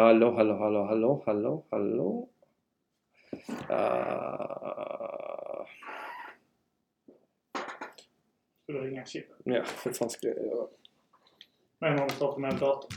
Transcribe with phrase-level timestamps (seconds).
[0.00, 2.28] Hallå, hallå, hallå, hallå, hallå, hallå.
[3.70, 5.66] Uh,
[8.62, 9.36] Ska du ringa chippen?
[9.44, 10.66] ja, hur fan ska jag göra?
[11.78, 12.90] Men om du startar med en dator.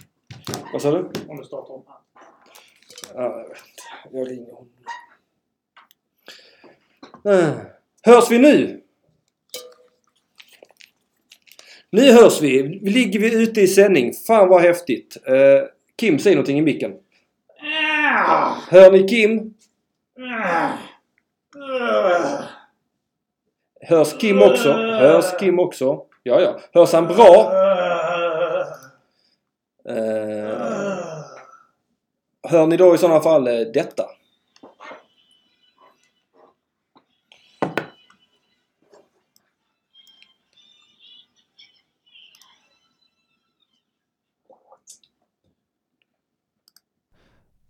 [0.73, 1.09] Vad sa du?
[1.27, 2.25] Om du startar om allt.
[3.15, 3.57] Ja, jag vet.
[4.11, 4.69] Jag ringer honom.
[7.27, 7.61] Uh,
[8.03, 8.83] hörs vi nu?
[11.89, 12.63] Nu hörs vi.
[12.63, 14.13] Ligger vi ute i sändning?
[14.13, 15.17] Fan vad häftigt.
[15.29, 16.93] Uh, Kim, säg någonting i micken.
[18.69, 19.53] Hör ni Kim?
[23.81, 24.71] Hörs Kim också?
[24.73, 26.01] Hörs Kim också?
[26.23, 26.59] Ja, ja.
[26.73, 27.51] Hörs han bra?
[29.89, 30.57] Eh,
[32.49, 34.03] hör ni då i sådana fall eh, detta?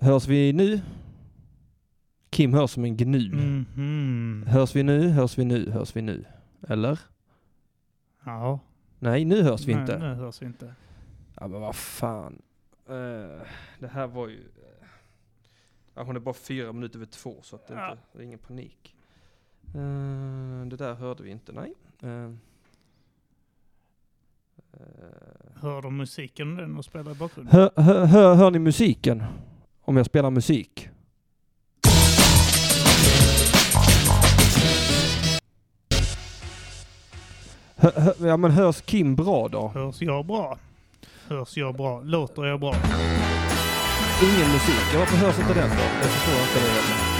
[0.03, 0.81] Hörs vi nu?
[2.29, 3.29] Kim hörs som en gnu.
[3.35, 4.45] Mhm.
[4.47, 5.09] Hörs vi nu?
[5.09, 5.69] Hörs vi nu?
[5.71, 6.25] Hörs vi nu?
[6.67, 6.99] Eller?
[8.23, 8.59] Ja.
[8.99, 9.99] Nej, nu hörs vi Nej, inte.
[9.99, 10.73] Nu hörs vi inte.
[11.39, 12.41] Ja men vad fan.
[12.87, 13.41] Eh,
[13.79, 14.43] det här var ju...
[15.95, 17.91] ja, hon är bara fyra minuter över två så att det, Ja.
[17.91, 18.95] inte, det är ingen panik.
[19.67, 21.73] Eh, det där hörde vi inte, nej.
[22.01, 22.31] Eh,
[25.55, 27.53] Hör de musiken den och spelar i bakgrunden?
[27.55, 29.23] hör, hör, hör, hör ni musiken?
[29.85, 30.89] Om jag spelar musik?
[37.75, 39.67] Hör, ja men hörs Kim bra då?
[39.67, 40.57] Hörs jag bra?
[41.27, 42.01] Hörs jag bra?
[42.01, 42.75] Låter jag bra?
[44.23, 44.83] Ingen musik.
[44.93, 45.83] Ja, varför hörs inte den då?
[46.01, 46.71] Jag förstår inte det.
[46.71, 47.13] heller.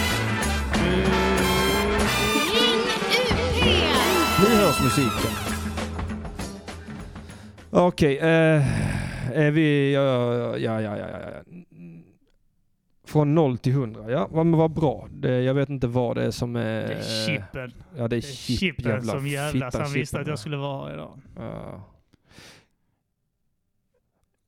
[4.40, 5.30] Nu hörs musiken.
[7.70, 8.62] Okej, eh,
[9.38, 9.92] är vi...
[9.94, 10.02] Ja,
[10.58, 11.40] ja, ja, ja, ja.
[13.14, 14.28] Från 0 till 100, ja.
[14.32, 15.08] Men vad bra.
[15.10, 16.86] Det, jag vet inte vad det är som är...
[16.86, 17.72] Det är chippen.
[17.96, 19.74] Ja, det är Det är chip, chippen jävla som jävlas.
[19.74, 20.32] Han visste att ja.
[20.32, 21.20] jag skulle vara här idag.
[21.36, 21.82] Ja.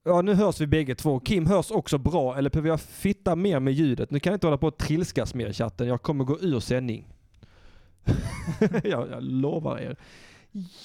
[0.05, 1.21] Ja, nu hörs vi bägge två.
[1.21, 4.11] Kim hörs också bra, eller behöver jag fitta mer med ljudet?
[4.11, 5.89] Nu kan jag inte hålla på och trilskas mer i chatten.
[5.89, 7.09] Jag kommer gå ur sändning.
[8.85, 9.97] jag, jag lovar er.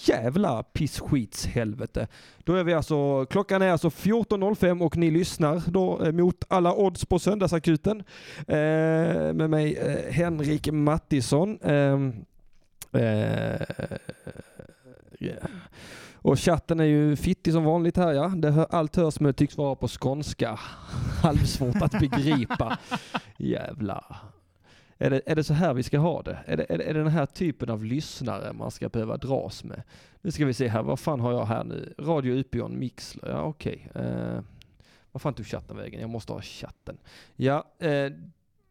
[0.04, 2.08] Jävla pissskitshelvete.
[2.38, 6.74] Då är vi alltså, klockan är alltså 14.05 och ni lyssnar då eh, mot alla
[6.74, 8.04] odds på Söndagsakuten.
[8.38, 11.59] Eh, med mig eh, Henrik Mattisson.
[11.64, 12.26] Ehm,
[12.92, 13.62] eh,
[15.20, 15.48] yeah.
[16.24, 18.28] Och chatten är ju fittig som vanligt här ja.
[18.28, 20.59] Det hör, allt hörs men tycks vara på skånska.
[21.24, 22.78] Halvsvårt att begripa.
[23.38, 24.16] Jävla.
[25.02, 26.40] Är det, är det så här vi ska ha det?
[26.46, 26.84] Är det, är det?
[26.84, 29.84] är det den här typen av lyssnare man ska behöva dras med?
[30.22, 31.94] Nu ska vi se här, vad fan har jag här nu?
[32.00, 33.90] Radio Upion Mixler, ja okej.
[33.96, 34.40] Eh,
[35.12, 36.02] vad fan tog chatten vägen?
[36.02, 36.98] Jag måste ha chatten.
[37.36, 38.12] Ja, eh,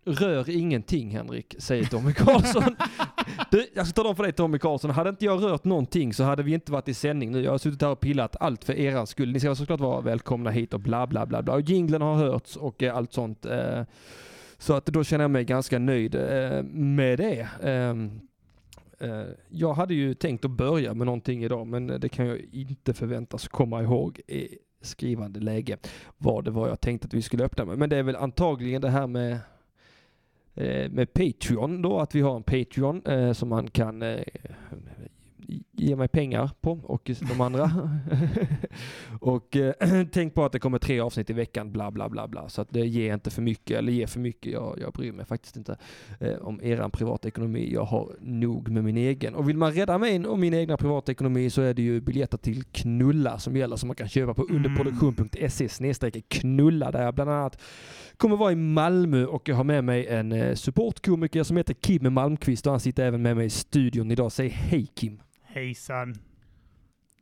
[0.04, 2.76] rör ingenting Henrik, säger Tommy Karlsson.
[3.50, 6.24] du, jag ska tala om för dig Tommy Karlsson, hade inte jag rört någonting så
[6.24, 7.42] hade vi inte varit i sändning nu.
[7.42, 9.32] Jag har suttit här och pillat allt för er skull.
[9.32, 11.54] Ni ska såklart vara välkomna hit och bla bla bla bla.
[11.54, 13.46] Och jinglen har hörts och eh, allt sånt.
[13.46, 13.82] Eh,
[14.60, 17.48] så att då känner jag mig ganska nöjd eh, med det.
[17.62, 18.20] Ehm,
[18.98, 22.94] eh, jag hade ju tänkt att börja med någonting idag men det kan jag inte
[22.94, 24.48] förväntas komma ihåg i
[24.80, 25.76] skrivande läge
[26.18, 27.78] vad det var jag tänkte att vi skulle öppna med.
[27.78, 29.38] Men det är väl antagligen det här med
[30.54, 34.20] eh, med Patreon då, att vi har en Patreon eh, som man kan eh,
[35.80, 37.70] ge mig pengar på och de andra.
[39.20, 39.74] och eh,
[40.12, 42.48] tänk på att det kommer tre avsnitt i veckan, bla bla bla bla.
[42.48, 44.52] Så att det ger inte för mycket, eller ger för mycket.
[44.52, 45.76] Jag, jag bryr mig faktiskt inte
[46.20, 47.72] eh, om eran privatekonomi.
[47.72, 49.34] Jag har nog med min egen.
[49.34, 52.64] Och vill man rädda mig och min egna privatekonomi så är det ju biljetter till
[52.64, 57.60] Knulla som gäller som man kan köpa på underproduktion.se snedstreck knulla där jag bland annat
[58.16, 62.12] kommer vara i Malmö och jag har med mig en eh, supportkomiker som heter Kim
[62.14, 64.32] Malmqvist och han sitter även med mig i studion idag.
[64.32, 65.20] Säg hej Kim.
[65.52, 66.14] Hejsan.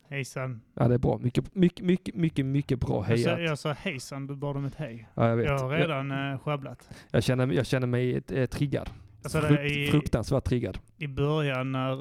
[0.09, 0.61] Hejsan.
[0.73, 1.17] Ja det är bra.
[1.17, 3.41] Mycket, mycket, mycket, mycket, mycket bra Jag sa, hejat.
[3.49, 5.07] jag sa hejsan, du bad om ett hej.
[5.13, 5.45] Ja, jag vet.
[5.45, 6.89] Jag har Jag, redan eh, sjabblat.
[7.11, 8.89] jag, känner, jag känner mig eh, triggad.
[9.23, 10.79] Jag det Frukt, i, fruktansvärt triggad.
[10.97, 11.91] i början när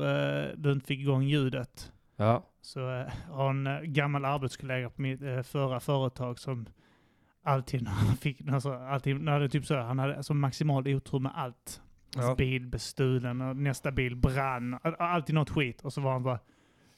[0.49, 1.93] eh, du inte fick igång ljudet.
[2.17, 2.45] Ja.
[2.61, 6.67] Så eh, har en eh, gammal arbetskollega på mitt eh, förra företag som
[7.43, 11.19] alltid när han fick, alltså, alltid, när det typ så, han hade alltså maximal otur
[11.19, 11.81] med allt.
[12.17, 12.35] Hans Ja.
[12.35, 14.79] bil bestulen och nästa bil brann.
[14.83, 15.81] All- Alltid något skit.
[15.81, 16.39] Och så var han bara,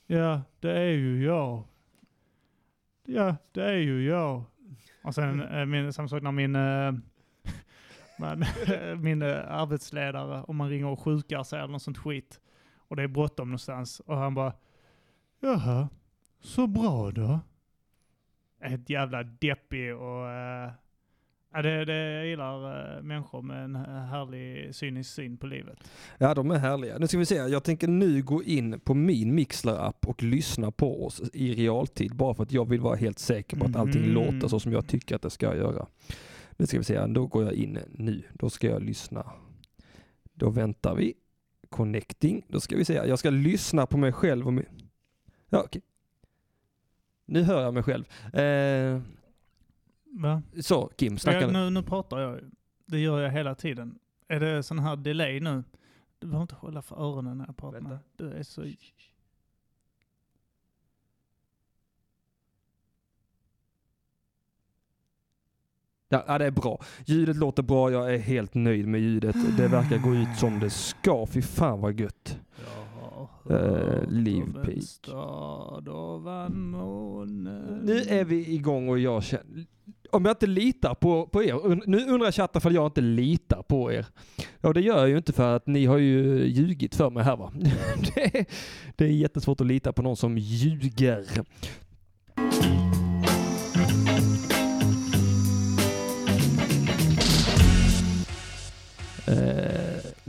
[0.07, 1.65] ja det är ju jag.
[3.05, 4.45] Ja det är ju jag.
[5.05, 6.53] Och sen eh, min, samma sak när min,
[8.19, 8.45] man,
[9.03, 12.41] min eh, arbetsledare, om man ringer och sjukar sig eller något sånt skit.
[12.77, 14.01] Och det är bråttom någonstans.
[14.01, 14.53] Och han bara,
[15.41, 15.89] jaha,
[16.41, 17.41] så bra då.
[18.61, 20.27] Ett jävla deppig och...
[21.53, 25.79] eh, Ja, det, det, jag gillar uh, människor med en härlig cynisk syn på livet.
[26.19, 26.99] Ja, de är härliga.
[26.99, 31.07] Nu ska vi se, jag tänker nu gå in på min Mixler-app och lyssna på
[31.07, 34.15] oss i realtid, bara för att jag vill vara helt säker på att allting Mm.
[34.15, 35.87] låter så som jag tycker att det ska göra.
[36.57, 38.23] Nu ska vi se, då går jag in nu.
[38.33, 39.27] Då ska jag lyssna.
[40.35, 41.15] Då väntar vi.
[41.69, 42.43] Connecting.
[42.49, 44.47] Då ska vi se, jag ska lyssna på mig själv.
[44.47, 44.89] Och mi-
[45.49, 45.83] ja, okej.
[47.27, 48.05] Nu hör jag mig själv.
[48.35, 49.01] Eh,
[50.13, 50.43] Va?
[50.61, 51.71] så, Kim, snacka Jag, nu.
[51.71, 52.51] nu, pratar jag ju.
[52.87, 53.99] Det gör jag hela tiden.
[54.29, 55.65] Är det sån här delay nu?
[56.19, 57.89] Du behöver inte hålla för öronen när jag pratar Vänta.
[57.91, 57.99] med.
[58.17, 58.65] Du är så...
[66.09, 66.81] Ja, det är bra.
[67.07, 69.37] Ljudet låter bra, jag är helt nöjd med ljudet.
[69.57, 71.27] Det verkar gå ut som det ska.
[71.27, 72.39] Fy fan vad gött.
[73.51, 74.83] Eh, hört Liv om en Peak.
[74.83, 77.81] stad ovan månen.
[77.85, 79.67] Nu är vi igång och jag känner...
[80.13, 83.93] Om jag inte litar på, på er, nu undrar chatten för jag inte litar på
[83.93, 84.07] er.
[84.61, 87.37] Ja det gör jag ju inte för att ni har ju ljugit för mig här
[87.37, 87.53] va.
[88.15, 88.47] Det är,
[88.97, 91.27] det är jättesvårt att lita på någon som ljuger.
[99.27, 99.70] Eh,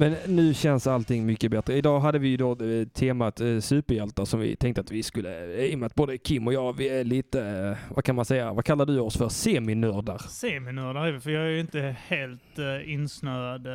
[0.02, 1.78] men nu känns allting mycket bättre.
[1.78, 5.56] Idag hade vi ju då eh, temat eh, superhjältar som vi tänkte att vi skulle,
[5.58, 8.26] eh, i och med att både Kim och jag, vi är lite, vad kan man
[8.26, 9.30] säga, vad kallar du oss för?
[9.30, 10.18] Seminördar.
[10.18, 13.66] Seminördar är vi, för jag är ju inte helt insnöad.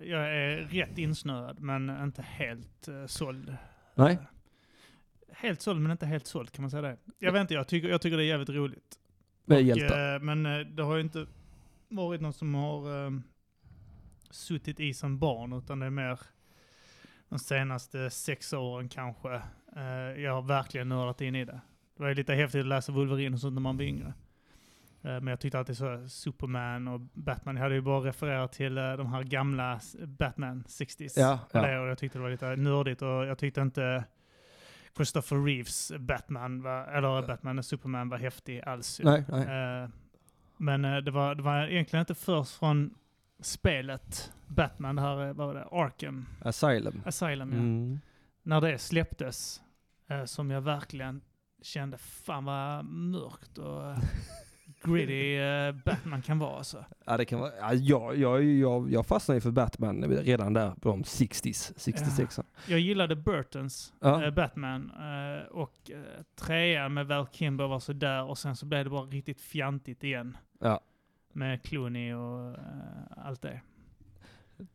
[0.00, 3.56] jag är rätt insnöad, men inte helt såld.
[3.94, 4.18] Nej.
[5.32, 6.96] Helt såld, men inte helt såld, kan man säga det?
[7.18, 8.98] Jag vet inte, jag tycker, jag tycker det är jävligt roligt.
[9.44, 10.18] Med hjältar.
[10.18, 10.42] men
[10.76, 11.26] det har ju inte
[11.88, 13.10] varit någon som har
[14.30, 16.20] suttit i som barn, utan det är mer
[17.28, 19.42] de senaste sex åren kanske.
[19.76, 21.60] Eh, jag har verkligen nördat in i det.
[21.96, 24.14] Det var ju lite häftigt att läsa Wolverine och sånt när man var yngre.
[25.02, 28.78] Eh, men jag tyckte alltid så, Superman och Batman, jag hade ju bara refererat till
[28.78, 31.12] eh, de här gamla Batman 60s.
[31.16, 31.80] Ja, ja.
[31.80, 34.04] och jag tyckte det var lite nördigt och jag tyckte inte
[34.96, 39.00] Christopher Reeves Batman, var, eller Batman och Superman var häftig alls.
[39.04, 39.82] Nej, nej.
[39.82, 39.88] Eh,
[40.56, 42.94] men det, var, det var egentligen inte först från
[43.40, 47.02] spelet Batman, det här, eh, vad var det, Arkham Asylum.
[47.06, 47.58] Asylum, ja.
[47.58, 48.00] Mm.
[48.42, 49.62] När det släpptes,
[50.08, 51.20] eh, som jag verkligen
[51.62, 53.98] kände, fan vad mörkt och eh,
[54.84, 56.84] gritty eh, Batman kan vara alltså.
[57.06, 60.70] Ja, det kan vara, ja, jag, jag, jag, jag fastnade ju för Batman redan där
[60.70, 64.24] på de 60s, 66 Jag gillade Burtons Ja.
[64.24, 65.90] eh, Batman eh, och
[66.34, 70.04] trean med Val Kimber var så där och sen så blev det bara riktigt fjantigt
[70.04, 70.36] igen.
[70.60, 70.80] Ja.
[71.32, 73.60] Med Clooney och eh, allt det.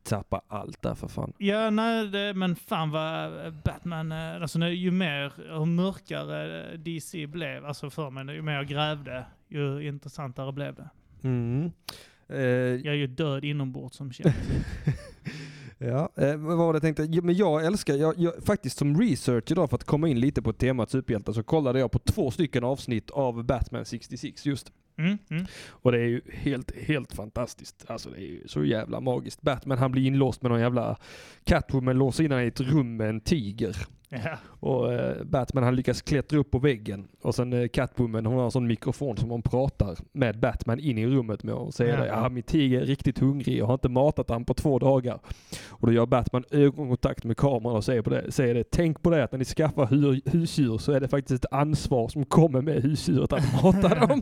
[0.03, 1.33] Tappa allt där för fan.
[1.37, 7.27] Ja, nej, det, men fan vad eh, Batman, eh, alltså ju mer, hur mörkare DC
[7.27, 10.89] blev, alltså för mig, ju mer jag grävde, ju intressantare blev det.
[11.23, 11.71] Mm.
[12.27, 14.35] Eh, Jag är ju död inombords som känt.
[15.77, 17.21] Ja, eh, vad var det jag tänkte?
[17.21, 20.53] Men jag älskar, jag, jag, faktiskt som research idag för att komma in lite på
[20.53, 24.71] temat superhjältar så kollade jag på två stycken avsnitt av Batman 66 just.
[24.97, 25.45] Mm, mm.
[25.69, 27.85] Och det är ju helt, helt fantastiskt.
[27.87, 29.41] Alltså det är ju så jävla magiskt.
[29.41, 30.97] Batman han blir inlåst med någon jävla
[31.43, 33.77] Catwoman låser in honom i ett rum med en tiger.
[34.09, 34.37] Ja.
[34.45, 37.07] Och eh, Batman han lyckas klättra upp på väggen.
[37.21, 40.97] Och sen eh, Catwoman hon har en sån mikrofon som hon pratar med Batman in
[40.97, 42.07] i rummet med och säger det.
[42.07, 43.57] Ja, min tiger är riktigt hungrig.
[43.57, 45.19] Jag har inte matat han på två dagar.
[45.69, 48.63] Och då gör Batman ögonkontakt med kameran och säger, på det, säger det.
[48.71, 52.07] Tänk på det att när ni skaffar hu- husdjur så är det faktiskt ett ansvar
[52.07, 54.21] som kommer med husdjuret att mata dem.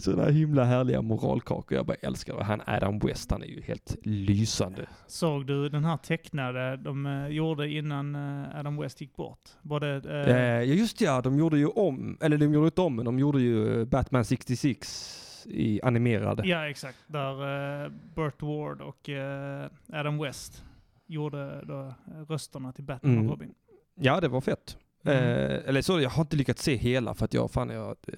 [0.00, 1.76] Sådana himla härliga moralkakor.
[1.76, 2.44] Jag bara älskar det.
[2.44, 4.86] Han Adam West, han är ju helt lysande.
[5.06, 9.38] Såg du den här tecknade de eh, gjorde innan eh, Adam West gick bort?
[9.62, 12.96] Både, eh, Eh, ja just ja, de gjorde ju om, eller de gjorde inte om,
[12.96, 16.40] men de gjorde ju eh, Batman 66 i animerad.
[16.44, 16.98] Ja, exakt.
[17.06, 20.64] Där Burt Ward och eh, Adam West
[21.06, 21.94] gjorde då, eh,
[22.28, 23.24] rösterna till Batman Mm.
[23.24, 23.54] och Robin.
[23.94, 24.76] Ja, det var fett.
[25.04, 25.18] Mm.
[25.18, 28.14] Eh, eller så, jag har inte lyckats se hela för att jag, fan jag eh,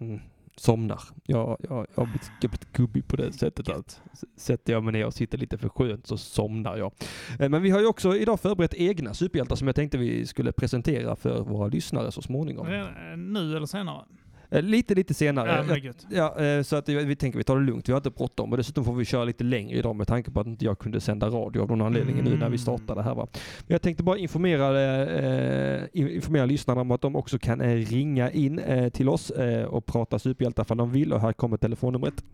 [0.00, 0.20] mm,
[0.60, 1.00] somnar.
[1.26, 4.00] Jag, jag, jag har blivit, jag har blivit gubbig på det sättet att
[4.36, 6.92] sätter jag mig ner och sitter lite för skönt så somnar jag.
[7.40, 10.52] Eh, men vi har ju också idag förberett egna superhjältar som jag tänkte vi skulle
[10.52, 12.66] presentera för våra lyssnare så småningom.
[12.66, 14.04] Eh, Nu eller senare?
[14.50, 15.48] Eh, lite, lite senare.
[15.68, 15.74] Ja.
[16.10, 17.88] Ja, eh, så att vi tänker vi tar det lugnt.
[17.88, 20.40] Vi har inte bråttom och dessutom får vi köra lite längre idag med tanke på
[20.40, 23.26] att inte jag kunde sända radio av någon anledning nu när vi startade här va.
[23.32, 27.74] Men jag tänkte bara informera, eh, in- informera lyssnarna om att de också kan eh,
[27.74, 31.56] ringa in eh, till oss eh, och prata superhjältar för de vill och här kommer
[31.56, 32.24] telefonnumret.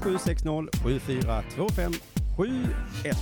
[0.00, 1.92] 0760 7425
[2.36, 3.16] 71.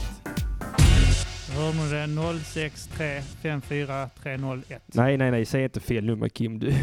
[1.54, 2.44] Hör ni det?
[2.44, 4.82] 063 54 301.
[4.86, 6.58] Nej, nej, nej, säg inte fel nummer Kim.
[6.58, 6.74] Du,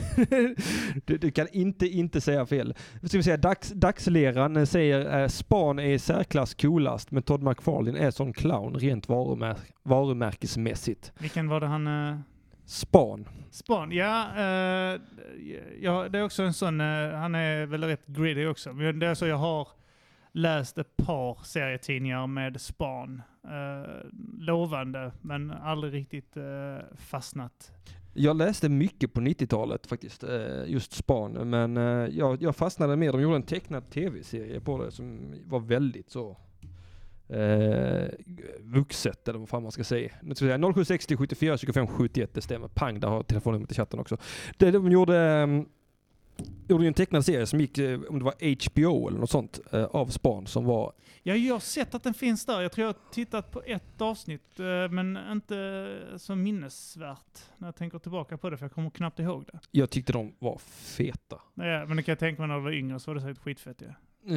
[1.06, 2.74] du, du kan inte, inte säga fel.
[3.04, 8.00] Ska vi säga, dags, dagsleran säger eh, Span är i särklass coolast, men Todd McFarlane
[8.00, 11.12] är sån clown rent varumär, varumärkesmässigt.
[11.20, 11.88] Vilken var det han...
[11.88, 12.20] Uh...
[12.66, 13.30] Span.
[13.52, 15.02] Span, ja, uh,
[15.82, 16.10] ja.
[16.10, 18.74] Det är också en sån, uh, han är väl rätt greedy också.
[18.74, 19.68] Men det är så jag har
[20.32, 23.22] läst ett par serietidningar med Span.
[23.46, 24.10] Uh,
[24.40, 27.72] lovande, men aldrig riktigt uh, fastnat.
[28.14, 31.76] Jag läste mycket på 90-talet faktiskt, uh, just Span, men
[32.16, 33.12] jag, jag fastnade mer.
[33.12, 36.38] de gjorde en tecknad tv-serie på det som var väldigt så
[38.60, 40.10] vuxet eller vad fan man ska säga.
[40.36, 42.68] Säga 0760 74 25 71, det stämmer.
[42.68, 44.18] Pang, där har telefonnumret i chatten också.
[44.58, 45.46] Det de gjorde
[46.68, 48.34] gjorde en tecknad serie som gick, eh, om det var
[48.66, 50.94] HBO eller något sånt, eh, av Span som var...
[51.24, 52.62] Ja, jag har sett att den finns där.
[52.62, 57.76] Jag tror jag har tittat på ett avsnitt, eh, men inte så minnesvärt när jag
[57.76, 59.60] tänker tillbaka på det, för jag kommer knappt ihåg det.
[59.72, 61.36] Jag tyckte de var feta.
[61.54, 63.44] Ja, men det kan jag tänka mig när du var yngre så var det säkert
[63.44, 63.94] skitfett ja.
[64.28, 64.36] Eh,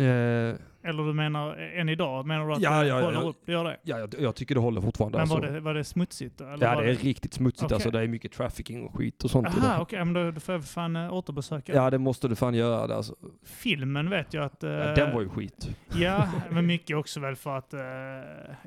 [0.84, 2.26] Eller du menar än idag?
[2.26, 3.28] Menar du att Ja, det ja, håller ja.
[3.28, 3.36] upp?
[3.46, 3.76] Det gör det?
[3.82, 5.18] ja, jag, jag tycker det håller fortfarande.
[5.18, 5.52] Men var alltså.
[5.52, 6.40] det, var det smutsigt?
[6.40, 7.74] Eller Ja, det är riktigt smutsigt Okej.
[7.74, 7.90] alltså.
[7.90, 9.46] Det är mycket trafficking och skit och sånt.
[9.46, 11.74] Aha, okej, men då, då får jag fan äh, återbesöka.
[11.74, 12.86] Ja, det måste du fan göra.
[12.86, 13.16] det, Alltså.
[13.42, 14.62] Filmen vet jag att...
[14.64, 15.76] eh, Ja, den var ju skit.
[15.94, 17.80] Ja, men mycket också väl för att, eh,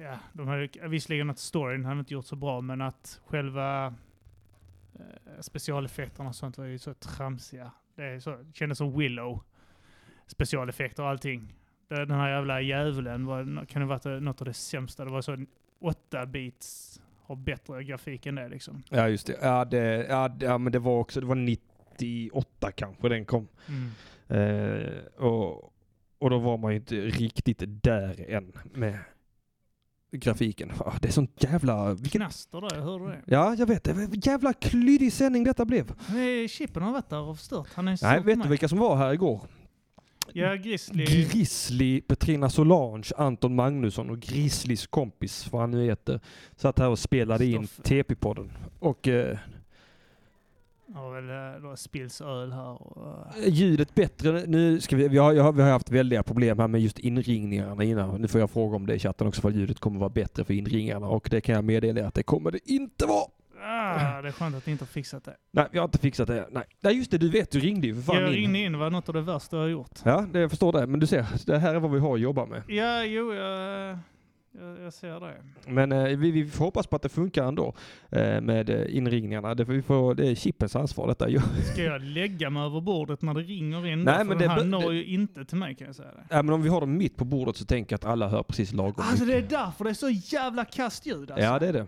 [0.03, 3.93] ja, de hade visserligen att storyn hade inte gjort så bra, men att själva
[5.39, 7.71] specialeffekterna och sånt var ju så tramsiga.
[7.95, 9.43] Det är så, det kändes som Willow.
[10.27, 11.53] Specialeffekter och allting.
[11.87, 15.05] Den här jävla djävulen var, kan det varit något av det sämsta.
[15.05, 15.45] Det var så
[15.79, 18.83] 8 bits har bättre grafik än det liksom.
[18.89, 19.37] Ja, just det.
[19.41, 23.47] Ja, det, ja, det, ja men det var också, det var 98 kanske den kom.
[23.67, 23.91] Mm.
[24.27, 25.73] Eh, och,
[26.19, 28.99] och då var man ju inte riktigt där än med
[30.11, 30.71] grafiken.
[31.01, 31.93] Det är sånt jävla...
[31.93, 33.21] Vilken, Knaster där, hörde du det?
[33.25, 33.83] ja, jag vet.
[33.83, 35.91] Det jävla klyddig sändning detta blev.
[36.47, 37.67] Chippen har varit där och förstört.
[37.73, 39.41] Han är Nej, vet du vilka som var här igår?
[40.37, 41.05] Ja, Grizzly.
[41.05, 46.19] Grizzly, Petrina Solange, Anton Magnusson och Grizzlys kompis, vad han nu heter,
[46.55, 47.89] satt här och spelade in Stoffe.
[47.89, 48.49] TP-podden.
[48.79, 49.37] Och eh,
[50.93, 53.27] har väl eh, då spills öl här och...
[53.47, 54.43] ljudet bättre.
[54.47, 58.21] Nu ska vi, vi, har, vi har haft väldiga problem här med just inringningarna innan.
[58.21, 60.53] Nu får jag fråga om det i chatten också för ljudet kommer vara bättre för
[60.53, 63.27] inringningarna och det kan jag meddela att det kommer det inte vara.
[63.85, 65.35] Ah, det är skönt att ni inte har fixat det.
[65.51, 66.47] Nej, vi har inte fixat det.
[66.51, 68.33] Nej, Nej just det, du vet, du ringde ju för fan jag in.
[68.35, 69.99] ringde in, var något av det värsta jag har gjort.
[70.03, 70.87] Ja, det jag förstår det.
[70.87, 72.61] Men du ser, det här är vad vi har att jobba med.
[72.67, 73.97] Ja, jo, jag,
[74.59, 75.33] jag, jag ser det.
[75.67, 77.73] Men eh, vi, vi får hoppas på att det funkar ändå
[78.09, 79.55] eh, med eh, inringningarna.
[79.55, 81.27] Det, vi får, det är chippens ansvar detta.
[81.73, 84.03] Ska jag lägga mig över bordet när det ringer in?
[84.03, 86.23] Nej, men men det bör- når det- ju inte till mig kan jag säga det.
[86.35, 88.43] ja, men om vi har dem mitt på bordet så tänker jag att alla hör
[88.43, 89.49] precis lagom Alltså det är mycket.
[89.49, 91.45] därför det är så jävla kast ljud alltså.
[91.45, 91.85] Ja, det är det.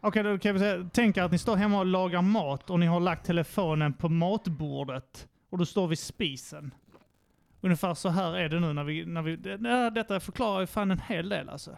[0.00, 2.86] Okej, då kan vi säga, tänk att ni står hemma och lagar mat och ni
[2.86, 6.74] har lagt telefonen på matbordet och du står vid spisen.
[7.60, 9.06] Ungefär så här är det nu när vi...
[9.06, 11.76] När vi det, detta förklarar ju fan en hel del alltså.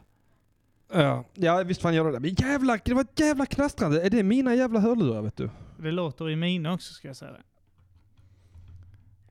[0.92, 2.20] Ja, ja visst fan gör det det.
[2.20, 4.02] Men jävla, det var ett jävla knastrande.
[4.02, 5.50] Är det mina jävla hörlurar vet du?
[5.78, 7.42] Det låter i mina också ska jag säga det.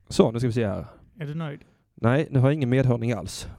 [0.07, 0.85] Så, nu ska vi se här.
[1.19, 1.61] Är du nöjd?
[1.95, 3.49] Nej, nu har jag ingen medhörning alls.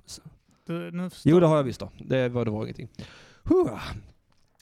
[0.66, 1.90] Du, Jo, det har jag visst då.
[1.98, 2.88] Det var, det var ingenting.
[3.42, 3.80] Hurra.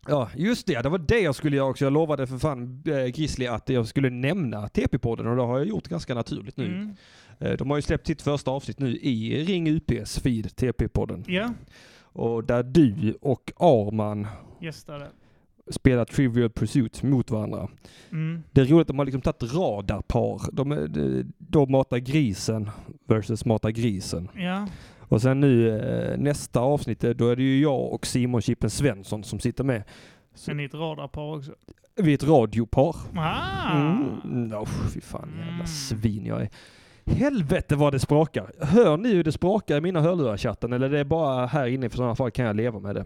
[0.09, 0.83] Ja, just det.
[0.83, 1.85] Det var det jag skulle göra också.
[1.85, 5.67] Jag lovade för fan eh, Grizzly att jag skulle nämna TP-podden och det har jag
[5.69, 6.67] gjort ganska naturligt nu.
[6.67, 6.95] Mm.
[7.39, 11.25] Eh, De har ju släppt sitt första avsnitt nu i Ring UPs feed, TP-podden.
[11.27, 11.53] Ja,
[12.03, 14.27] Och där du och Arman
[14.61, 15.07] gästade.
[15.71, 17.69] spelar Trivial Pursuit mot varandra.
[18.13, 18.43] Mm.
[18.53, 20.41] Det är roligt att de har liksom tagit radarpar.
[20.53, 22.71] De, de, de matar grisen
[23.09, 24.29] versus matar grisen.
[24.37, 24.69] Ja,
[25.11, 28.71] Och sen nu eh, nästa avsnitt, eh, då är det ju jag och Simon Chippen
[28.71, 29.83] Svensson som sitter med.
[30.35, 31.53] Så, är ni ett radarpar också?
[31.97, 32.97] vi är ett radiopar.
[33.17, 33.77] Ah!
[34.25, 34.53] Mm.
[34.55, 35.67] Oh, fy fan jävla Mm.
[35.67, 36.49] svin jag är.
[37.07, 38.53] Helvete vad det sprakar.
[38.61, 41.89] Hör ni hur det sprakar i mina hörlurar chatten eller är det bara här inne?
[41.91, 43.05] För sådana fall kan jag leva med det.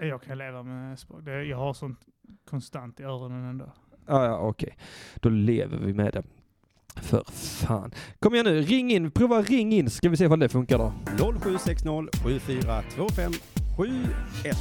[0.00, 1.20] Jag kan leva med språk.
[1.26, 2.00] Jag har sånt
[2.50, 3.64] konstant i öronen ändå.
[4.06, 4.76] Ah, ja, okej.
[5.14, 6.22] Då lever vi med det.
[7.02, 7.90] För fan.
[8.20, 9.10] Kom igen nu, ring in.
[9.10, 10.92] Prova ring in ska vi se om det funkar då.
[11.40, 13.32] 0760 7425
[13.76, 14.56] 71.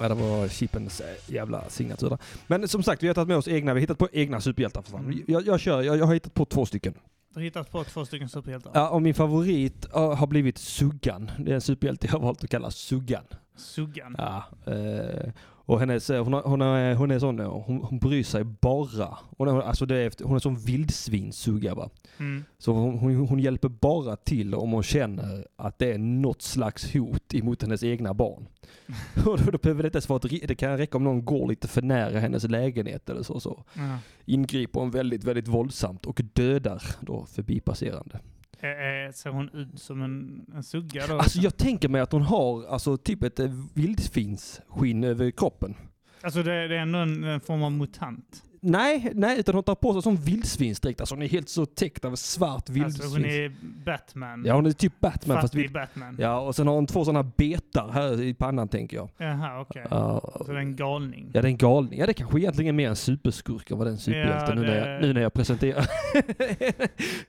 [0.00, 2.18] Ja, det var Chippens eh, jävla signatur där.
[2.46, 4.82] Men som sagt, vi har tagit med oss egna, vi har hittat på egna superhjältar
[4.82, 5.04] för fan.
[5.04, 5.24] Mm.
[5.26, 6.94] Jag, jag kör, jag, jag har hittat på två stycken.
[7.34, 8.70] Du har hittat på två stycken superhjältar.
[8.74, 11.30] Ja, och min favorit ja, har blivit Suggan.
[11.38, 13.24] Det är en superhjälte jag har valt att kalla Suggan.
[13.56, 14.14] Suggan.
[14.18, 15.32] Ja, eh,
[15.70, 19.18] och hennes, hon, har- hon, är, hon är sån, hon, hon bryr sig bara.
[19.36, 21.90] Hon är, alltså det är, hon är som vildsvinssugga va.
[22.18, 22.44] Mm.
[22.58, 26.94] Så hon, hon, hon hjälper bara till om hon känner att det är något slags
[26.94, 28.46] hot emot hennes egna barn.
[29.26, 31.48] och då, då behöver det inte ens vara ett, det kan räcka om någon går
[31.48, 33.40] lite för nära hennes lägenhet eller så.
[33.40, 33.64] så.
[33.74, 33.98] Ja.
[34.24, 38.20] Ingriper hon väldigt, väldigt våldsamt och dödar då förbipasserande.
[38.62, 41.18] Eh, eh, Ser hon ut som en, en sugga då?
[41.18, 45.74] Alltså jag tänker mig att hon har alltså typ ett eh, vildsvinsskinn över kroppen.
[46.22, 48.42] Alltså det, det är ändå en, en form av mutant.
[48.62, 51.00] Nej, nej, utan hon tar på sig som vildsvinsdräkt.
[51.00, 53.00] Alltså hon är helt så täckt av svart vildsvins.
[53.00, 53.52] Alltså hon är
[53.84, 54.44] Batman.
[54.46, 55.72] Ja, hon är typ Batman fast, fast vild...
[55.72, 56.16] Batman.
[56.18, 59.08] Ja, och sen har hon två sådana betar här i pannan tänker jag.
[59.18, 59.86] Jaha, okej.
[59.90, 61.30] Ja, Så det är en galning.
[61.34, 61.98] ja, det är en galning.
[61.98, 64.68] Ja, det kanske egentligen är mer en superskurk än vad den superhjälte Ja, nu, när
[64.80, 65.86] det- jag, nu när jag presenterar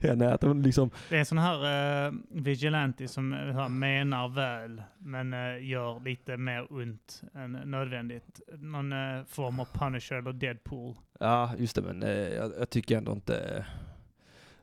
[0.00, 0.34] henne.
[0.34, 5.32] Att hon liksom, Det är en sån här uh, vigilante som uh, menar väl, men
[5.32, 8.40] eh, gör lite mer ont än nödvändigt.
[8.58, 10.94] Någon eh, form av Punisher eller Deadpool.
[11.22, 13.66] Ja just det men eh, jag, jag tycker ändå inte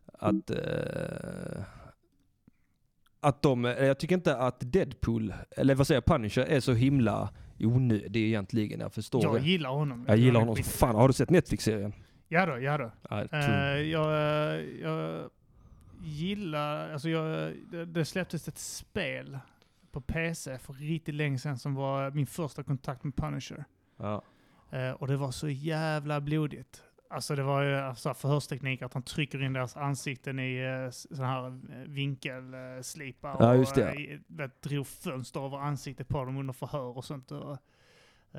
[0.05, 1.61] att eh,
[3.19, 6.73] att de, eh, jag tycker inte att Deadpool, eller vad säger jag, Punisher är så
[6.73, 8.79] himla onödig egentligen.
[8.79, 9.47] Jag förstår Jag det.
[9.47, 10.05] gillar honom.
[10.07, 10.95] Jag gillar är honom som fan.
[10.95, 11.93] Har du sett Netflix-serien?
[12.27, 12.91] Ja då, ja då.
[13.09, 13.83] Ja, Eh, true.
[13.83, 14.11] jag,
[14.55, 15.29] eh, jag
[16.03, 19.39] gillar, alltså jag, det, det släpptes ett spel
[19.91, 23.65] på PC för riktigt länge sedan som var min första kontakt med Punisher.
[23.97, 24.21] ja.
[24.71, 26.83] Eh, och det var så jävla blodigt.
[27.11, 31.27] Alltså det var ju alltså, förhörsteknik att han trycker in deras ansikten i uh, sådana
[31.27, 33.35] här eh, vinkelslipar.
[33.39, 33.91] Ja, just det.
[33.91, 37.31] Och, uh, vet, drog fönster över ansiktet på dem under förhör och sånt.
[37.31, 37.57] Och,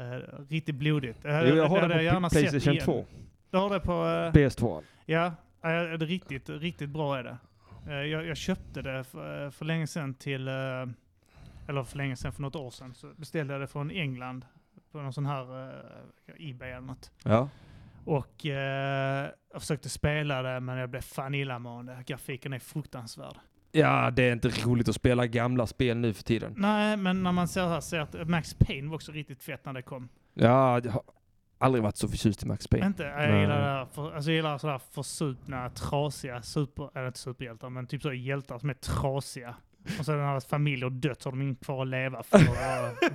[0.01, 1.25] eh, riktigt blodigt.
[1.25, 2.85] Uh, Jo, jag har det gärna på sett Playstation igen.
[2.85, 3.05] 2.
[3.51, 3.93] Du har det på...
[3.93, 4.83] eh, PS2.
[5.07, 7.37] Ja, eh, det är riktigt, riktigt bra är det.
[7.89, 10.55] Eh, Jag, jag köpte det för, för länge sedan till, eh,
[11.69, 14.45] eller för länge sedan, för något år sedan, så beställde jag det från England
[14.93, 17.11] på någon sån här uh, Ebay eller något.
[17.25, 17.49] Ja.
[18.05, 22.03] Och eh, jag försökte spela det men jag blev fan illamående.
[22.07, 23.37] Grafiken är fruktansvärd.
[23.73, 26.55] Ja, det är inte roligt att spela gamla spel nu för tiden.
[26.57, 29.73] Nej, men när man ser här ser att Max Payne var också riktigt fett när
[29.73, 30.09] det kom.
[30.35, 31.03] Ja, jag har
[31.59, 32.87] aldrig varit så förtjust i Max Payne.
[32.87, 33.03] Inte?
[33.03, 37.71] Jag gillar, det här för, alltså jag gillar sådär försupna, trasiga, super, eller inte superhjältar,
[37.71, 39.55] men typ så hjältar som är trasiga.
[39.99, 42.39] Och så när deras familj har dött så har de inget kvar att leva för.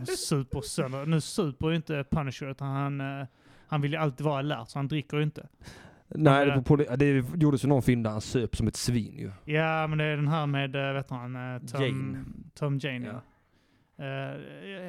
[0.02, 1.06] Och super sönder.
[1.06, 3.28] Nu super ju inte Punisher utan han, eh,
[3.68, 5.48] han vill ju alltid vara alert så han dricker ju inte.
[6.08, 9.18] Nej, Ja, det, på, det gjordes ju någon film där han söp som ett svin
[9.18, 9.54] ju.
[9.54, 12.24] Ja, men det är den här med, eh, vet han, eh, Tom Jane.
[12.54, 13.22] Tom Jane ja.
[14.00, 14.40] Uh,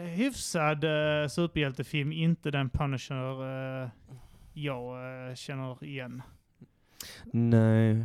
[0.07, 3.89] hyfsad uh, superhjältefilm, inte den Punisher uh,
[4.57, 6.23] jag eh, känner igen.
[7.33, 8.05] Nej.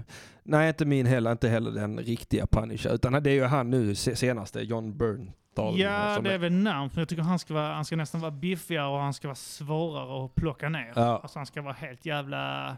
[0.52, 1.32] Nej, inte min heller.
[1.32, 2.94] Inte heller den riktiga Punisher.
[2.94, 5.80] Utan det är ju han nu se- senaste, John Bernthal.
[5.80, 6.96] Ja, det är väl närmast.
[6.96, 9.36] Men jag tycker han ska, vara, han ska nästan vara biffigare och han ska vara
[9.36, 10.92] svårare att plocka ner.
[10.96, 11.20] Ja.
[11.24, 12.78] Alltså han ska vara helt jävla...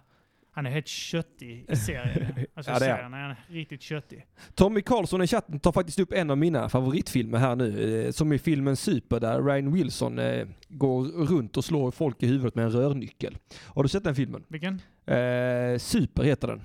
[0.56, 2.34] Han är helt köttig i serien.
[2.56, 4.26] Alltså Ja, det är serien är han riktigt köttig.
[4.56, 8.02] Tommy Karlsson i chatten tar faktiskt upp en av mina favoritfilmer här nu.
[8.06, 12.28] eh, Som i filmen Super där Ryan Wilson eh, går runt och slår folk i
[12.28, 13.38] huvudet med en rörnyckel.
[13.66, 14.44] Har du sett den filmen?
[14.48, 14.82] Vilken?
[15.06, 16.62] Eh, Super heter den.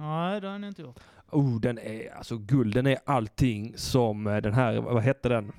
[0.00, 0.98] Nej, det har han inte gjort.
[1.30, 2.74] Oh, den är alltså guld.
[2.74, 5.52] Den är allting som eh, den här, vad hette den?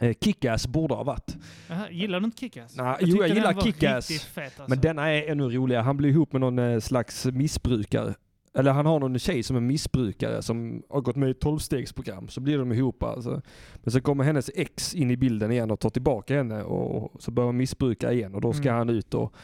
[0.00, 1.36] Eh, Kick-Ass borde ha varit.
[1.68, 2.74] Jaha, gillar du inte Kick-Ass?
[2.76, 4.64] Nej, tyckte jo, jag gillar Kick-Ass, alltså.
[4.68, 5.82] Men denna är ännu roligare.
[5.82, 8.14] Han blir ihop med någon eh, slags missbrukare.
[8.54, 12.28] Eller han har någon tjej som är missbrukare som har gått med i ett tolvstegsprogram.
[12.28, 13.42] Så blir de ihop alltså.
[13.74, 17.30] Men så kommer hennes ex in i bilden igen och tar tillbaka henne och så
[17.30, 18.78] börjar han missbruka igen och då ska Mm.
[18.78, 19.34] han ut och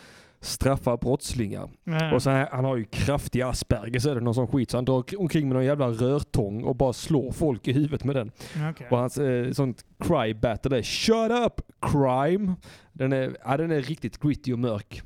[0.45, 1.71] straffa brottslingar.
[1.85, 2.15] Ja.
[2.15, 4.77] Och så här, han har ju kraftig Asperger så är det någon sån skit så
[4.77, 8.31] han drar omkring med någon jävla rörtång och bara slår folk i huvudet med den.
[8.71, 8.87] Okej.
[8.91, 12.55] Och hans eh, sånt cry battle där, shut up crime.
[12.93, 15.03] Den är, ja, den är riktigt gritty och mörk.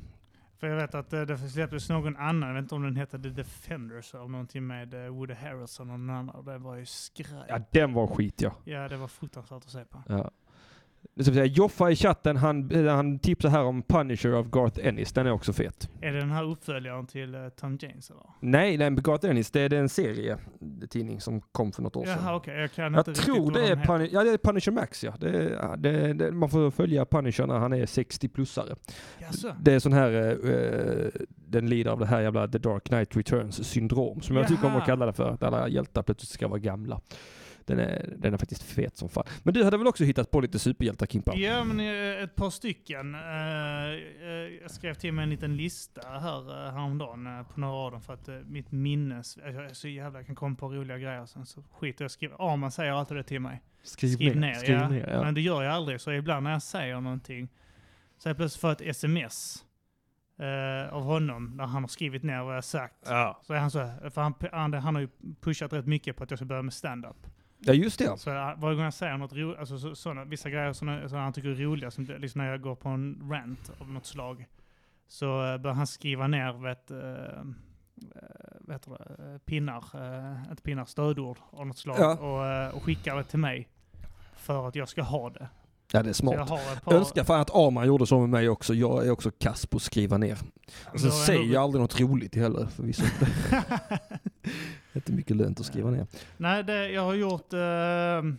[0.61, 3.19] För jag vet att eh, det släpptes någon annan, jag vet inte om den hette
[3.19, 6.35] The Defenders eller någonting med eh, Woody Harrelson och någon annan.
[6.35, 7.45] Och det var ju skraj.
[7.49, 8.53] Ja, den var skit ja.
[8.65, 10.03] Ja, det var fruktansvärt att se på.
[10.09, 10.31] ja.
[11.25, 15.13] Säga, Joffa i chatten, han, eh, han tipsar här om Punisher av Garth Ennis.
[15.13, 15.89] Den är också fet.
[16.01, 18.23] Är det den här uppföljaren till eh, Tom James eller?
[18.41, 20.39] Nej, nej Garth Ennis, det är en serie,
[20.91, 22.19] tidning som kom för något år sedan.
[22.23, 22.61] Jaha, okej.
[22.61, 23.77] Jag kan Jag inte tror riktigt det är.
[23.77, 25.13] Puni- ja, det är Punisher Max ja.
[25.21, 28.77] Det är, ja det, det, man får följa Punisher när han är 60-plussare.
[29.19, 29.55] Jaså?
[29.61, 30.13] Det är sån här,
[30.47, 31.11] eh,
[31.49, 34.71] den lider av det här jävla The Dark Knight Returns syndrom som jag tycker om
[34.73, 34.81] Jaha.
[34.81, 35.31] att kalla det för.
[35.31, 37.01] Att alla hjältar plötsligt ska vara gamla.
[37.69, 39.25] Den är, den är faktiskt fet som fan.
[39.43, 41.35] Men du hade väl också hittat på lite superhjältar Kimpa?
[41.37, 43.15] Ja, men eh, ett par stycken.
[43.15, 43.21] Eh,
[44.29, 48.13] eh, Jag skrev till mig en liten lista här häromdagen på några av dem för
[48.13, 49.37] att mitt minnes...
[49.37, 50.19] Jag är så jävla...
[50.19, 52.53] Jag kan komma på roliga grejer sen så skiter jag skriver.
[52.53, 53.63] Arman säger alltid det till mig.
[53.83, 54.89] Skriv, Skriv ner, Skriv ja.
[54.89, 55.23] ner ja.
[55.23, 57.49] Men det gör jag aldrig, så ibland när jag säger någonting
[58.19, 59.65] så jag plötsligt fått ett sms
[60.39, 62.95] eh, av honom där han har skrivit ner vad jag sagt.
[63.07, 63.41] ja.
[63.43, 65.09] Så är han så här, för han, han, han har ju
[65.41, 67.27] pushat rätt mycket på att jag ska börja med stand-up.
[67.61, 68.19] Ja just det.
[68.19, 71.19] Så jag, varje gång jag säger något roligt, alltså så, såna, vissa grejer som, som
[71.19, 74.47] han tycker är roliga, som liksom när jag går på en rant av något slag,
[75.09, 77.53] så uh, börjar han skriva ner vet, uh,
[78.61, 82.17] vad heter det, eh, pinnar, uh, inte pinnar, stödord av något slag Ja.
[82.17, 83.69] och, eh, och skickar det till mig
[84.37, 85.49] för att jag ska ha det.
[85.93, 86.49] Ja det är smart.
[86.85, 88.75] par, Önskar fan att Arman gjorde så med mig också.
[88.75, 90.39] Jag är också kass på att skriva ner.
[90.93, 93.03] Och sen Då är säger ändå- jag aldrig något roligt heller förvisso.
[94.99, 96.07] Inte mycket lönt att skriva ner.
[96.37, 98.33] Nej, det, jag har gjort uh,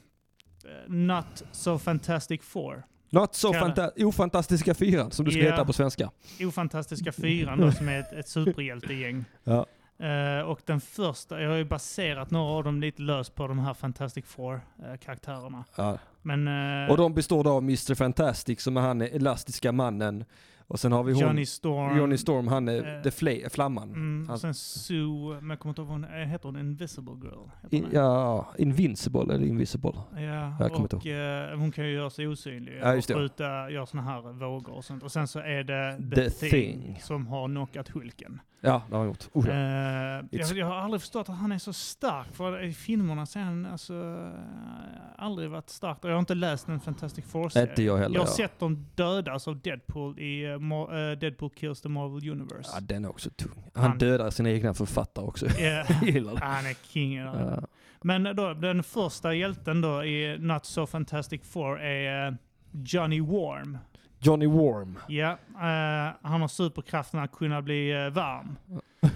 [0.88, 2.84] Not So Fantastic Four.
[3.10, 5.52] Not so fanta- ofantastiska fyran som du ska Ja.
[5.52, 6.12] heta på svenska.
[6.40, 9.26] Ofantastiska fyran då, som är ett, ett superhjältegäng.
[9.44, 9.66] Ja.
[10.06, 13.60] Eh, och den första, jag har ju baserat några av dem lite löst på de
[13.60, 15.64] här Fantastic Four-karaktärerna.
[15.76, 15.98] Ja.
[16.22, 16.48] Men
[16.84, 20.26] eh, Och de består då av Mr Fantastic som är han elastiska mannen.
[20.70, 21.98] Och sen har vi hon, Johnny Storm.
[21.98, 23.90] Johnny Storm, han är eh, the fla- flamman.
[23.90, 27.14] Mm, och sen Sue, men jag kommer inte ihåg vad hon eh, heter hon Invisible
[27.24, 27.50] Girl?
[27.70, 29.94] In, ja, Invincible eller Invisible.
[30.12, 33.86] ja jag och eh, hon kan ju göra sig osynlig Ja, just och skjuta, göra
[33.86, 35.04] såna här vågor och sånt.
[35.04, 37.00] Och sen så är det The, The Thing, Thing.
[37.02, 38.40] som har knockat Hulken.
[38.62, 39.28] Ja, det har han gjort.
[39.34, 39.54] Oh, ja.
[39.54, 43.26] Eh, It's- jag, jag har aldrig förstått att han är så stark, för i filmerna
[43.26, 45.98] så är han alltså, eh, aldrig varit stark.
[46.02, 47.70] Jag har inte läst en Fantastic Four-serie.
[47.70, 48.16] Inte jag heller.
[48.16, 48.34] Jag har ja.
[48.34, 52.72] sett dem dödas av Deadpool i uh, eh, Deadpool Kills the Marvel Universe.
[52.74, 53.72] Ja, den är också tung.
[53.74, 55.46] Han Han- dödar sina egna författare också.
[55.60, 56.40] Jag gillar det.
[56.46, 57.16] han är king.
[57.16, 57.62] Ja.
[58.02, 62.34] Men då, den första hjälten då i Not So Fantastic Four är eh,
[62.72, 63.78] Johnny Warm.
[64.20, 65.00] Johnny Warm.
[65.08, 68.56] Ja, eh, han har superkraften att kunna bli eh, varm.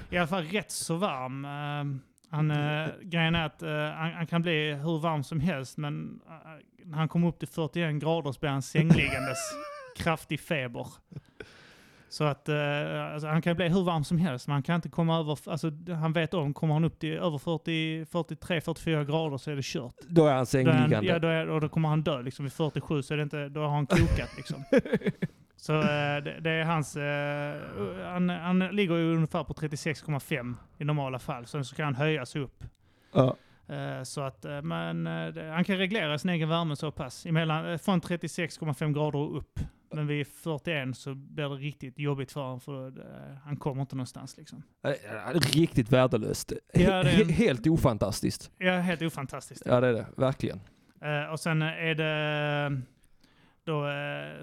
[0.10, 1.46] I alla fall rätt så varm.
[1.46, 2.00] Eh,
[2.34, 6.22] han, uh, grejen är att eh, han, han kan bli hur varm som helst, men
[6.28, 6.36] eh,
[6.86, 9.38] när han kommer upp till 41 grader så blir han sängliggandes
[9.98, 10.88] kraftig feber.
[12.14, 14.90] Så att eh, alltså, han kan bli hur varm som helst, men han kan inte
[14.90, 19.52] komma över, alltså han vet om, kommer han upp till över 40, 43-44 grader så
[19.52, 19.96] är det kört.
[20.08, 21.06] Då är han sängliggande.
[21.06, 23.50] ja, då, är, och då kommer han dö liksom vid 47, så är det inte,
[23.50, 24.64] då har han kokat liksom.
[25.56, 25.84] Så eh,
[26.24, 27.56] det, det är hans, eh,
[28.12, 32.36] han, han ligger ju ungefär på 36,5 i normala fall, sen så kan han höjas
[32.36, 32.64] upp.
[33.14, 33.36] Ja.
[34.04, 35.06] Så att, men
[35.54, 37.26] han kan reglera sin egen värme så pass.
[37.26, 39.60] Emellan, från 36,5 grader och upp.
[39.96, 43.96] Men vid 41 så blir det riktigt jobbigt för honom för eh, han kommer inte
[43.96, 44.64] någonstans liksom.
[45.54, 46.54] Riktigt värdelöst.
[46.74, 48.52] Ja, det är en- He- Helt ofantastiskt.
[48.58, 49.64] Ja, helt ofantastiskt.
[49.66, 50.60] Ja det är det, verkligen.
[51.02, 52.80] Eh, och sen är det eh,
[53.66, 53.86] då,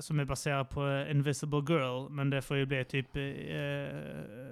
[0.01, 3.07] som är baserat på Invisible Girl, men det får ju bli typ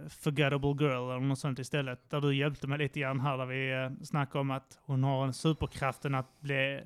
[0.09, 2.11] Forgettable Girl eller något sånt istället.
[2.11, 5.33] Där du hjälpte mig lite grann här, där vi snackade om att hon har en
[5.33, 6.81] superkraften att bli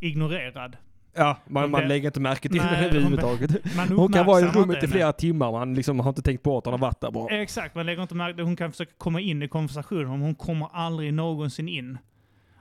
[0.00, 0.76] ignorerad.
[1.16, 3.50] Ja, man, Hon man lägger inte märke till henne hon överhuvudtaget.
[3.96, 6.64] Hon kan vara i rummet i flera timmar, man liksom har inte tänkt på att
[6.64, 7.42] hon har varit där bara.
[7.42, 10.68] Exakt, man lägger inte märke Hon kan försöka komma in i konversationen, men hon kommer
[10.72, 11.98] aldrig någonsin in.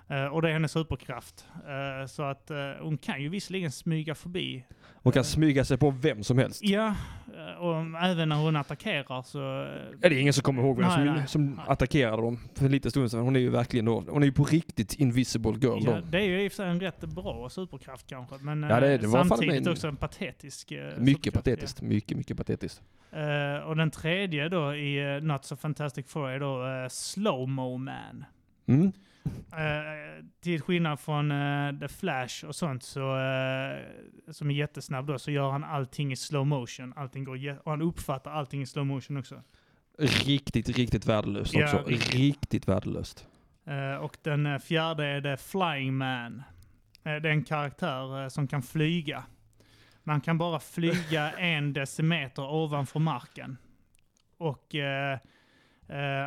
[0.08, 1.46] Eh, och det är hennes superkraft.
[1.68, 4.66] Eh, så att eh, hon kan ju visserligen smyga förbi.
[4.94, 6.60] Hon kan smyga sig på vem som helst.
[6.64, 6.96] Ja,
[7.60, 9.40] och även när hon attackerar så...
[10.02, 11.28] Ja, det är ingen som kommer ihåg vem Nej, som, nej.
[11.28, 13.20] som attackerade dem för en liten stund sedan.
[13.20, 16.02] Hon är ju verkligen då, hon är ju på riktigt invisible girl Ja, då.
[16.12, 18.98] det är ju i och för sig en rätt bra superkraft kanske, men Ja, det-
[18.98, 21.82] det samtidigt en- också en patetisk Mycket patetiskt.
[21.82, 22.82] Mycket, mycket patetiskt.
[23.12, 23.64] Ja.
[23.64, 28.26] Och den tredje då i uh, Not So Fantastic Four är då uh, Slow-Mo Man.
[28.68, 28.92] Mm.
[29.58, 33.80] Eh, till skillnad från eh, The Flash och sånt, så, eh,
[34.32, 36.94] som är jättesnabb då, så gör han allting i slow motion.
[36.96, 39.42] Allting går och han uppfattar allting i slow motion också.
[39.98, 41.90] Riktigt, riktigt värdelöst Ja, också.
[41.90, 42.14] riktigt.
[42.14, 43.28] Riktigt värdelöst.
[44.00, 46.44] Och den fjärde är The Flying Man.
[47.04, 49.24] Det är en karaktär som kan flyga.
[50.04, 53.58] Man kan bara flyga en decimeter ovanför marken.
[54.38, 54.76] Och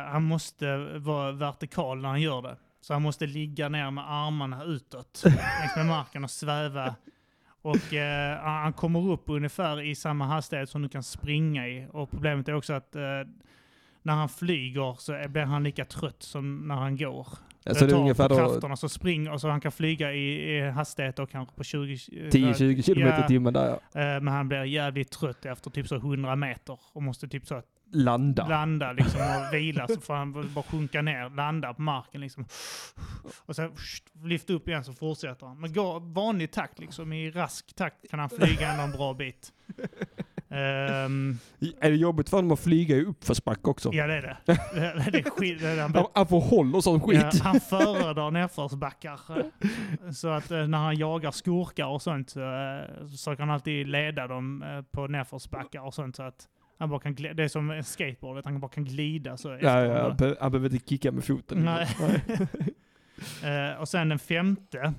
[0.07, 2.57] han måste vara vertikal när han gör det.
[2.81, 6.95] Så han måste ligga ner med armarna utåt längs med marken och sväva.
[7.61, 11.87] Och eh, han kommer upp ungefär i samma hastighet som du kan springa i.
[11.91, 13.01] Och problemet är också att eh,
[14.01, 17.27] när han flyger så blir han lika trött som när han går.
[17.65, 20.57] Alltså det är tar ungefär på då krafterna så springer, så han kan flyga i,
[20.57, 21.93] i hastighet då kanske på 20...
[21.93, 24.01] eh, 10-20 kilometer i ja, timmen där ja.
[24.01, 27.61] eh, Men han blir jävligt trött efter typ så 100 meter och måste typ så
[27.91, 28.47] landa.
[28.47, 32.45] landa liksom och vila så får han bara sjunka ner, landa på marken liksom.
[33.45, 33.71] Och sen
[34.23, 35.59] lyfta upp igen så fortsätter han.
[35.59, 39.53] Men går vanlig takt liksom, i rask takt kan han flyga ändå en bra bit.
[40.51, 41.37] Ehm,
[41.79, 43.93] Är det jobbigt för honom att flyga i uppförsbacke också?
[43.93, 44.37] ja det är det.
[44.73, 47.21] det, det är skit, det är han, Han, han får håll och sån skit.
[47.33, 49.19] ja, han föredrar nedförsbackar.
[50.11, 53.87] Så att eh, när han jagar skurkar och sånt så eh, så försöker han alltid
[53.87, 56.47] leda dem eh, på nedförsbackar och sånt så att
[56.79, 57.33] han bara kan glida.
[57.33, 60.35] Det är som en skateboard, att han bara kan glida så Ja, ja, han, be-
[60.39, 61.65] han behöver inte kicka med foten.
[61.65, 61.87] Nej.
[63.43, 64.93] Eh, och sen den femte.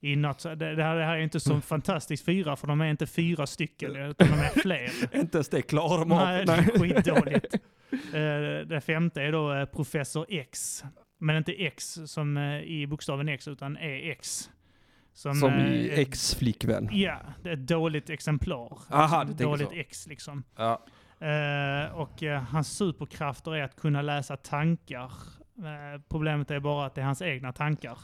[0.00, 2.86] I något, det, det, här, det här är inte så fantastiskt fyra, för de är
[2.90, 4.90] inte fyra stycken, utan de är fler.
[5.20, 6.08] Inte ens det klarar de.
[6.08, 7.54] Nej, det är skitdåligt.
[8.14, 10.84] Eh, det femte är då eh, Professor X.
[11.18, 14.50] Men inte X som eh, i bokstaven X, utan EX.
[15.14, 16.88] Som, Som eh, i är- ex-flickvän.
[16.92, 18.78] Ja, det är ett dåligt exemplar.
[18.90, 19.74] Aha, Alltså, du dåligt så.
[19.74, 20.44] X liksom.
[20.56, 20.80] Ja.
[21.20, 25.10] Eh, och eh, hans superkrafter är att kunna läsa tankar.
[25.58, 27.98] Eh, problemet är bara att det är hans egna tankar.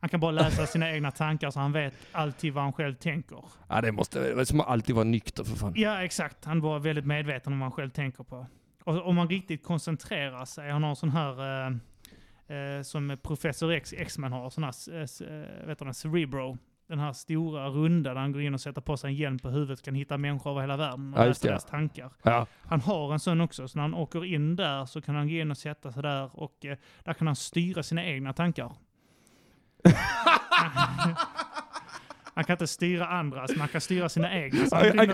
[0.00, 3.44] Han kan bara läsa sina egna tankar så han vet alltid vad han själv tänker.
[3.68, 5.72] ja, det måste det som alltid vara nykter för fan.
[5.76, 6.44] Ja, exakt.
[6.44, 8.46] Han var väldigt medveten om vad han själv tänker på.
[8.84, 11.34] Och om man riktigt koncentrerar sig, han har sån här
[12.52, 16.58] eh, som Professor X, X-Men har, sån här eh, eh, vet du, Cerebro.
[16.88, 19.50] Den här stora runda där han går in och sätter på sig en hjälm på
[19.50, 22.10] huvudet kan hitta människor över hela världen och Ja, läsa deras tankar.
[22.22, 22.46] Ja.
[22.62, 25.34] Han har en sån också, så när han åker in där så kan han gå
[25.34, 28.72] in och sätta sig där och eh, där kan han styra sina egna tankar.
[32.34, 34.66] han kan inte styra andras, men han kan styra sina egna.
[34.66, 35.10] Så han,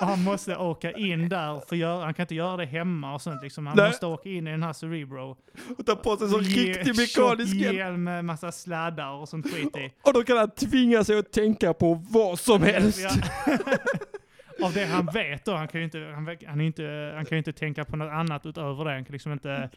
[0.00, 3.22] och han måste åka in där, för göra, han kan inte göra det hemma och
[3.22, 3.42] sånt.
[3.42, 3.66] Liksom.
[3.66, 3.86] Han Nej.
[3.88, 5.36] måste åka in i den här Cerebro.
[5.78, 8.04] Och ta på sig så Ge- riktig mekanisk hjälm.
[8.04, 9.92] med massa sladdar och sånt skit i.
[10.02, 13.00] Och då kan han tvinga sig att tänka på vad som helst.
[13.46, 13.56] Ja.
[14.66, 17.52] Av det han vet då, han kan ju inte, han, han inte, han kan inte
[17.52, 18.90] tänka på något annat utöver det.
[18.90, 19.70] Han kan liksom inte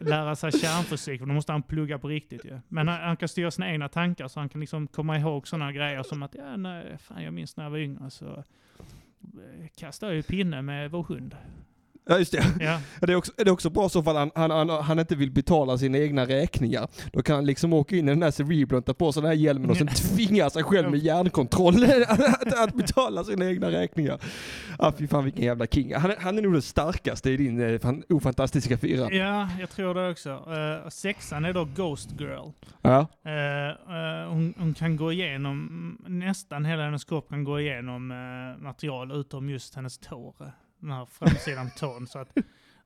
[0.00, 2.60] lära sig kärnfysik, för då måste han plugga på riktigt ju.
[2.68, 5.72] Men han, han kan styra sina egna tankar så han kan liksom komma ihåg sådana
[5.72, 8.44] grejer som att, ja nej, fan jag minns när jag var yngre så
[9.20, 11.36] eh, kastade jag ju pinne med vår hund.
[12.04, 12.44] Ja, just det.
[12.60, 15.14] Ja, Det är också, det är också bra så fall han, han, han, han inte
[15.14, 16.88] vill betala sina egna räkningar.
[17.12, 19.36] Då kan han liksom åka in i den här cereblon, ta på sig den här
[19.36, 24.18] hjälmen och sen tvinga sig själv med hjärnkontroll att, att betala sina egna räkningar.
[24.78, 25.94] Ja, fy fan vilken jävla king.
[25.94, 29.12] Han, han är nog den starkaste i din eh, fan, ofantastiska fyra.
[29.12, 30.30] ja jag tror det också.
[30.30, 32.50] Uh, sexan är då Ghost Girl.
[32.82, 33.06] Ja.
[33.24, 38.62] Eh, eh, hon, hon kan gå igenom, nästan hela hennes kropp kan gå igenom uh,
[38.62, 40.52] material utom just hennes tår.
[40.82, 42.06] Eh, Den här framsidan på tån.
[42.06, 42.36] Så att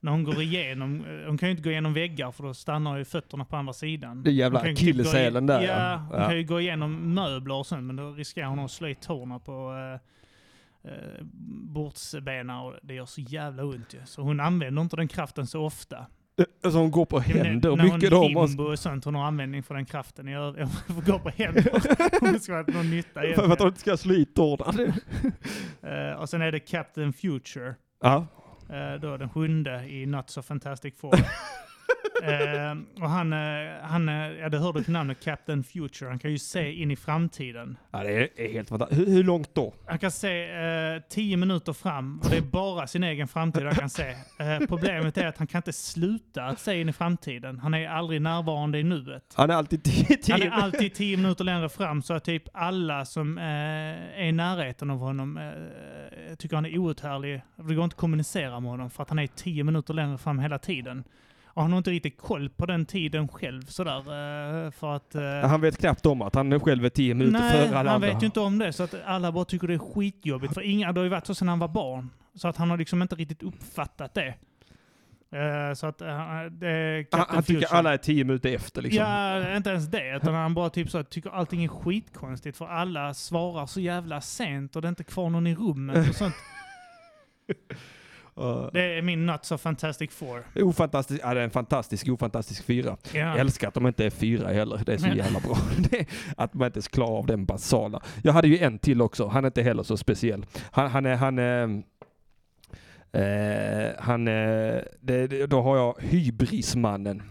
[0.01, 2.99] när hon går igenom, eh, hon kan ju inte gå igenom väggar för då stannar
[2.99, 4.23] ju fötterna på andra sidan.
[4.23, 5.97] Det är jävla Hon typ akilleshälen där, Ja, ja.
[6.11, 6.29] hon Ja.
[6.29, 9.39] kan ju gå igenom möbler och sånt men då riskerar hon att slå i tårna
[9.39, 11.25] på uh, uh,
[11.73, 13.99] bordsbena och det gör så jävla ont ju.
[14.05, 16.07] Så hon använder inte den kraften så ofta.
[16.65, 18.27] Alltså hon går på Ja, händer när mycket hon då.
[18.27, 20.27] limbo Måste, och sånt, hon har användning för den kraften.
[20.29, 23.81] Jag, jag får gå på händer det ska vara någon nytta för att hon inte
[23.81, 24.93] ska slå i tårna.
[25.83, 28.27] Eh, och sen är det Captain Future, Ja.
[28.71, 31.15] uh, då den sjunde i Not So Fantastic Four.
[32.23, 33.39] Eh, och han, uh,
[33.83, 36.97] han uh, ja det hörde till namnet Captain Future, han kan ju se in i
[36.97, 37.79] framtiden.
[37.91, 39.01] ja, det är, helt fantastiskt.
[39.01, 39.75] Hur, hur långt då?
[39.87, 40.51] Han kan se
[40.97, 44.17] eh, tio minuter fram och det är bara sin egen framtid han kan se.
[44.39, 47.59] Eh, problemet är att han kan inte sluta att se in i framtiden.
[47.59, 49.35] Han är aldrig närvarande i nuet.
[49.35, 52.43] Han är alltid tio, tio Han är alltid tio minuter längre fram så att typ
[52.53, 57.43] alla som eh, är i närheten av honom eh, tycker han är outhärdlig.
[57.57, 60.39] Det går inte att kommunicera med honom för att han är tio minuter längre fram
[60.39, 61.05] hela tiden.
[61.57, 63.99] Och han har inte riktigt koll på den tiden själv sådär.
[63.99, 65.15] Eh, för att...
[65.15, 67.95] Eh, Han vet knappt om att han själv är tio minuter Nej, före alla han
[68.03, 68.09] andra.
[68.13, 68.73] vet ju inte om det.
[68.73, 70.55] Så att alla bara tycker det är skitjobbigt.
[70.55, 72.11] För inga, det har ju varit så sedan han var barn.
[72.35, 74.35] Så att han har liksom inte riktigt uppfattat det.
[75.39, 79.03] Eh, så att det han, han tycker alla är tio minuter efter liksom.
[79.05, 80.17] Ja, inte ens det.
[80.17, 84.21] Utan han bara typ så att tycker allting är skitkonstigt för alla svarar så jävla
[84.21, 86.35] sent och det är inte kvar någon i rummet och sånt.
[88.41, 90.45] Uh, Det är min Not So Fantastic Four.
[90.55, 92.97] ofantastisk, ja, det är en fantastisk, ofantastisk fyra.
[93.13, 93.19] Ja.
[93.21, 94.81] Jag älskar att de inte är fyra heller.
[94.87, 95.57] Det är så jävla bra.
[96.37, 98.03] Att man inte ens klarar av den basala.
[98.23, 99.27] Jag hade ju en till också.
[99.27, 100.47] Han är inte heller så speciell.
[100.71, 101.63] Han, han är, han är,
[103.13, 107.23] eh, han det, det, då har jag hybrismannen.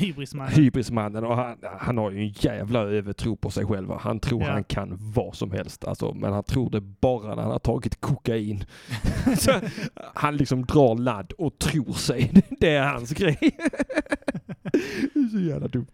[0.00, 0.52] Hybrismannen.
[0.54, 3.90] Hybrismannen och han, han har ju en jävla övertro på sig själv.
[4.00, 4.50] Han tror Ja.
[4.52, 5.84] han kan vad som helst.
[5.84, 8.64] Alltså, men han tror det bara när han har tagit kokain.
[9.38, 9.52] Så,
[10.14, 12.30] han liksom drar ladd och tror sig.
[12.60, 13.38] Det är hans grej.
[15.14, 15.86] Det är så jävla dumt.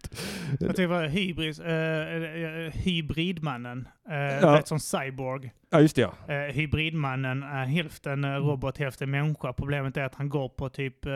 [0.60, 4.52] Jag tycker vad hybris, eh, hybridmannen, eh, Ja.
[4.52, 5.52] vet som cyborg.
[5.70, 6.34] Ja, just det ja.
[6.34, 9.52] Eh, hybridmannen är hälften eh, robot, hälften människa.
[9.52, 11.12] Problemet är att han går på typ, eh,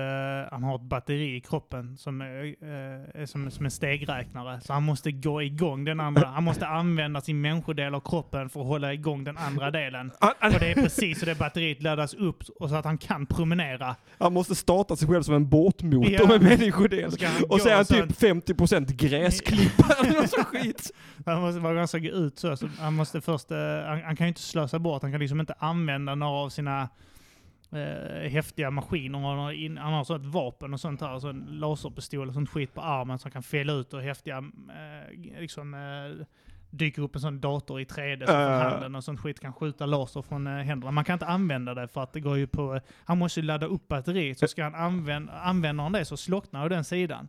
[0.51, 4.61] han har ett batteri i kroppen som eh, som, som en stegräknare.
[4.61, 8.61] Så han måste gå igång den andra, han måste använda sin människodel av kroppen för
[8.61, 10.13] att hålla igång den andra delen.
[10.21, 12.99] Han, han, Och det är precis så det batteriet laddas upp och så att han
[12.99, 13.97] kan promenera.
[14.19, 16.27] han måste starta sig själv som en båtmotor Ja.
[16.29, 17.11] med människodel.
[17.49, 19.91] Och så är han typ 50% gräsklippare.
[21.27, 22.57] Han måste vara ganska ut så.
[22.57, 25.41] så han, måste först, eh, han, han kan ju inte slösa bort, han kan liksom
[25.41, 26.89] inte använda några av sina
[27.73, 29.19] eh, häftiga maskiner.
[29.19, 32.35] Han har, in, han har så ett vapen och sånt här, så en laserpistol och
[32.35, 36.27] sånt skit på armen som kan fälla ut och häftiga, eh, liksom eh,
[36.71, 38.71] dyker upp en sån dator i 3D så från Äh.
[38.71, 40.91] handen och sånt skit kan skjuta laser från eh, händerna.
[40.91, 43.47] Man kan inte använda det för att det går ju på, eh, han måste ju
[43.47, 47.29] ladda upp batteriet så ska han använda, använder han det så slocknar den sidan.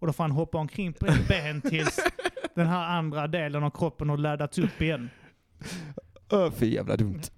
[0.00, 2.00] Och då får han hoppa omkring på ett ben tills
[2.54, 5.10] den här andra delen av kroppen har laddats upp igen.
[6.32, 7.20] Öh, för jävla dumt.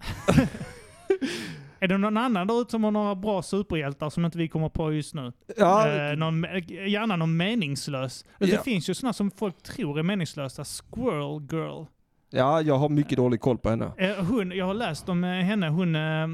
[1.80, 4.68] Är det någon annan där ute som har några bra superhjältar som inte vi kommer
[4.68, 5.32] på just nu?
[5.56, 8.24] Ja, Eh, någon, gärna någon meningslös.
[8.38, 8.46] Ja.
[8.46, 10.64] Det finns ju sådana som folk tror är meningslösa.
[10.64, 11.84] Squirrel Girl.
[12.30, 13.92] ja, jag har mycket dålig koll på henne.
[13.98, 15.68] Eh, hon, jag har läst om eh, henne.
[15.68, 16.26] Hon, eh,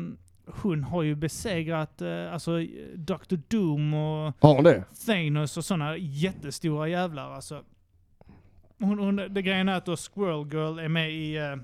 [0.63, 2.59] hon har ju besegrat eh, alltså,
[2.95, 3.37] Dr.
[3.49, 4.35] Doom och?
[5.07, 7.31] Thanos och sådana jättestora jävlar.
[7.33, 7.63] Alltså.
[8.79, 11.57] Hon, hon, det grejen är att då Squirrel Girl är med i uh,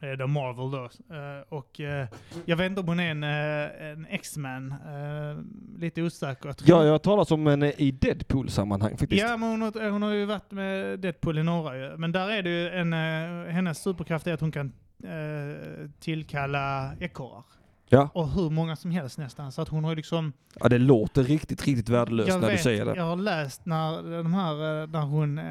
[0.00, 0.84] The Marvel då.
[1.14, 2.08] Eh, och eh,
[2.44, 4.70] jag vet inte om hon är en, eh, en X-Man.
[4.72, 5.38] Eh,
[5.80, 6.48] lite osäker.
[6.48, 9.22] Jag Ja, jag har talat om henne i Deadpool-sammanhang faktiskt.
[9.22, 11.96] Ja, men hon har, hon har ju varit med Deadpool i några ju.
[11.96, 14.72] Men där är det ju en, eh, hennes superkraft är att hon kan
[15.04, 17.42] eh, tillkalla ekorrar.
[17.88, 18.10] Ja.
[18.14, 19.52] Och hur många som helst nästan.
[19.52, 20.32] Så att hon har ju liksom...
[20.60, 22.96] ja, det låter riktigt, riktigt värdelöst jag när vet, du säger det.
[22.96, 25.44] Jag har läst när de här, eh, när hon eh,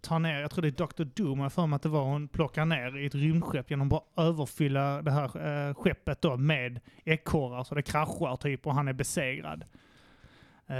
[0.00, 1.04] tar ner, jag tror det är Dr.
[1.04, 3.90] Doom, jag för mig att det var, hon plockar ner i ett rymdskepp genom att
[3.90, 8.88] bara överfylla det här eh, skeppet då med ekorrar så det kraschar typ och han
[8.88, 9.64] är besegrad.
[10.66, 10.76] Eh,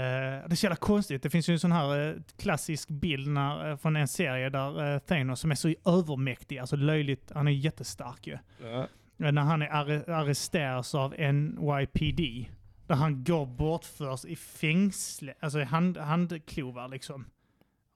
[0.47, 1.23] det är så jävla konstigt.
[1.23, 4.93] Det finns ju en sån här eh, klassisk bild när, eh, från en serie där
[4.93, 8.37] eh, Thanos som är så övermäktig, alltså löjligt, han är jättestark ju.
[8.63, 8.87] Ja.
[9.23, 12.49] Eh, när han är arresteras av NYPD.
[12.87, 17.25] Där han går bortförs i fängsle, alltså i hand, handklovar liksom.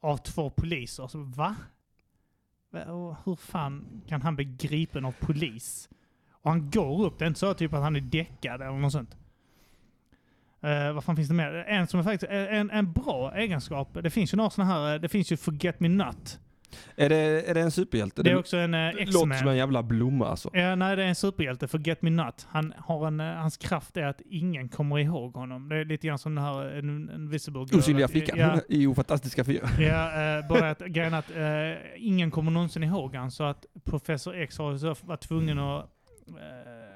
[0.02, 1.08] Av två poliser.
[1.08, 1.56] Så, va?
[3.26, 5.90] Hur fan kan han bli gripen av polis?
[6.32, 8.92] Och han går upp, det är inte så typ att han är däckad eller något
[8.92, 9.18] sånt.
[10.64, 11.54] Uh, vad fan finns det mer?
[11.54, 15.02] En som är faktiskt, en, en bra egenskap, det finns ju några sådana här, eh,
[15.02, 16.40] det finns ju Forget Me Not.
[16.96, 17.16] Är, det,
[17.50, 18.24] är det en superhjälte?
[18.24, 19.52] Det är också en uh, det låter som X-Man.
[19.52, 20.50] en jävla blomma alltså.
[20.54, 22.48] Ja, nej, det är en superhjälte, Forget Me Not.
[22.50, 25.70] Han har en, eh, hans kraft är att ingen kommer ihåg honom.
[25.70, 27.80] Det är lite grann som den här eh, en, Invisible Girl.
[27.80, 29.70] Osynliga fickan Ja, i Ofantastiska fyra.
[29.80, 34.36] ja uh, bara att grejen att eh, ingen kommer någonsin ihåg han så att Professor
[34.36, 35.86] X har varit tvungen att
[36.28, 36.87] eh,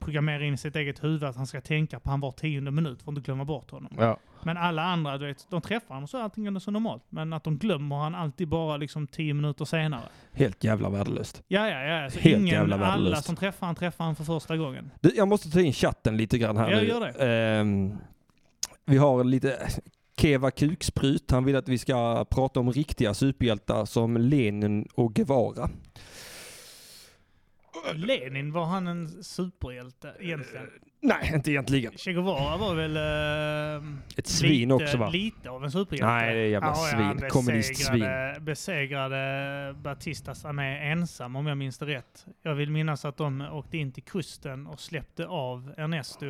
[0.00, 3.02] programmera in i sitt eget huvud att han ska tänka på han var tionde minut
[3.02, 3.92] för att inte glömma bort honom.
[3.98, 4.18] Ja.
[4.42, 7.02] Men alla andra, du vet, de träffar honom så är allting så normalt.
[7.08, 10.02] Men att de glömmer han alltid bara liksom tio minuter senare.
[10.32, 11.42] Helt jävla värdelöst.
[11.48, 12.10] Ja, ja, ja.
[12.10, 13.24] Så Helt ingen, jävla alla värdelöst.
[13.24, 14.90] som träffar han träffar han för första gången.
[15.00, 16.88] Du, jag måste ta in chatten lite grann här Ja, nu.
[16.88, 17.26] gör det.
[17.60, 17.96] Ehm,
[18.84, 19.68] vi har lite
[20.16, 21.30] Keva Kuksprut.
[21.30, 25.70] Han vill att vi ska prata om riktiga superhjältar som Lenin och Guevara.
[27.94, 30.66] Lenin, var han en superhjälte egentligen?
[31.00, 31.92] Nej, inte egentligen.
[31.96, 32.96] Che Guevara var väl...
[32.96, 35.08] eh, Ett svin lite, också va?
[35.08, 36.06] Lite av en superhjälte.
[36.14, 37.30] Nej, det är jävla Ja, ja, han svin.
[37.30, 38.04] Kommunistsvin.
[38.40, 42.26] besegrade- Batistas armé ensam om jag minns det rätt.
[42.42, 46.26] Jag vill minnas att de åkte in till kusten och släppte av Ernesto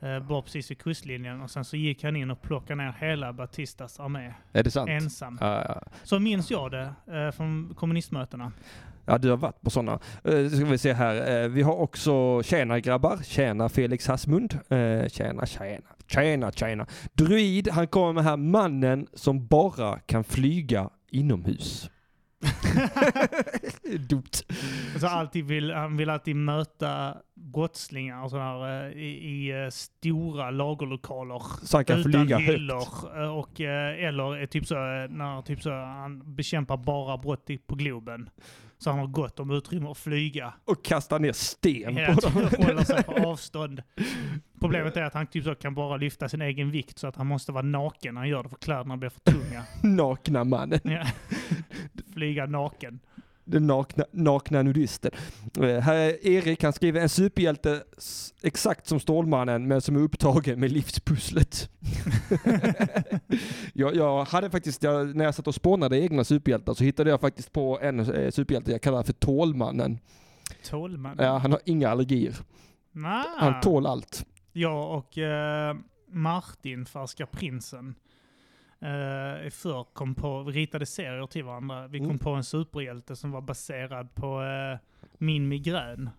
[0.00, 3.32] eh, bara precis vid kustlinjen och sen så gick han in och plockade ner hela
[3.32, 4.90] Batistas armé Är det sant?
[4.90, 5.38] ensam.
[5.40, 5.82] Ja, ja.
[6.02, 8.52] Så minns jag det eh, från kommunistmötena.
[9.06, 9.98] Ja, du har varit på sådana.
[10.28, 11.42] Uh, ska vi se här.
[11.42, 13.18] Eh, vi har också Tjena grabbar.
[13.24, 14.58] Tjena Felix Hasmund.
[14.72, 15.86] Uh, tjena, tjena.
[16.06, 16.86] Tjena, tjena.
[17.12, 21.90] Druid, han kommer med här mannen som bara kan flyga inomhus.
[24.08, 24.30] Dumt.
[25.00, 31.42] Så alltid vill, han vill alltid möta brottslingar och eh, i, i eh, stora lagerlokaler.
[31.62, 32.82] Så han kan utan flyga hyllor.
[33.16, 37.74] eh, Och, eh, eller typ så, eh, när typ så, han bekämpar bara brott på
[37.74, 38.30] Globen.
[38.78, 40.54] Så han har gott om utrymme att flyga.
[40.64, 42.32] Och kasta ner sten Ja, på dem.
[42.66, 43.82] håller sig på avstånd.
[44.60, 47.26] Problemet är att han typ så kan bara lyfta sin egen vikt så att han
[47.26, 49.64] måste vara naken när han gör det för kläderna blir för tunga.
[49.82, 50.80] Nakna mannen.
[50.84, 51.06] Ja.
[52.12, 52.98] Flyga naken.
[53.48, 55.10] Den nakna, nakna nudisten.
[55.60, 57.82] Eh, här är Erik, han skriver en superhjälte
[58.42, 61.70] exakt som Stålmannen men som är upptagen med livspusslet.
[63.72, 67.20] jag, jag hade faktiskt, jag, när jag satt och spånade egna superhjältar så hittade jag
[67.20, 69.98] faktiskt på en eh, superhjälte jag kallar för Tålmannen.
[70.64, 71.16] Tålman.
[71.18, 72.34] Ja, han har inga allergier.
[72.92, 73.24] Nah.
[73.38, 74.26] Han tål allt.
[74.52, 75.76] Jag och eh,
[76.10, 77.94] Martin, Färska Prinsen,
[78.80, 81.86] eh, förr kom på, vi ritade serier till varandra.
[81.88, 82.18] Vi kom Mm.
[82.18, 84.78] på en superhjälte som var baserad på eh,
[85.18, 86.10] min migrän.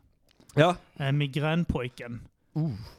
[0.55, 0.76] Ja.
[0.99, 2.28] Eh, migränpojken.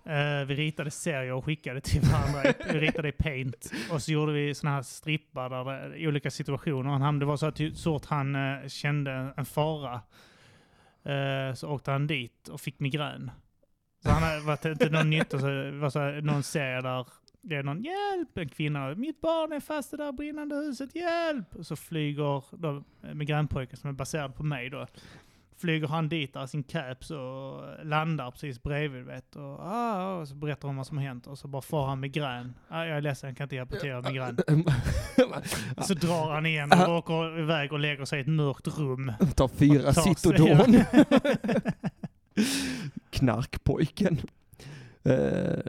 [0.04, 2.52] Eh, vi ritade serier och skickade till varandra.
[2.72, 3.70] vi ritade i paint.
[3.92, 6.90] Och så gjorde vi såna här strippar där det, i olika situationer.
[6.90, 10.00] Han, det var så att ty- så fort han eh, kände en fara
[11.04, 13.30] eh, så åkte han dit och fick migrän.
[14.02, 17.06] Så han hade varit inte någon nytta, så det var så här, någon serie där
[17.42, 20.94] det är någon hjälp, en kvinna, mitt barn är fast i det där brinnande huset,
[20.94, 21.56] hjälp!
[21.56, 24.86] Och så flyger då, eh, migränpojken som är baserad på mig då,
[25.56, 30.34] flyger han dit där sin caps och landar precis bredvid vet och, ah, och så
[30.34, 32.54] berättar hon vad som har hänt och så bara får han migrän.
[32.68, 34.38] Ah, jag är ledsen, jag kan inte hjälpa till, migrän.
[35.82, 39.12] Så drar han igen och åker iväg och lägger sig i ett mörkt rum.
[39.34, 40.76] Tar fyra Citodon.
[43.10, 44.20] Knarkpojken.
[45.06, 45.60] Uh,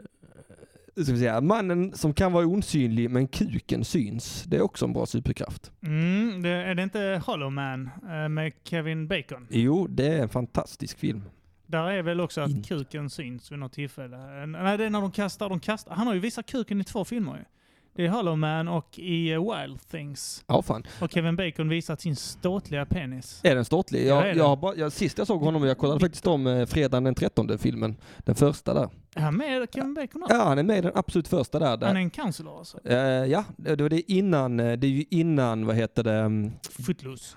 [1.04, 4.44] ska vi säga, mannen som kan vara osynlig men kuken syns.
[4.46, 5.72] Det är också en bra superkraft.
[5.82, 9.46] Mm, det, är det inte Hollow Man eh, med Kevin Bacon?
[9.50, 11.22] Jo, det är en fantastisk film.
[11.66, 14.16] Där är väl också att kuken syns vid något tillfälle.
[14.16, 15.94] Eh, Nej, det är när de kastar, de kastar.
[15.94, 17.44] Han har ju visat kuken i två filmer ju.
[17.94, 20.44] Det är Hollow Man och i eh, Wild Things.
[20.46, 20.82] Ja, fan.
[21.00, 23.40] Och Kevin Bacon visat sin ståtliga penis.
[23.42, 24.00] Är den ståtlig?
[24.00, 24.78] Ja, Jag, det är jag, den.
[24.78, 27.96] jag, sist jag såg honom, jag kollade faktiskt om eh, fredagen den 13 filmen.
[28.18, 28.88] Den första där.
[29.14, 30.34] Är han med Kevin Bacon också?
[30.36, 31.76] Ja, han är med i den absolut första där.
[31.76, 31.86] där.
[31.86, 32.78] Han är en cancer alltså.
[32.84, 36.52] Eh, ja, det det innan, det är ju innan, vad heter det, mm,
[36.86, 37.36] Footloose.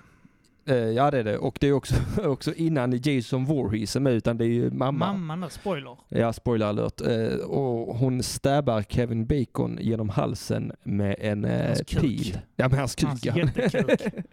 [0.66, 1.38] Eh, ja det är det.
[1.38, 1.94] Och det är också,
[2.24, 5.06] också innan Jason Voorhees är med, utan det är ju mamma.
[5.12, 5.96] Mamman där, spoiler.
[6.08, 7.00] Ja, spoiler alert.
[7.00, 12.00] Eh, och hon stabbar Kevin Bacon genom halsen med en eh, Hans kuk.
[12.00, 12.38] pil.
[12.56, 14.00] Ja, med hans kuk Hans jättekuk.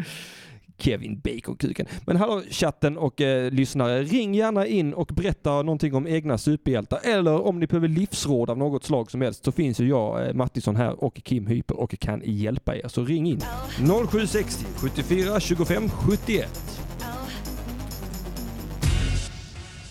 [0.82, 1.86] Kevin Bacon-kuken.
[2.06, 7.00] Men hallå chatten och eh, lyssnare, ring gärna in och berätta någonting om egna superhjältar.
[7.04, 10.34] Eller om ni behöver livsråd av något slag som helst så finns ju jag, eh,
[10.34, 12.88] Mattisson här och Kim Hyper och kan hjälpa er.
[12.88, 13.42] Så ring in.
[14.10, 16.78] 0760 74 25 71.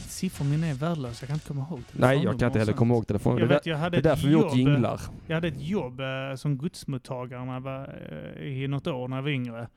[0.09, 1.81] Siffrorna är värdelösa, jag kan inte komma ihåg.
[1.93, 3.39] Nej, jag kan inte heller komma ihåg telefonen.
[3.39, 5.01] Jag Det, vet, jag hade det är ett därför vi åt jobb, jinglar.
[5.27, 7.95] Jag hade ett jobb eh, som godsmottagare var,
[8.39, 9.69] eh, i något år när jag var yngre.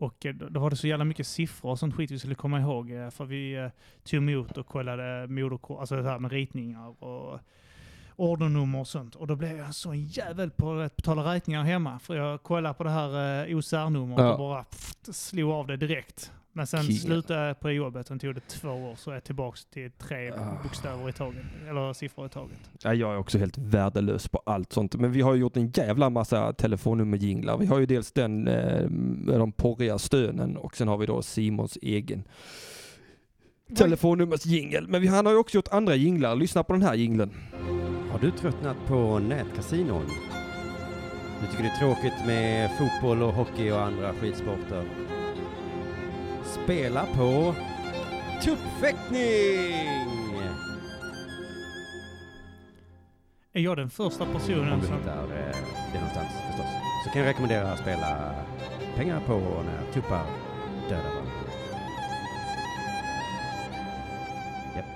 [0.00, 2.60] Och eh, då var det så jävla mycket siffror och sånt skit vi skulle komma
[2.60, 2.90] ihåg.
[2.90, 3.68] Eh, för vi eh,
[4.04, 7.40] tog emot och kollade moderkort, alltså det här med ritningar och
[8.16, 9.14] ordernummer och sånt.
[9.14, 11.98] Och då blev jag så en jävel på att betala räkningar hemma.
[11.98, 14.32] För jag kollade på det här OCR-numret Ja.
[14.32, 16.32] och bara pff, slog av det direkt.
[16.52, 16.96] Men sen King.
[16.96, 20.30] slutade jag på jobbet, sen tog det två år så är jag tillbaka till tre
[20.32, 20.62] Ah.
[20.62, 21.44] bokstäver i taget.
[21.68, 22.58] Eller siffror i taget.
[22.82, 24.94] Ja, jag är också helt värdelös på allt sånt.
[24.94, 27.58] Men vi har ju gjort en jävla massa telefonnummerjinglar.
[27.58, 31.22] Vi har ju dels den eh, med de porriga stönen och sen har vi då
[31.22, 32.24] Simons egen
[33.76, 34.88] telefonnummersjingel.
[34.88, 36.36] Men vi, han har ju också gjort andra jinglar.
[36.36, 37.30] Lyssna på den här jingeln.
[38.12, 40.04] Har du tröttnat på nätkasinon?
[41.40, 44.84] Du tycker det är tråkigt med fotboll och hockey och andra skidsporter?
[46.50, 47.54] Spela på
[48.42, 49.20] tuppfäktning!
[53.52, 54.96] Är jag den första Om personen du som...
[54.96, 55.56] hittar eh,
[55.92, 56.66] det någonstans förstås.
[57.04, 58.34] Så kan jag rekommendera att spela
[58.96, 60.26] pengar på när tuppar
[60.88, 61.32] dödar varandra.
[64.76, 64.86] Japp,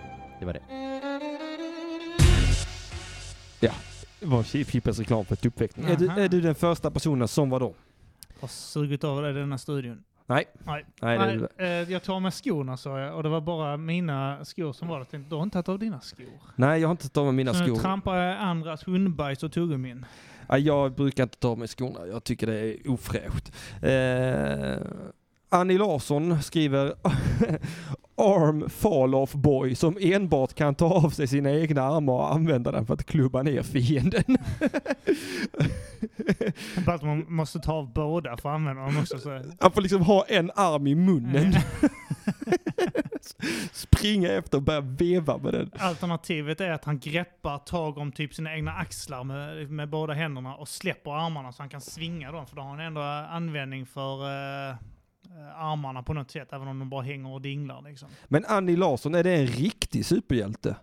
[0.41, 0.63] det var det.
[4.21, 5.87] Det var Fippens reklam för tuppfäktning.
[5.87, 7.75] Är du, är du den första personen som var då?
[8.41, 10.05] har sugit av dig denna studion?
[10.27, 10.45] Nej.
[10.65, 10.85] Nej.
[11.03, 14.73] Nej, Nej, eh, jag tar med skorna sa jag och det var bara mina skor
[14.73, 15.05] som var det.
[15.05, 16.27] Tänkte, Du har inte tagit av dina skor?
[16.57, 17.77] Nej, jag har inte tagit med mina så nu skor.
[17.83, 20.07] trampar jag andras hundbajs och tuggummin.
[20.49, 22.07] Nej, jag brukar inte ta med skorna.
[22.07, 23.53] Jag tycker det är ofräscht.
[23.83, 24.87] Eh,
[25.49, 26.95] Annie Larsson skriver
[28.17, 32.73] Arm fall off boy som enbart kan ta av sig sina egna armar och använda
[32.73, 34.37] den för att klubba ner fienden.
[36.87, 39.19] Att man måste ta av båda för att använda dem också.
[39.19, 39.43] Så.
[39.61, 41.55] Han får liksom ha en arm i munnen.
[43.73, 45.71] Springa efter och börja veva med den.
[45.79, 50.55] Alternativet är att han greppar tag om typ sina egna axlar med, med båda händerna
[50.55, 52.47] och släpper armarna så han kan svinga dem.
[52.47, 54.23] För då har han ändå användning för
[54.71, 54.77] eh,
[55.57, 57.83] armarna på något sätt, även om de bara hänger och dinglar.
[57.83, 58.09] Liksom.
[58.29, 60.77] Men Annie Larsson, är det en riktig superhjälte?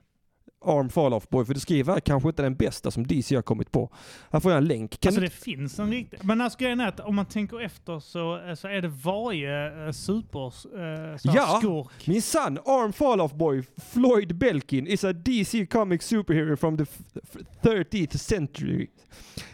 [0.65, 3.41] Arm Fall Off Boy, för det skriver här kanske inte den bästa som DC har
[3.41, 3.89] kommit på.
[4.31, 4.99] Här får jag en länk.
[4.99, 5.27] Kan Alltså du...
[5.27, 6.19] det finns en riktig...
[6.23, 9.91] Men alltså grejen är att om man tänker efter så, så är det varje uh,
[9.91, 11.57] super uh, Ja.
[11.61, 12.07] skurk.
[12.07, 13.63] Min son, Arm Fall Off Boy,
[13.93, 18.87] Floyd Belkin, is a DC comic superhero from the f- f- 30th century.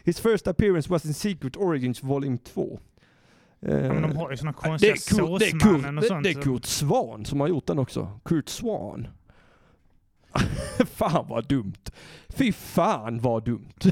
[0.04, 2.80] His first appearance was in Secret Origins Volume 2.
[3.62, 6.08] Eh, Ja, men de har ju det konstiga är, Kurt, det, är Kurt, och det,
[6.08, 6.24] sånt.
[6.24, 8.20] det är Kurt Swan som har gjort den också.
[8.26, 9.08] Kurt Swan.
[10.86, 11.92] fan vad dumt.
[12.30, 13.80] Fy fan vad dumt.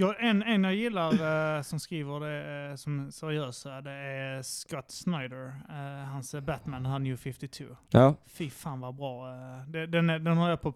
[0.00, 4.90] Ja, en, en jag gillar eh, som skriver det eh, som seriösa, det är Scott
[4.90, 5.46] Snyder.
[5.46, 7.64] Uh, hans eh, Batman, han New 52.
[7.90, 8.14] Ja.
[8.26, 9.28] Fy fan vad bra.
[9.28, 10.74] eh, det- den, den har jag på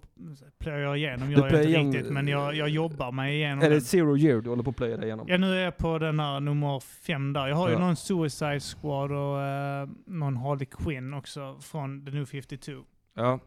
[0.59, 1.29] plöjer jag igenom.
[1.29, 3.81] Du Jag inte riktigt, men jag, jag jobbar mig igenom Är det den.
[3.81, 5.27] Zero Year du håller på att plöja dig igenom?
[5.29, 7.47] Ja, nu är jag på den här nummer fem där.
[7.49, 7.81] Jag har ju Ja.
[7.81, 12.72] någon Suicide Squad och eh, någon Harley Quinn också från The New 52.
[13.14, 13.39] Ja.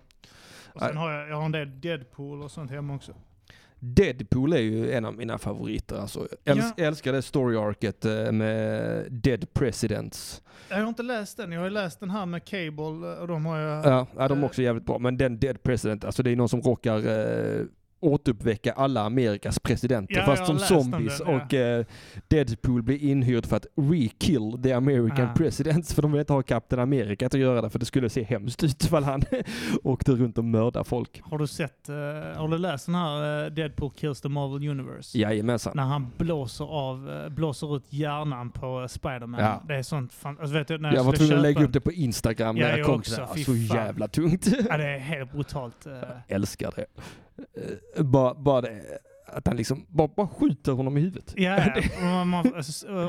[0.74, 3.14] Och sen har jag, jag har en del Deadpool och sånt hemma också.
[3.80, 5.96] Deadpool är ju en av mina favoriter.
[5.98, 6.86] Alltså, äls- Ja.
[6.86, 10.42] älskar det story-arket eh, med Dead Presidents.
[10.70, 11.52] Jag har inte läst den.
[11.52, 12.84] Jag har läst den här med Cable
[13.22, 13.86] och de har jag...
[13.86, 14.46] Ja, ja, de är Eh.
[14.46, 15.00] också jävligt bra.
[15.00, 17.62] Men den Dead President, alltså det är någon som råkar eh,
[18.00, 21.18] återuppväcka alla Amerikas presidenter Ja, fast jag som zombies.
[21.18, 21.42] den, ja.
[21.46, 21.86] Och eh,
[22.28, 25.34] Deadpool blir inhyrd för att re-kill the American Ah.
[25.34, 25.94] presidents.
[25.94, 28.64] För de vill inte ha Captain America att göra det för det skulle se hemskt
[28.64, 29.24] ut ifall han
[29.84, 31.22] åkte runt och mördade folk.
[31.24, 31.96] Har du sett, eh,
[32.36, 35.18] har du läst den här eh, Deadpool Kills the Marvel Universe?
[35.18, 35.74] Jajamensan.
[35.76, 39.40] När han blåser av, eh, blåser ut hjärnan på Spiderman.
[39.42, 39.64] Ja.
[39.68, 41.80] Det är sånt fan, alltså vet du, när Jag var tvungen att lägga upp det
[41.82, 43.28] på Instagram Ja, när jag jag kom också.
[43.46, 44.48] Så jävla tungt.
[44.70, 45.86] Ja, det är helt brutalt.
[45.86, 45.94] eh.
[46.28, 46.86] älskar det.
[47.98, 48.82] Eh, Bara, bara det,
[49.28, 51.34] att han liksom bara, bara skjuter honom i huvudet.
[51.38, 51.58] Ja,
[52.02, 52.22] ja.
[52.22, 52.46] och, man,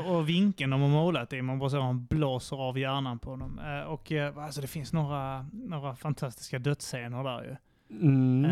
[0.05, 3.59] och- vinkeln de har målat i, man bara hur han blåser av hjärnan på honom.
[3.59, 7.55] Eh, Och eh, alltså det finns några, några fantastiska dödsscener där ju.
[7.91, 8.45] Mm.
[8.45, 8.49] Eh,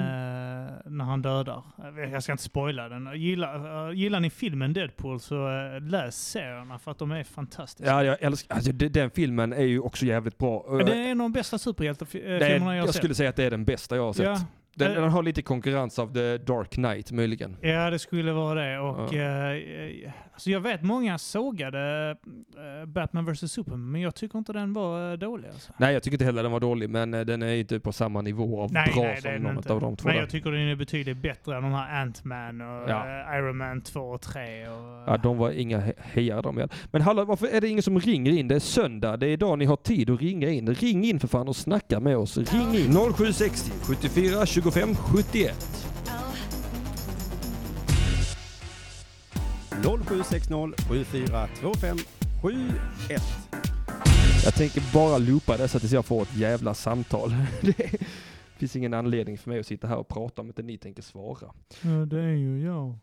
[0.86, 1.64] när han dödar.
[2.12, 3.10] Jag ska inte spoila den.
[3.22, 7.92] Gillar, eh, gillar ni filmen Deadpool så eh, läs serierna för att de är fantastiska.
[7.92, 10.78] Ja, jag älskar, alltså den filmen är ju också jävligt bra.
[10.86, 12.96] Det är en av de bästa superhjältefilmerna jag har jag sett.
[12.96, 14.26] skulle säga att det är den bästa jag har sett.
[14.26, 14.40] ja,
[14.78, 15.02] Den, Eh.
[15.02, 17.58] den har lite konkurrens av The Dark Knight möjligen.
[17.62, 18.80] ja, det skulle vara det.
[18.80, 19.22] Och, Ja.
[19.22, 19.52] eh,
[20.06, 22.16] eh, alltså jag vet många sågade
[22.82, 25.48] eh, Batman vs Superman, men jag tycker inte den var eh, dålig.
[25.48, 25.74] Alltså.
[25.78, 27.92] Nej, jag tycker inte heller den var dålig, men eh, den är ju inte på
[27.92, 29.74] samma nivå av Nej, bra nej, som någon inte.
[29.74, 30.22] av de två Men där.
[30.22, 33.36] jag tycker den är betydligt bättre än de här Ant-Man och Ja.
[33.38, 34.68] Iron Man 2 och 3.
[34.68, 36.74] Och, Ja, de var inga he- hejar de med.
[36.92, 38.48] Men hallå, varför är det ingen som ringer in?
[38.48, 40.76] Det är söndag, det är idag ni har tid att ringa in.
[40.76, 42.38] Ring in för fan och snacka med oss.
[42.38, 45.87] Ring in 0760 74 25 71.
[49.84, 51.98] 0760 7425
[52.42, 53.22] 71.
[54.46, 57.30] Jag tänker bara loopa dessa tills jag får ett jävla samtal.
[57.62, 61.02] Det finns ingen anledning för mig att sitta här och prata om inte ni tänker
[61.02, 61.54] svara.
[61.82, 62.96] Ja, det är ju jag.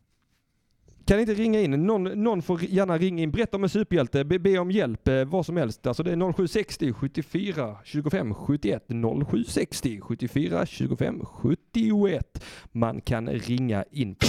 [1.07, 1.71] Kan inte ringa in?
[1.71, 3.31] Någon, någon får gärna ringa in.
[3.31, 5.87] Berätta om en superhjälte, be, be om hjälp, eh, vad som helst.
[5.87, 8.85] Alltså det är 0760 74 25 71.
[8.89, 12.45] 0760 74 25 71.
[12.73, 14.27] Man kan ringa in på.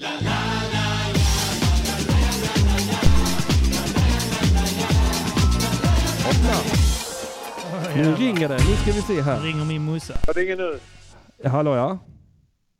[0.00, 0.79] Hoppla,
[7.96, 8.54] nu ringer det.
[8.54, 9.40] Nu ska vi se här.
[9.40, 10.14] ringer min morsa.
[10.26, 10.78] Jag ringer nu.
[11.48, 11.98] Hallå ja.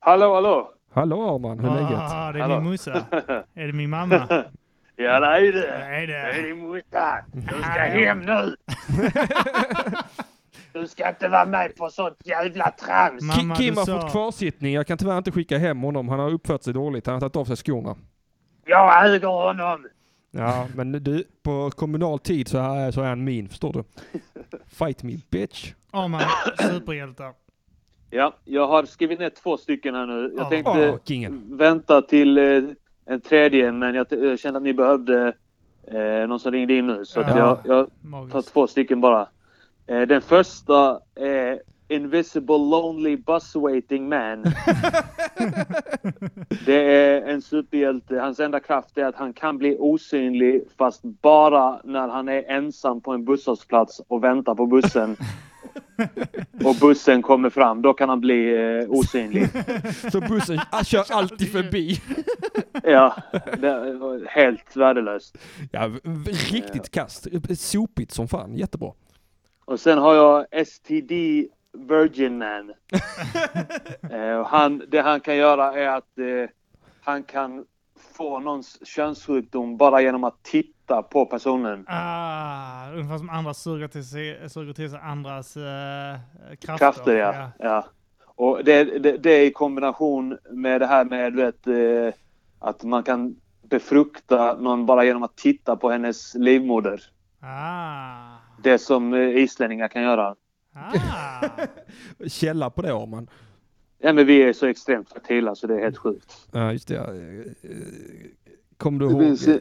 [0.01, 0.71] Hallå, hallå.
[0.95, 1.99] Hallå Arman, hur är läget?
[2.01, 2.61] Ah, det är Hallå.
[2.61, 2.93] min morsa.
[3.55, 4.27] Är det min mamma?
[4.97, 5.79] Ja, det är det.
[5.89, 7.25] Nej, Det är din morsa.
[7.33, 8.57] Du ska hem nu.
[10.73, 13.23] Du ska inte vara med på sånt jävla trams.
[13.23, 14.75] Ki- Mamma, Kim du har sa- fått kvarsittning.
[14.75, 16.09] Jag kan tyvärr inte skicka hem honom.
[16.09, 17.07] Han har uppfört sig dåligt.
[17.07, 17.97] Han har tagit av sig skorna.
[18.67, 19.87] Jag äger honom.
[20.31, 23.85] Ja, men du, på kommunal tid så är, så är han min, förstår du?
[24.67, 25.73] Fight me bitch.
[25.91, 26.21] Arman,
[26.71, 27.33] superhjältar.
[28.11, 30.33] Ja, jag har skrivit ner två stycken här nu.
[30.37, 30.49] Jag Ja.
[30.51, 31.43] tänkte kingen.
[31.57, 32.63] vänta till eh,
[33.07, 35.33] en tredje, men jag, kände att ni behövde
[35.87, 37.05] eh, någon som ringde in nu.
[37.05, 37.61] Så att Ja.
[37.65, 39.29] jag, jag tar två stycken bara.
[39.87, 44.43] Eh, den första är Invisible Lonely Bus Waiting Man.
[46.67, 48.19] Det är en superhjälte.
[48.19, 53.01] Hans enda kraft är att han kan bli osynlig fast bara när han är ensam
[53.01, 55.17] på en busshållplats och väntar på bussen.
[56.65, 57.83] och bussen kommer fram.
[57.83, 59.49] Då kan han bli eh, osynlig.
[60.13, 62.01] Så bussen kör alltid förbi.
[62.83, 65.39] Ja, det är helt värdelöst.
[65.73, 65.91] Ja,
[66.51, 67.27] riktigt kast.
[67.59, 68.57] Sopigt som fan.
[68.57, 68.93] Jättebra.
[69.65, 71.13] Och sen har jag STD
[71.73, 72.71] Virgin Man.
[74.11, 76.51] eh, han, det han kan göra är att eh,
[77.03, 77.65] han kan
[78.17, 81.85] få någons könssjukdom bara genom att titta på personen.
[81.89, 85.63] Ah, ungefär som andra suger till sig, suger till sig andras eh,
[86.61, 86.77] krafter.
[86.77, 87.51] Krafter ja.
[87.59, 87.87] ja.
[88.25, 92.15] Och det, det, det i kombination med det här med du vet, eh,
[92.59, 97.03] att man kan befrukta någon bara genom att titta på hennes livmoder.
[97.41, 98.37] Ah.
[98.63, 100.35] Det som eh, islänningar kan göra.
[100.73, 101.49] Ah.
[102.27, 103.29] Källa på det Arman.
[103.99, 106.49] Ja men vi är så extremt fertila så det är helt sjukt.
[106.53, 106.95] Ja, just det.
[106.95, 107.15] ja.
[107.71, 107.71] Eh,
[108.77, 109.23] Kommer du Det ihåg?
[109.23, 109.59] finns eh,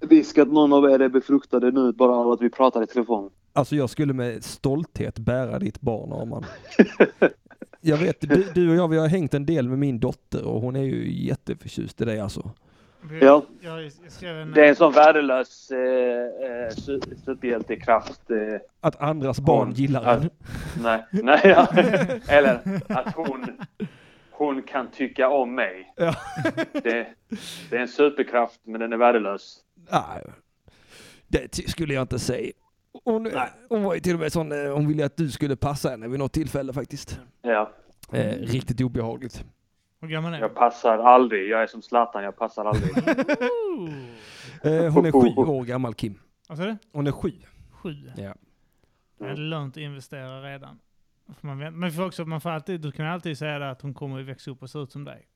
[0.00, 3.30] risk att någon av er är befruktade nu bara av att vi pratar i telefon.
[3.52, 6.44] Alltså jag skulle med stolthet bära ditt barn Arman.
[7.86, 10.60] Jag vet, du, du och jag vi har hängt en del med min dotter och
[10.60, 12.50] hon är ju jätteförtjust i dig alltså.
[13.20, 13.46] Ja.
[14.22, 14.52] en...
[14.52, 18.30] Det är en sån värdelös eh, eh, su- superhjältekraft.
[18.30, 18.36] Eh,
[18.80, 20.12] Att andras barn Hon- gillar ja.
[20.14, 20.30] en.
[20.82, 21.66] nej, nej, ja.
[22.28, 23.46] Eller att hon,
[24.30, 25.92] hon kan tycka om mig.
[25.96, 26.14] Ja.
[26.72, 27.06] Det,
[27.70, 29.56] det är en superkraft men den är värdelös.
[29.90, 30.22] Nej,
[31.28, 32.52] det skulle jag inte säga.
[33.04, 33.30] Hon,
[33.68, 36.08] hon var ju till och med sån, eh, hon ville att du skulle passa henne
[36.08, 37.20] vid något tillfälle faktiskt.
[37.42, 37.70] Ja,
[38.12, 39.44] Eh, riktigt obehagligt.
[40.04, 41.48] Hur gammal är jag passar aldrig.
[41.50, 42.92] Jag är som Zlatan, jag passar aldrig.
[44.62, 46.18] Eh, hon är sju år gammal Kim.
[46.48, 46.76] Vad sa du?
[46.92, 47.32] Hon är sju.
[47.70, 47.94] Sju.
[48.16, 48.34] Ja.
[49.18, 50.78] Det är lönt att investera redan.
[51.40, 53.82] Får man, vänta- men får också, man får alltid, du kan alltid säga det att
[53.82, 55.26] hon kommer att växa upp och se ut som dig.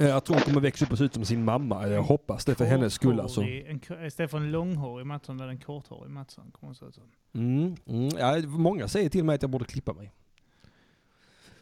[0.00, 1.88] Eh, Jag tror hon kommer växa upp och se ut som sin mamma.
[1.88, 3.40] Jag hoppas det för hennes skull alltså.
[3.40, 3.66] Korthårig,
[3.98, 6.50] En, istället för en långhårig Mattsson blir det en korthårig Mattsson.
[6.52, 7.04] Kommer hon se ut som.
[7.34, 8.08] Mm, mm.
[8.18, 10.12] Ja, många säger till mig att jag borde klippa mig.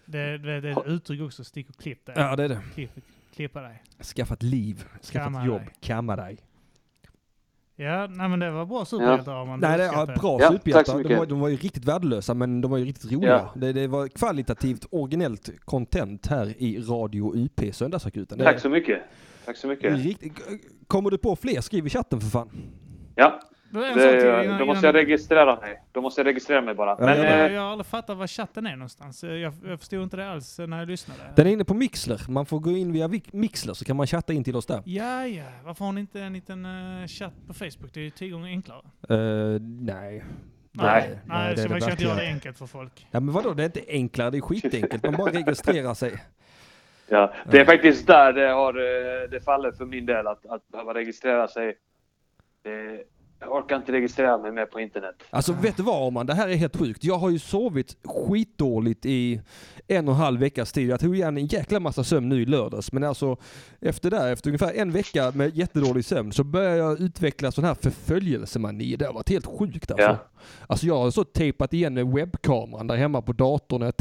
[0.07, 2.15] Det, det, det är ett uttryck också, stick och klipp dig.
[2.19, 2.61] Ja, det är det.
[2.75, 2.91] Klipp,
[3.35, 3.83] klippa dig.
[4.03, 6.39] Skaffa ett liv, skaffa ett jobb, kamma dig.
[7.79, 9.45] Ja, nej men det var bra superhjältar ja.
[9.45, 9.61] man.
[9.61, 11.03] Nej, det uppskattar är bra Ja, superhjältar.
[11.03, 13.31] De var, de var ju riktigt värdelösa men de var ju riktigt roliga.
[13.31, 13.53] Ja.
[13.57, 18.39] Det, det var kvalitativt originellt content här i Radio UP, Söndagsakuten.
[18.39, 19.03] Tack så mycket.
[19.45, 19.99] Tack så mycket.
[19.99, 20.33] riktigt,
[20.87, 22.51] kommer du på fler, skriv i chatten för fan.
[23.15, 23.41] Ja,
[23.71, 25.83] Det det, då måste jag registrera mig.
[25.93, 26.97] Då måste jag registrera mig bara.
[26.99, 27.47] Men, jag, det.
[27.47, 29.25] eh, jag har aldrig fattat var chatten är någonstans.
[29.25, 31.21] Jag, jag förstod inte det alls när jag lyssnade.
[31.37, 32.21] Den är inne på Mixler.
[32.29, 34.83] Man får gå in via Mixler så kan man chatta in till oss där.
[34.85, 35.45] Ja, ja.
[35.65, 37.95] Varför har ni inte en liten eh, chatt på Facebook?
[37.95, 38.83] Det är ju tio gånger enklare.
[39.11, 40.25] Uh, nej.
[40.73, 41.19] Nej.
[41.27, 43.07] Nej, det är så det man kan inte göra det enkelt för folk.
[43.11, 45.05] Ja men vadå, det är inte enklare, det är skitenkelt.
[45.05, 46.23] Man bara registrerar sig.
[47.09, 50.69] ja, det är faktiskt där det, har, eh, det faller för min del att, att
[50.69, 51.77] behöva registrera sig.
[52.63, 53.05] Det,
[53.41, 55.15] jag orkar inte registrera mig mer på internet.
[55.31, 57.05] Alltså vet du vad man, det här är helt sjukt.
[57.05, 59.41] Jag har ju sovit skitdåligt i
[59.89, 60.89] en och en halv veckas tid.
[60.91, 62.93] Jag tog igen en jäkla massa sömn nu i lördags.
[62.93, 63.37] Men alltså
[63.81, 67.75] efter det, efter ungefär en vecka med jättedålig sömn så började jag utveckla sån här
[67.75, 68.97] förföljelsemani.
[68.97, 70.07] Det har varit helt sjukt alltså.
[70.07, 70.17] Ja.
[70.67, 73.93] Alltså jag har så tejpat igen webbkameran där hemma på datorn.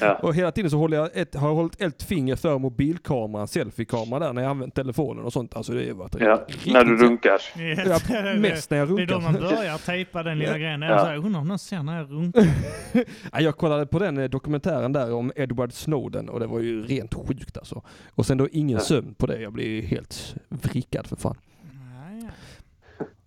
[0.00, 0.14] Ja.
[0.22, 4.20] och hela tiden så håller jag ett, har jag hållit ett finger för mobilkameran, selfiekameran
[4.20, 5.56] där när jag använt telefonen och sånt.
[5.56, 7.38] Alltså det har varit Ja, riktigt- när du runkar.
[7.86, 7.98] Ja,
[8.54, 9.56] mest när jag Det är då man runkar.
[9.56, 10.82] börjar tejpa den lilla grejen.
[10.82, 10.88] Ja.
[10.88, 12.46] Jag säger, undrar om någon ser när jag runkar.
[13.32, 16.82] Ja, jag kollade på den eh, dokumentären där om Edward Snowden och det var ju
[16.86, 17.82] rent sjukt alltså.
[18.14, 18.84] Och sen då ingen Ja.
[18.84, 19.40] sömn på det.
[19.40, 21.36] Jag blir ju helt vrickad för fan.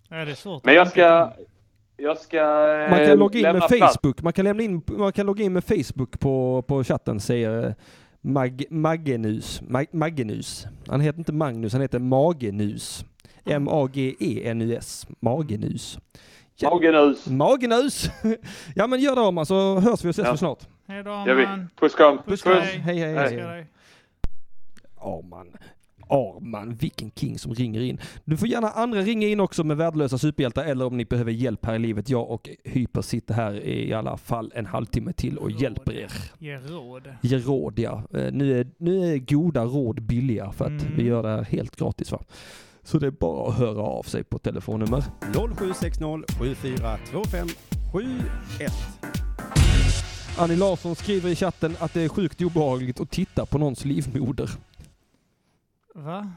[0.10, 0.66] Ja, det är svårt.
[0.66, 1.34] Men jag ska...
[1.98, 3.64] Jag ska eh, Man kan logga in med.
[3.70, 4.22] Facebook.
[4.22, 7.74] Man kan, lämna in, man kan logga in med Facebook på, på chatten säger eh,
[8.22, 9.62] Mag, Maggenus.
[9.68, 10.68] Mag, Maggenus.
[10.88, 13.06] Han heter inte Magnus, han heter Magenus.
[13.46, 15.08] M-A-G-E-N-U-S.
[15.20, 16.00] Magenus.
[16.56, 16.70] Ja.
[16.70, 17.28] Magenus.
[17.28, 18.10] Magenus!
[18.76, 20.32] ja men gör det om så hörs vi och ses Ja.
[20.32, 20.68] vi snart.
[20.88, 21.46] Hej då, Gör vi.
[21.46, 21.70] man.
[21.80, 22.18] Puss kram.
[22.26, 22.58] Puss, Puss.
[22.64, 22.78] hej.
[22.80, 23.14] Hej hej.
[23.16, 23.40] Hej.
[23.42, 23.68] Hej.
[25.02, 25.48] Arman.
[26.10, 28.00] Arman, vilken king som ringer in.
[28.26, 31.66] Du får gärna andra ringa in också med värdelösa superhjältar eller om ni behöver hjälp
[31.66, 32.10] här i livet.
[32.10, 35.62] Jag och Hyper sitter här i alla fall en halvtimme till och Råd.
[35.62, 36.12] hjälper er.
[36.40, 37.04] Ge råd.
[37.22, 38.04] Ge råd ja.
[38.14, 40.96] Eh, Nu är, nu är goda råd billiga för att Mm.
[40.98, 42.22] vi gör det här helt gratis va.
[42.86, 45.04] Så det är bara att höra av sig på telefonnummer
[45.58, 47.48] 0760 7425
[47.94, 48.72] 71.
[50.38, 54.50] Annie Larsson skriver i chatten att det är sjukt obehagligt att titta på någons livmoder.
[55.96, 56.32] Va?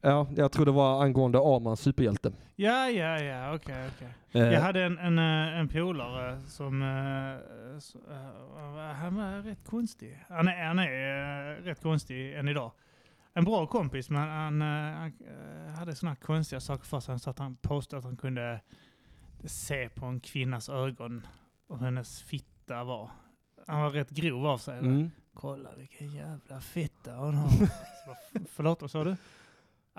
[0.00, 2.32] Ja, jag tror det var angående Armans superhjälte.
[2.56, 3.54] Ja, ja, ja.
[3.54, 4.08] Okej, okej.
[4.32, 6.82] Eh, Jag hade en, en, eh, en polare som...
[6.82, 10.24] eh, s- eh, han var rätt konstig.
[10.28, 12.72] Han är, han är rätt konstig än idag.
[13.38, 17.20] En bra kompis, men han, eh, han eh, hade sådana konstiga saker för sig.
[17.20, 18.60] Så att han påstod att han kunde
[19.44, 21.26] se på en kvinnas ögon
[21.66, 23.10] och hennes fitta var.
[23.66, 24.78] Han var rätt grov av sig.
[24.78, 25.10] Mm.
[25.34, 27.50] Kolla vilken jävla fitta hon har.
[28.48, 29.16] Förlåt, vad sa du?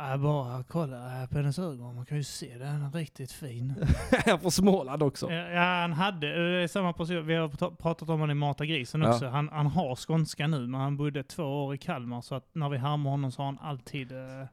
[0.02, 1.96] Ja, bara kolla på hennes ögon.
[1.96, 3.74] Man kan ju se den är riktigt fin.
[4.26, 5.32] Jag från Småland också.
[5.32, 9.02] Ja, han hade, är samma person, vi har prat- pratat om honom i Mata grisen
[9.02, 9.10] Ja.
[9.14, 9.28] också.
[9.28, 12.70] Han, han har skånska nu, men han bodde två år i Kalmar, så att när
[12.70, 14.46] vi härmar honom så har han alltid eh,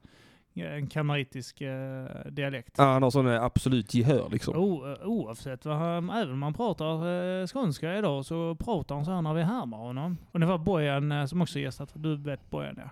[0.76, 2.74] en kamaritisk eh, dialekt.
[2.78, 4.56] Ja, han har sån eh, absolut gehör liksom.
[4.56, 7.08] O, eh, oavsett vad han, även om man pratar
[7.40, 10.16] eh, skånska idag så pratar han så här när vi härmar honom.
[10.32, 12.90] Och det var Bojan eh, som också gästat, du vet Bojan ja.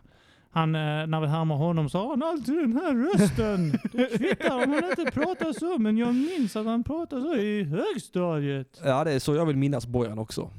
[0.55, 3.71] Han, eh, när vi härmar honom så har han alltid den här rösten.
[3.93, 7.63] Det kvittar om han inte pratar så, men jag minns att han pratade så i
[7.65, 8.81] högstadiet.
[8.85, 10.51] Ja, det är så jag vill minnas Bojan också.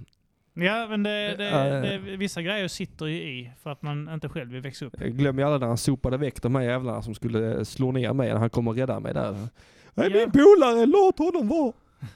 [0.53, 1.81] Ja, men det, det, Ja, ja, ja.
[1.81, 4.93] det, vissa grejer sitter ju i för att man inte själv vill växa upp.
[4.99, 8.13] Jag glömmer aldrig när han sopade väck de här jävlarna som skulle eh, slå ner
[8.13, 9.31] mig när han kom och rädda mig där.
[9.31, 9.47] Nej,
[9.93, 10.19] Ja.
[10.19, 11.73] min polare, låt honom vara!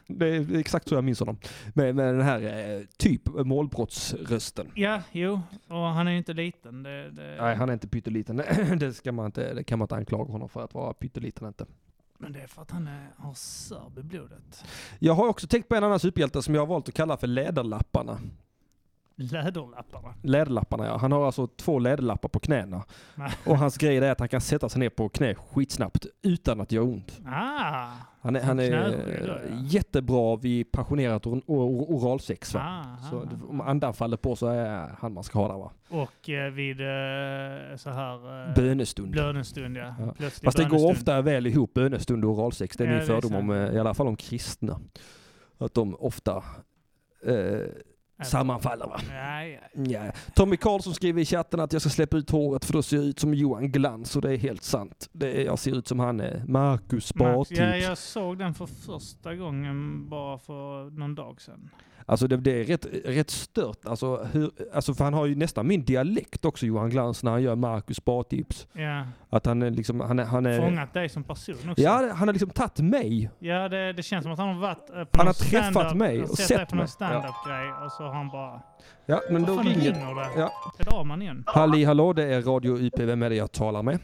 [0.07, 1.37] Det är exakt så jag minns honom.
[1.73, 2.41] Med, med den här
[2.77, 4.71] eh, typ målbrottsrösten.
[4.75, 6.83] Ja, jo, och han är ju inte liten.
[6.83, 8.37] Det, det, Nej, han är inte pytteliten.
[8.79, 11.65] det, ska man inte, det kan man inte anklaga honom för att vara pytteliten inte.
[12.17, 14.63] Men det är för att han är, har serb i blodet.
[14.99, 17.27] Jag har också tänkt på en annan superhjälte som jag har valt att kalla för
[17.27, 18.19] Läderlapparna.
[19.19, 20.13] Läderlapparna.
[20.23, 20.97] Läderlapparna ja.
[20.97, 22.83] Han har alltså två läderlappar på knäna.
[23.45, 26.71] Och hans grej är att han kan sätta sig ner på knä skitsnabbt utan att
[26.71, 27.19] göra ont.
[27.25, 27.87] Ah,
[28.21, 29.37] Han är, han är Knäskydd, ja.
[29.63, 32.53] jättebra vid passionerat or, or, oralsex.
[32.53, 32.61] Va?
[32.63, 33.63] ah, Så ah, om ah.
[33.65, 35.71] andan faller på så är han man ska ha där va.
[35.89, 38.47] Och eh, vid eh, så här...
[38.49, 39.13] Eh, Bönestund.
[39.13, 39.95] Bönestund, ja.
[39.99, 40.13] Ja.
[40.17, 42.77] Plötslig Fast det går ofta väl ihop bönestund och oralsex.
[42.77, 44.79] Det är Ja, min fördom om, eh, i alla fall om kristna.
[45.57, 46.43] Att de ofta
[47.25, 47.61] eh,
[48.25, 49.01] sammanfaller va.
[49.09, 50.11] Ja, ja.
[50.35, 53.05] Tommy Karlsson skriver i chatten att jag ska släppa ut håret för då ser jag
[53.05, 55.09] ut som Johan Glans och det är helt sant.
[55.11, 57.59] Det är, jag ser ut som han är Marcus Max, Spartips.
[57.59, 61.69] ja, jag såg den för första gången bara för någon dag sedan.
[62.09, 63.85] Alltså det, det är rätt, rätt stört.
[63.85, 67.41] Alltså, hur, alltså för han har ju nästan min dialekt också Johan Glans när han
[67.41, 68.67] gör Marcus Spartips.
[68.73, 69.05] Ja.
[69.29, 70.25] Att han är liksom, han är...
[70.25, 71.83] Han är Fångat dig som person också.
[71.83, 73.29] ja, han har liksom tagit mig.
[73.39, 76.23] Ja, det, det känns som att han har varit eh, på Han har träffat mig
[76.23, 76.81] och sett sett dig på mig.
[76.81, 78.61] någon stand-up-grej och så har han bara...
[79.05, 79.91] Ja, men då ringer...
[79.91, 80.39] det?
[80.41, 80.51] Ja.
[80.77, 81.43] Det drar man igen.
[81.47, 82.99] Halli hallå, det är Radio UP.
[82.99, 83.99] Vem är det jag talar med?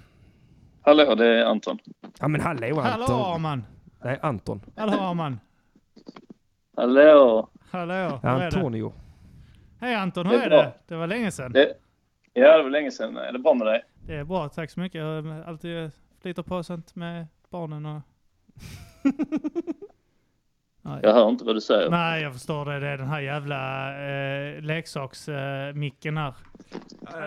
[0.81, 1.77] Hallå, det är Anton.
[2.19, 3.33] Ja men hallå Hallå Anton.
[3.33, 3.65] Arman!
[4.03, 4.61] Nej, Anton.
[4.75, 5.39] Hallå Arman!
[6.77, 7.49] Hallå!
[7.71, 8.19] Hallå!
[8.23, 8.29] Hur?
[8.29, 8.93] Antonio.
[9.79, 10.73] Hej Anton, hur Det är är det?
[10.87, 11.51] Det var länge sedan.
[11.51, 11.73] Det,
[12.33, 13.17] ja, det var länge sedan.
[13.17, 13.83] Är det bra med dig?
[14.07, 15.01] Det är bra, tack så mycket.
[15.01, 15.91] Jag har alltid
[16.21, 18.01] flyter på sånt med barnen och...
[21.01, 21.89] Jag hör inte vad du säger.
[21.89, 22.79] Nej, jag förstår det.
[22.79, 26.33] Det är den här jävla eh, leksaksmicken här.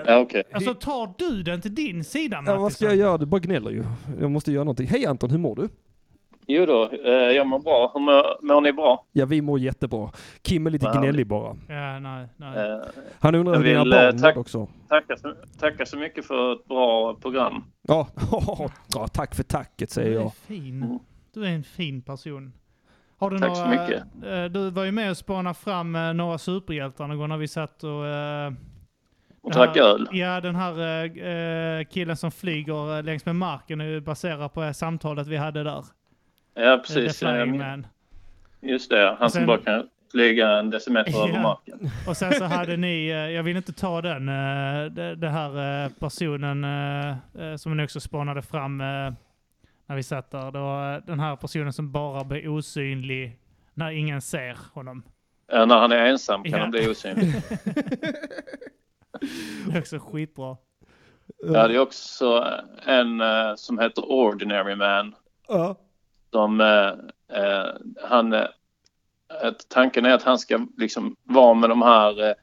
[0.07, 0.43] Ja, okej.
[0.53, 3.19] Alltså tar du den till din sida Ja, vad ska jag göra?
[3.19, 3.85] Du bara gnäller ju.
[4.21, 4.87] Jag måste göra någonting.
[4.87, 5.69] Hej Anton, hur mår du?
[6.51, 7.91] Jo då, eh, jag mår bra.
[7.95, 9.05] Hur mår, mår ni bra?
[9.13, 10.11] Ja, vi mår jättebra.
[10.43, 10.97] Kim är lite Wow.
[10.97, 11.57] gnällig bara.
[11.69, 12.71] Ja, nej, nej.
[12.71, 12.79] Eh,
[13.21, 14.69] Han undrar Jag hur dina barn eh, tack- också.
[14.89, 17.65] tackar, så, tackar så mycket för ett bra program.
[17.83, 18.09] Ja.
[18.95, 20.35] ja, tack för tacket säger Du är jag.
[20.35, 20.99] fin.
[21.35, 22.53] Du är en fin person.
[23.19, 24.03] Har du Tack så några, mycket.
[24.27, 27.85] eh, Du var ju med och spånade fram några superhjältar någon gång när vi satt
[27.85, 28.05] och...
[29.43, 30.09] Och drack öl.
[30.13, 35.37] Ja, den här killen som flyger längs med marken är ju baserat på samtalet vi
[35.37, 35.85] hade där.
[36.59, 37.19] Ja, Eh, The precis.
[37.19, 37.87] Flying Man.
[38.61, 41.29] Just det, han som Sen- bara kan flyga en decimeter Ja.
[41.29, 41.91] över marken.
[42.09, 45.85] Och sen så hade ni, eh, jag vill inte ta den, eh, det, det här
[45.85, 46.67] eh, personen
[47.59, 48.79] som ni också spanade fram
[49.87, 50.53] när vi satt där.
[50.53, 53.39] Det var den här personen som bara blir osynlig
[53.75, 55.03] när ingen ser honom.
[55.53, 56.59] Eh, när han är ensam kan Ja.
[56.59, 57.35] han bli osynlig.
[59.67, 60.57] Det är också skitbra.
[61.47, 62.45] Jag hade ju också
[62.87, 63.23] en
[63.57, 65.15] som heter Ordinary Man.
[65.49, 65.77] Ja.
[66.31, 66.89] Som, eh,
[67.43, 67.67] eh,
[68.05, 68.45] han, eh,
[69.69, 72.35] tanken är att han ska liksom vara med de här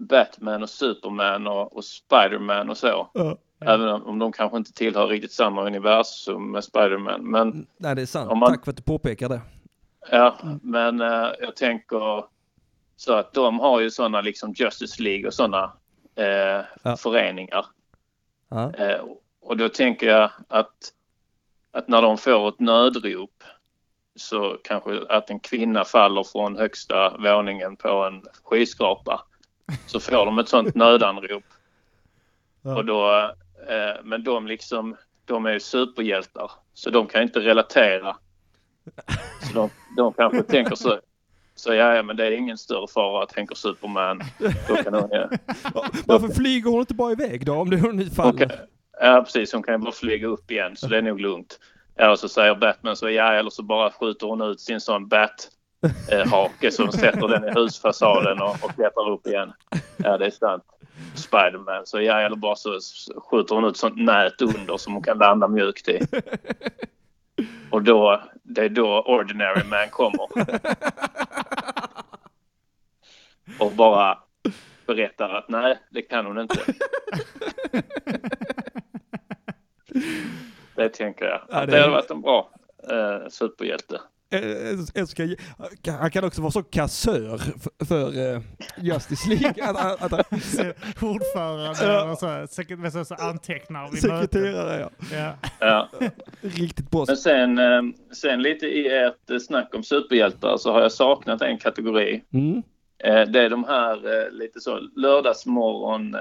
[0.00, 3.10] Batman och Superman och, och Spiderman och så.
[3.14, 3.36] Ja.
[3.60, 7.30] Även om, de kanske inte tillhör riktigt samma universum med Spiderman.
[7.30, 8.38] Men, Nej, det är sant.
[8.38, 9.40] Man- Tack för att du påpekar det.
[10.10, 12.24] ja, men eh, jag tänker
[12.96, 15.72] så att de har ju sådana liksom Justice League och sådana
[16.14, 16.96] eh, Ja.
[16.96, 17.66] föreningar.
[18.48, 18.72] Ja.
[18.74, 19.04] Eh,
[19.40, 20.74] och då tänker jag att,
[21.74, 23.44] att när de får ett nödrop
[24.16, 29.24] så kanske att en kvinna faller från högsta våningen på en skyskrapa.
[29.86, 31.44] Så får de ett sånt nödanrop.
[32.62, 32.76] Ja.
[32.76, 33.30] Och då,
[33.68, 36.50] eh, men de liksom, de är ju superhjältar.
[36.74, 38.16] Så de kan inte relatera.
[39.42, 41.00] Så de, de kanske tänker så.
[41.54, 44.20] Så ja, ja, men det är ingen större fara, tänker Superman.
[44.68, 45.30] Då kan hon, ja.
[46.06, 48.66] Varför flyger hon inte bara iväg då om det hon nu Hon faller?
[49.00, 49.52] Ja, precis.
[49.52, 51.58] Hon kan ju bara flyga upp igen, så det är nog lugnt.
[51.96, 56.70] Eller så säger Batman så ja, eller så bara skjuter hon ut sin sån bat-hake
[56.70, 59.52] som sätter den i husfasaden och, och klättrar upp igen.
[59.96, 60.64] Ja, det är sant.
[61.14, 61.86] Spiderman.
[61.86, 62.78] Så ja, eller bara så
[63.30, 66.00] skjuter hon ut sånt nät under som hon kan landa mjukt i.
[67.70, 70.28] Och då, det är då Ordinary Man kommer.
[73.58, 74.18] Och bara
[74.86, 76.60] berättar att nej, det kan hon inte.
[80.76, 81.40] Det tänker jag.
[81.50, 82.50] Ja, det det hade varit en bra
[82.90, 84.00] eh, superhjälte.
[84.30, 84.40] Eh,
[85.26, 85.36] ge-
[85.90, 88.40] han kan också vara så kassör för, för eh,
[88.78, 89.54] Justice League.
[89.70, 92.02] Att, att, att, att, Ordförande Ja.
[92.02, 93.96] eller så, så, så antecknar möten.
[94.00, 94.90] sekreterare, ja.
[95.12, 95.88] Ja.
[96.00, 96.08] Ja.
[96.40, 97.04] Riktigt bra.
[97.08, 97.82] Men sen, eh,
[98.12, 102.22] sen lite i ert eh, snack om superhjältar så har jag saknat en kategori.
[102.32, 102.62] Mm.
[103.04, 106.20] Eh, Det är de här eh, lite så lördagsmorgon eh,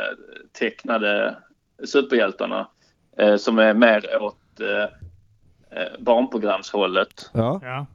[0.60, 1.36] tecknade
[1.86, 2.68] superhjältarna eh,
[3.38, 4.84] som är mer åt eh,
[5.80, 7.30] eh, barnprogramshållet.
[7.34, 7.60] Ja.
[7.64, 7.86] Ja.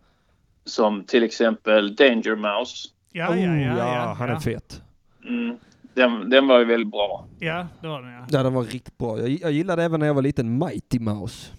[0.64, 2.88] Som till exempel Danger Mouse.
[3.12, 4.40] Ja, ja, ja, Oh, ja, han är ja.
[4.40, 4.82] fet.
[5.28, 5.56] Mm.
[5.94, 7.26] Den, den var ju väldigt bra.
[7.38, 8.26] Ja, det var den ja.
[8.30, 9.18] Ja, den var riktigt bra.
[9.20, 11.50] Jag, jag gillade även när jag var liten Mighty Mouse.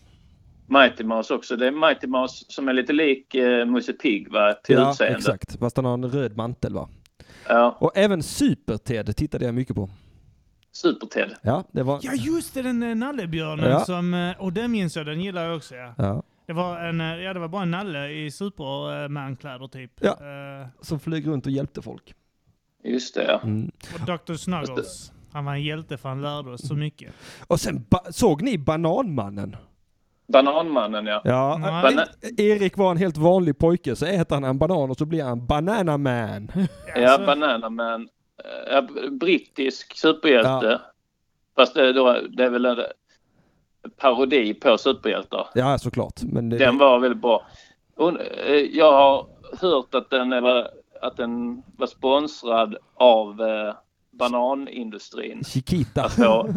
[0.68, 1.56] Mighty Mouse också.
[1.56, 5.18] Det är Mighty Mouse som är lite lik eh, Musse Pigg va, till ja, utseende.
[5.18, 5.60] exakt.
[5.60, 6.90] Fast han har en röd mantel va.
[7.48, 9.90] Ja, Och även Super-Ted tittade jag mycket på.
[10.72, 11.36] Super-Ted.
[11.42, 12.00] Ja, det var...
[12.04, 13.80] Ja just det, den eh, nallebjörnen Ja.
[13.80, 15.94] som, eh, och den minns jag, den gillar jag också ja.
[15.98, 16.24] Ja.
[16.48, 19.92] Det var, en, eh, ja, det var bara en nalle i Superman-kläder typ.
[20.02, 20.10] Ja.
[20.12, 22.14] Eh, Som flög runt och hjälpte folk.
[22.84, 23.40] Just det ja.
[23.44, 23.72] Mm.
[23.94, 24.34] och Dr.
[24.34, 25.12] Snuggles.
[25.34, 27.14] Han var en hjälte för han lärde oss så mycket.
[27.48, 29.56] Och sen såg ni Bananmannen?
[30.34, 31.22] Bananmannen ja.
[31.24, 31.60] Ja.
[31.62, 35.24] Bana- Erik var en helt vanlig pojke, så äter han en banan och så blir
[35.24, 36.52] han Banana Man.
[36.96, 37.70] Ja, Alltså, Banana
[38.46, 38.82] Eh, Ja,
[39.12, 40.82] brittisk superhjälte.
[41.56, 42.78] Fast det är, då, det är väl en
[43.98, 45.48] parodi på superhjältar.
[45.54, 46.22] Ja, såklart.
[46.24, 47.46] Men det, Den var väldigt bra.
[48.00, 49.26] Eh, jag har
[49.62, 50.68] hört att den, är,
[51.02, 53.74] att den var sponsrad av eh,
[54.12, 55.44] bananindustrin.
[55.44, 56.04] Chiquita.
[56.04, 56.50] Att, få,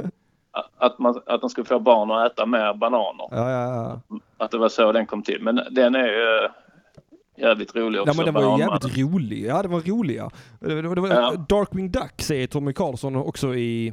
[0.77, 3.29] att, man, att de skulle få barn att äta mer bananer.
[3.31, 3.75] Ja, ja,
[4.09, 4.19] ja.
[4.37, 5.43] Att det var så den kom till.
[5.43, 6.51] Men den är ju eh,
[7.43, 8.11] jävligt rolig också.
[8.11, 9.45] ja men den var ju jävligt rolig.
[9.47, 10.31] Ja, den var rolig ja.
[10.61, 11.47] Det, det, det var Ja.
[11.49, 13.93] Darkwing Duck säger Tommy Karlsson också i...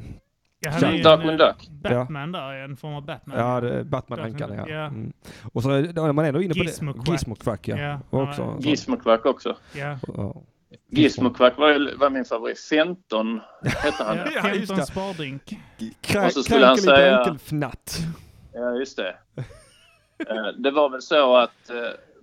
[0.60, 1.68] ja, han är ju en, Darkwing eh, Duck.
[1.82, 3.38] Batman där, en form av Batman.
[3.38, 4.68] Ja, det, Batman-ankarna ja.
[4.68, 4.84] Ja.
[4.86, 5.12] Mm.
[5.52, 7.04] Och så är man ändå inne på Gizmo-Quack.
[7.06, 7.12] det.
[7.12, 7.76] Gizmo-Quack ja.
[7.78, 9.56] Ja, också, var- så- Gizmo-Quack också.
[9.76, 9.98] Ja.
[10.16, 10.42] ja.
[10.92, 12.58] Gizmo-Quack var, ju- var min favorit.
[12.60, 14.16] 15 hette han.
[14.16, 14.86] Ja, Ja, just 15 det.
[14.86, 15.42] spardrink.
[16.26, 17.36] Och så skulle han säga-.
[18.52, 19.14] Ja, just det.
[20.28, 21.76] Eh, Det var väl så att eh,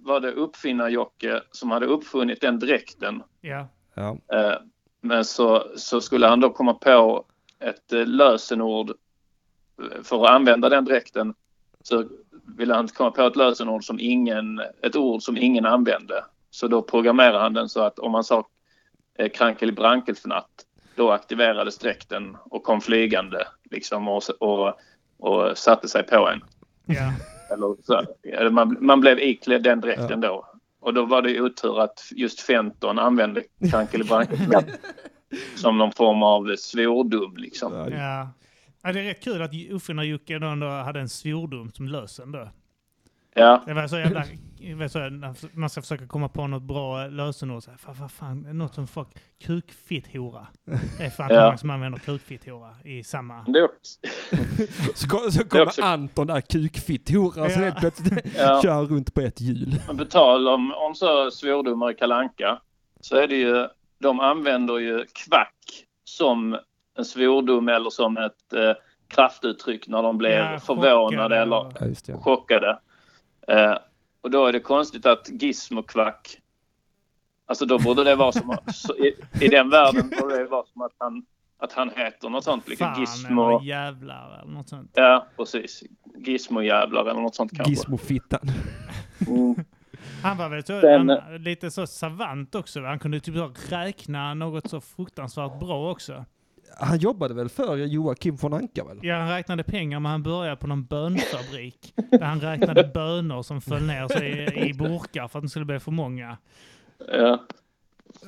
[0.07, 3.23] var det uppfinnar-Jocke som hade uppfunnit den dräkten.
[3.41, 3.67] Ja.
[3.93, 4.17] Ja.
[4.33, 4.57] Eh,
[5.01, 7.25] Men så, så skulle han då komma på
[7.59, 11.33] ett eh, lösenord eh, för att använda den dräkten.
[11.81, 12.05] Så
[12.57, 16.25] ville han komma på ett lösenord som ingen, ett ord som ingen använde.
[16.49, 18.47] Så då programmerade han den så att om man sa
[19.17, 24.73] eh, krankelibrankelfnatt då aktiverades dräkten och kom flygande liksom och, och,
[25.17, 26.43] och satte sig på en.
[26.85, 27.13] Ja.
[27.49, 28.05] Eller så,
[28.51, 30.45] man, man blev iklädd den dräkten då.
[30.79, 34.65] Och då var det ju otur att just Fenton använde krankelibrankelfnatt
[35.55, 37.73] som någon form av svordom liksom.
[37.73, 37.89] Ja.
[37.89, 38.33] Ja.
[38.83, 38.93] ja.
[38.93, 42.49] Det är rätt kul att Uppfinnar-Jocke då ändå hade en svordom som lösen då.
[43.37, 44.23] Ja, Det var så jävla...
[44.89, 47.63] så, man ska försöka komma på något bra lösenord.
[47.63, 49.07] Så här, fan, vad fan, något som folk...
[49.43, 50.47] Kukfitthora.
[50.97, 51.45] Det är fan Ja.
[51.45, 53.43] många som använder kukfitthora i samma...
[53.47, 53.99] det också,
[54.95, 57.55] Så, kom- så kommer också- Anton där kukfitthora Ja.
[57.57, 58.59] helt plötsligt Ja.
[58.63, 59.81] kör runt på ett hjul.
[59.87, 62.59] men på tal om, om så svordomar i Kalanka
[63.01, 63.67] så är det ju,
[63.99, 66.57] de använder ju kvack som
[66.97, 68.73] en svordom eller som ett eh,
[69.07, 72.13] kraftuttryck när de blir Ja, förvånade chockade eller Ja, just det.
[72.13, 72.79] chockade.
[73.51, 73.77] Eh,
[74.21, 76.37] och då är det konstigt att Gizmo-kvack,
[77.45, 80.81] alltså då borde det vara som, så, i, i den världen borde det vara som
[80.81, 81.25] att han,
[81.57, 82.67] att han heter något sånt.
[82.67, 84.91] Liksom Fan Gizmo, eller jävlar eller något sånt.
[84.93, 85.83] ja precis.
[86.17, 87.71] Gizmo-jävlar eller något sånt kanske.
[87.71, 88.41] Gizmofittan.
[89.27, 89.55] Mm.
[90.23, 92.81] Han var väl så, Den- han, lite så savant också.
[92.81, 93.35] Han kunde typ
[93.71, 96.25] räkna något så fruktansvärt bra också.
[96.79, 98.99] Han jobbade väl för Joakim von Anka väl?
[99.01, 101.93] Ja, han räknade pengar men han började på någon bönfabrik.
[102.11, 105.65] där han räknade bönor som föll ner sig i, i burkar för att det skulle
[105.65, 106.37] bli för många.
[107.11, 107.39] Ja.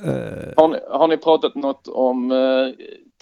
[0.06, 2.38] Eh, Har, ni, har ni pratat något om eh,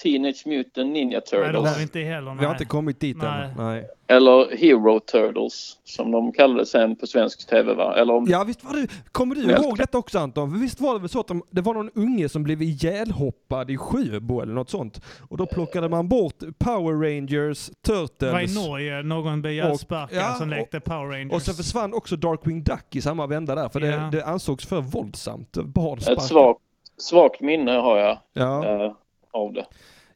[0.03, 1.69] Teenage Mutant Ninja Nej, det Turtles?
[1.69, 2.21] har vi inte heller.
[2.31, 2.51] vi har nej.
[2.51, 3.43] inte kommit dit Nej.
[3.45, 3.51] än.
[3.57, 3.87] Nej.
[4.07, 7.95] Eller Hero Turtles som de kallade sen på svensk tv va?
[7.97, 10.51] Eller om, Ja visst var det, kommer du Jag ihåg detta också Anton?
[10.51, 13.71] För visst var det väl så att de, det var någon unge som blev ihjälhoppad
[13.71, 15.01] i Sjöbo eller något sånt?
[15.29, 20.17] Och då plockade man bort Power Rangers, Det var i Turtles Norge någon blev ihjälsparkad
[20.17, 21.33] ja, som lekte Power Rangers.
[21.33, 23.97] och så försvann också Darkwing Duck i samma vända där för Ja.
[23.97, 25.51] det, det ansågs för våldsamt.
[25.57, 26.59] Barn ett svagt,
[26.97, 28.65] svagt minne har jag Ja.
[28.85, 28.91] eh,
[29.37, 29.65] av det.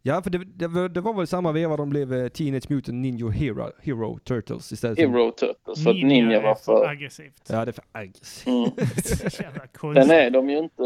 [0.01, 2.97] ja, för det, det, var- det var väl samma veva de blev eh, Teenage Mutant
[2.97, 4.97] Ninja Hero, Hero Turtles istället.
[4.99, 5.83] för- Hero Turtles.
[5.83, 6.87] För att Ninja är var för...
[6.87, 7.41] aggressivt.
[7.49, 8.47] Ja, det är för aggressivt.
[8.47, 8.63] Mm.
[9.73, 10.11] Konstigt.
[10.11, 10.83] är de ju inte,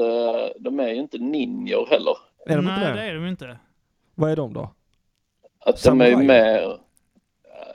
[0.60, 2.18] de är ju inte ninjor heller.
[2.48, 3.02] Är de Nej, inte det det?
[3.10, 3.58] är de inte.
[4.16, 4.70] Vad är de då?
[5.66, 6.78] Att de är ju mer...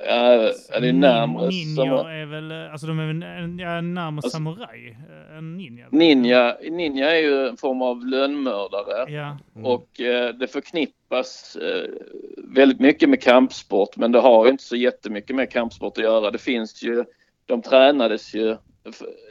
[0.06, 1.48] Ja, ja, det är närmare.
[1.48, 3.20] Ninja Som, är väl, alltså de är väl
[3.60, 4.96] ja, närmare Alltså- samuraj
[5.30, 5.86] eh, än ninja.
[5.90, 9.12] ninja, ninja är ju en form av lönnmördare.
[9.12, 11.90] Ja, Och eh, det förknippas eh,
[12.36, 16.30] väldigt mycket med kampsport men det har ju inte så jättemycket med kampsport att göra.
[16.30, 17.04] Det finns ju,
[17.46, 18.56] de tränades ju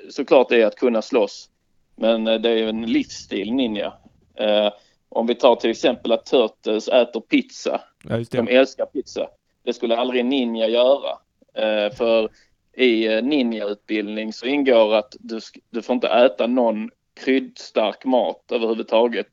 [0.09, 1.49] såklart det är att kunna slåss.
[1.95, 3.93] Men eh, det är ju en livsstil ninja.
[4.35, 4.71] Eh,
[5.09, 7.81] om vi tar till exempel att Turtles äter pizza.
[8.09, 9.27] Ja, just De älskar pizza.
[9.63, 11.17] Det skulle aldrig ninja göra.
[11.53, 12.29] Eh, för
[12.77, 15.39] i eh, ninjautbildning så ingår att du,
[15.69, 19.27] du får inte äta någon kryddstark mat överhuvudtaget.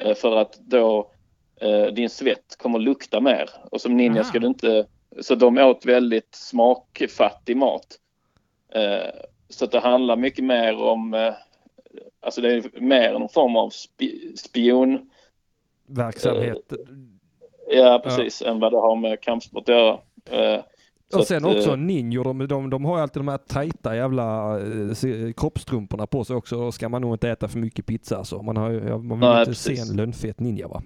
[0.00, 1.08] Eh, för att då
[1.92, 3.50] din svett kommer lukta mer.
[3.70, 4.28] Och som ninja Aha.
[4.28, 4.86] ska du inte...
[5.20, 7.98] Så de åt väldigt smakfattig mat.
[9.48, 11.32] Så det handlar mycket mer om...
[12.20, 15.10] Alltså det är mer en form av spi, spion
[15.86, 16.72] Verksamhet.
[17.68, 18.42] Ja, precis.
[18.42, 19.98] Än vad det har med kampsport att göra.
[20.30, 20.60] Eh,
[21.12, 23.38] så Och sen att, också eh, ninjor, de, de, de har ju alltid de här
[23.38, 26.56] tajta jävla eh, se- kroppstrumporna på sig också.
[26.56, 28.42] Då ska man nog inte äta för mycket pizza så.
[28.42, 29.90] Man, har, ju- ja, man vill Nej, inte se precis.
[29.90, 30.82] en lönnfet ninja va?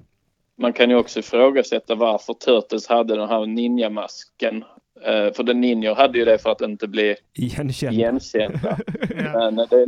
[0.58, 4.64] Man kan ju också ifrågasätta varför Turtles hade den här ninjamasken.
[5.04, 7.94] Eh, för den ninjor hade ju det för att inte bli Igenkänd.
[7.96, 8.78] igenkända.
[9.16, 9.32] ja.
[9.34, 9.86] Men eh, det,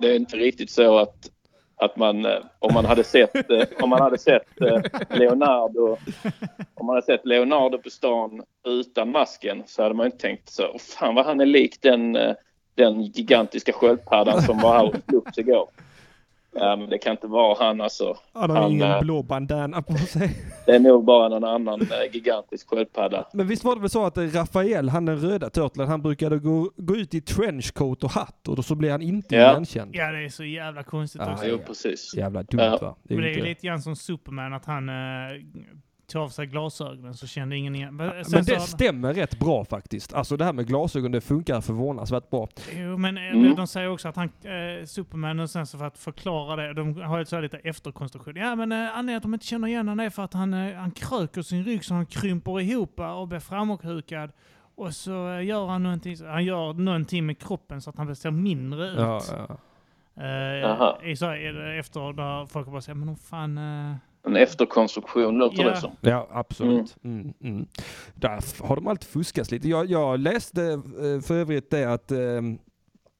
[0.00, 1.16] det är inte riktigt så att,
[1.84, 4.80] att man, eh, om man hade sett, eh, om man hade sett eh,
[5.10, 5.96] Leonardo,
[6.74, 10.78] om man hade sett Leonardo på stan utan masken så hade man inte tänkt så,
[10.78, 12.12] fan vad han är lik den,
[12.74, 15.68] den gigantiska sköldpaddan som var här och slogs igår.
[16.54, 18.16] Ja, men det kan inte vara han alltså.
[18.32, 20.36] Han har Han, ingen eh, blå bandana på sig.
[20.66, 23.26] Det är nog bara någon annan eh, gigantisk sköldpadda.
[23.32, 26.38] Men visst var det väl så att eh, Rafael, han den röda turtlen, han brukade
[26.38, 29.50] gå, gå ut i trenchcoat och hatt och då så blev han inte Ja.
[29.52, 29.90] igenkänd.
[29.94, 31.46] ja, det är så jävla konstigt Ja, också.
[31.46, 32.14] Jo, precis.
[32.16, 32.78] Jävla dumt Ja.
[32.82, 32.96] va?
[33.02, 34.94] Men det är ju inte- lite grann som Superman, att han eh,
[36.12, 37.96] tog av sig glasögonen så kände ingen igen.
[37.96, 40.14] Men, sen Men så- det stämmer rätt bra faktiskt.
[40.14, 42.48] Alltså det här med glasögon, det funkar förvånansvärt bra.
[42.76, 43.54] Jo, men eh, Mm.
[43.54, 47.00] de säger också att han, eh, Superman, och sen så för att förklara det, de
[47.02, 48.36] har ju så här lite efterkonstruktion.
[48.36, 50.74] Ja, men eh, anledningen att de inte känner igen honom är för att han, eh,
[50.76, 54.30] han kröker sin rygg så han krymper ihop eh, och blir framåthukad.
[54.74, 58.30] Och så eh, gör han någonting, han gör någonting med kroppen så att han ser
[58.30, 58.98] mindre ut.
[58.98, 59.56] Ja, ja.
[61.02, 63.58] Eh, i så efter när folk bara säger, men de fan...
[63.58, 63.94] Eh,
[64.26, 65.70] En efterkonstruktion låter Ja.
[65.70, 65.90] det som.
[66.00, 66.96] Ja, absolut.
[67.04, 67.32] Mm.
[67.44, 67.66] Mm,
[68.14, 69.68] Där f- har de alltid fuskats lite.
[69.68, 72.18] Jag, jag läste eh, för övrigt det att eh,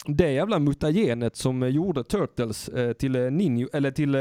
[0.06, 4.16] det jävla mutagenet som gjorde Turtles eh, till eh, ninja, eller till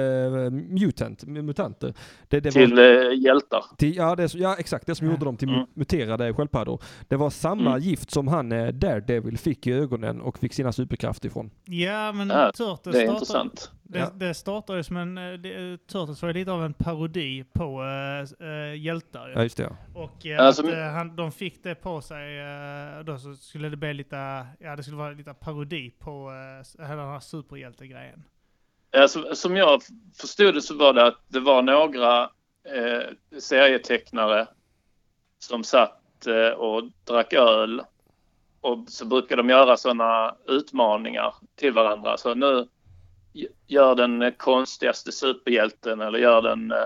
[0.52, 1.94] mutant, mutanter.
[2.28, 3.64] Det, det Till var, hjältar.
[3.78, 4.88] till, ja, det, ja, exakt.
[4.88, 5.14] Det som Ja.
[5.14, 5.62] gjorde dem till Mm.
[5.62, 6.82] mu- muterade sköldpaddor.
[7.08, 7.80] Det var samma Mm.
[7.82, 11.50] gift som han Daredevil fick i ögonen och fick sina superkrafter ifrån.
[11.66, 13.72] ja, men Ja, Turtles Det är startar- intressant.
[13.92, 14.10] Det, Ja.
[14.16, 15.18] det startade ju som en...
[15.18, 19.28] eh, Det, Turtles var ju lite av en parodi på äh, äh, hjältar.
[19.28, 19.34] ju.
[19.34, 19.64] Ja, just det.
[19.64, 20.02] Ja.
[20.02, 23.78] Och äh, Alltså, att han, de fick det på sig, äh, då så skulle det
[23.78, 26.30] bli lite, ja det skulle vara lite parodi på
[26.80, 28.24] äh, hela den här superhjältegrejen.
[28.98, 29.82] Alltså, som jag
[30.22, 32.30] förstod det så var det att det var några
[33.40, 34.48] serietecknare
[35.40, 36.28] som satt
[36.58, 37.82] och drack öl.
[38.62, 42.18] Och så brukar de göra sådana utmaningar till varandra.
[42.18, 42.68] Så nu
[43.68, 46.72] gör den eh, konstigaste superhjälten eller gör den...
[46.72, 46.78] Eh,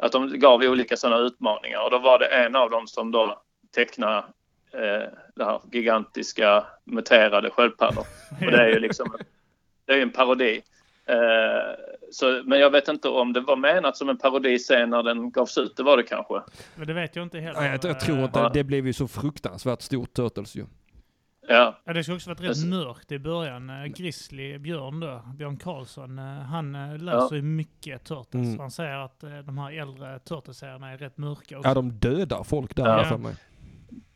[0.00, 1.84] att de gav olika sådana utmaningar.
[1.84, 3.42] Och då var det en av dem som då
[3.74, 4.16] tecknade
[4.72, 8.04] eh, det här gigantiska muterade sköldpaddor.
[8.46, 9.16] Och det är ju liksom
[9.86, 10.62] det är ju en parodi.
[11.06, 11.16] Eh,
[12.12, 15.30] så, men jag vet inte om det var menat som en parodi sen när den
[15.30, 15.76] gavs ut.
[15.76, 16.42] Det var det kanske.
[16.74, 17.60] Men det vet jag inte heller.
[17.60, 18.50] Nej, jag, jag tror inte, Ja.
[18.54, 20.64] det blev ju så fruktansvärt stort Turtles ju.
[21.48, 23.70] Ja, Ja, det skulle också varit rätt mörkt i början.
[23.70, 28.46] Äh, Grizzly, Björn då, Björn Karlsson, äh, han äh, läser ju mycket Turtles.
[28.46, 28.58] Mm.
[28.58, 31.68] Han säger att de här äldre Turtles-serierna är rätt mörka också.
[31.68, 33.04] Ja, de dödar folk där Ja.
[33.04, 33.34] för mig.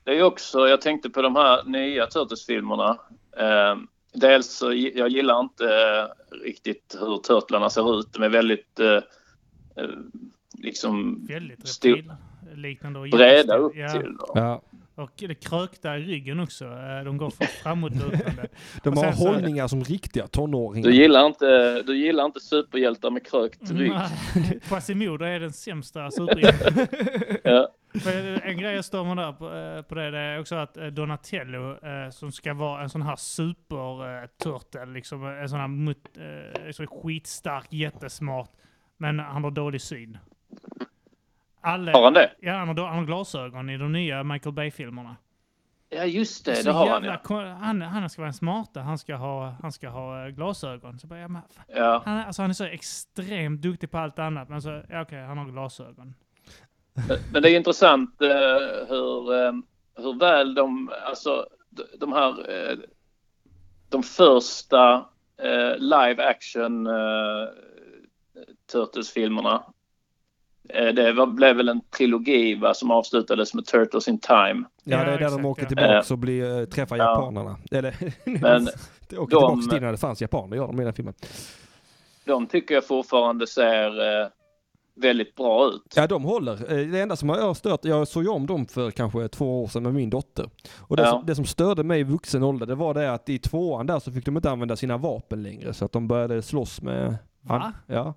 [0.04, 2.98] det är ju också, jag tänkte på de här nya Turtles-filmerna.
[3.38, 3.76] Eh,
[4.12, 8.12] dels så jag gillar inte eh, riktigt hur Turtlarna ser ut.
[8.12, 8.86] De är väldigt eh,
[9.76, 9.90] eh,
[10.58, 13.88] liksom Väldigt stor- reptilliknande och breda upp Ja.
[13.92, 14.16] till.
[14.34, 14.62] Ja.
[14.94, 16.64] Och det krökta i ryggen också.
[16.64, 18.48] Eh, De går för framåtlutande.
[18.82, 20.88] De Och har så- hållningar som riktiga tonåringar.
[20.88, 23.90] Du gillar, inte, du gillar inte superhjältar med krökt rygg?
[23.90, 26.86] Nej, Quasimodo är den sämsta superhjälten.
[27.44, 27.68] Ja.
[28.42, 30.86] En grej jag stör mig där på, eh, på det, det är också att eh,
[30.86, 31.76] Donatello,
[32.12, 35.98] som ska vara en sån här superturtle, liksom en sån här mut,
[36.70, 38.50] så skitstark, jättesmart,
[38.96, 40.18] men han har dålig syn.
[41.64, 42.32] Alla, Har han det?
[42.40, 45.16] Ja, han har, han har glasögon i de nya Michael Bay-filmerna.
[45.90, 46.56] Ja, just det.
[46.56, 47.18] Så Det har han jävla ja.
[47.24, 50.98] kon- han, han ska vara en smarta, han ska ha, han ska ha eh, glasögon.
[50.98, 52.02] Så bara, ja, men, ja.
[52.04, 55.22] han, är- alltså, han är så extremt duktig på allt annat, men så, ja, okej,
[55.22, 56.14] han har glasögon.
[57.32, 58.28] Men det är intressant eh,
[58.88, 59.52] hur, eh,
[59.96, 62.76] hur väl de, alltså de, de här, eh,
[63.88, 64.94] de första
[65.42, 67.48] eh, live action eh,
[68.72, 69.62] Turtles-filmerna.
[70.68, 74.64] Eh, det var, blev väl en trilogi va, som avslutades med Turtles in Time.
[74.84, 75.68] Ja, det är där de exakt, åker ja.
[75.68, 77.04] tillbaks och blir, eh, träffar Ja.
[77.10, 77.56] japanerna.
[77.70, 77.94] Eller,
[78.42, 78.68] Men
[79.08, 81.14] de åker de- tillbaks till när det fanns japaner, gör de i den filmen.
[82.24, 84.28] De tycker jag fortfarande ser eh,
[84.94, 85.92] väldigt bra ut.
[85.96, 86.52] Ja, de håller.
[86.72, 89.68] Eh, Det enda som har stört, jag såg ju om dem för kanske två år
[89.68, 90.50] sedan med min dotter.
[90.80, 91.10] Och det, Ja.
[91.10, 93.98] som, det som störde mig i vuxen ålder, det var det att i tvåan där
[93.98, 95.74] så fick de inte använda sina vapen längre.
[95.74, 97.16] Så att de började slåss med...
[97.40, 97.72] Va?
[97.86, 98.14] Ja.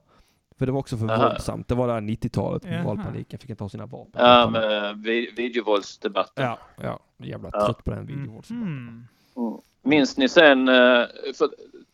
[0.59, 1.27] För det var också för Aha.
[1.29, 1.67] våldsamt.
[1.67, 2.83] Det var där 90-talet, Jaha.
[2.83, 3.39] valpaniken.
[3.39, 4.21] Fick inte ha sina vapen.
[4.25, 6.43] Ja, med vi- videovåldsdebatten.
[6.45, 6.99] ja, ja.
[7.17, 7.65] Jävla Ja.
[7.65, 8.67] trött på den videovåldsdebatten.
[8.77, 9.07] Mm.
[9.37, 9.59] Mm.
[9.83, 11.05] Minns ni sen, eh,
[11.37, 11.49] för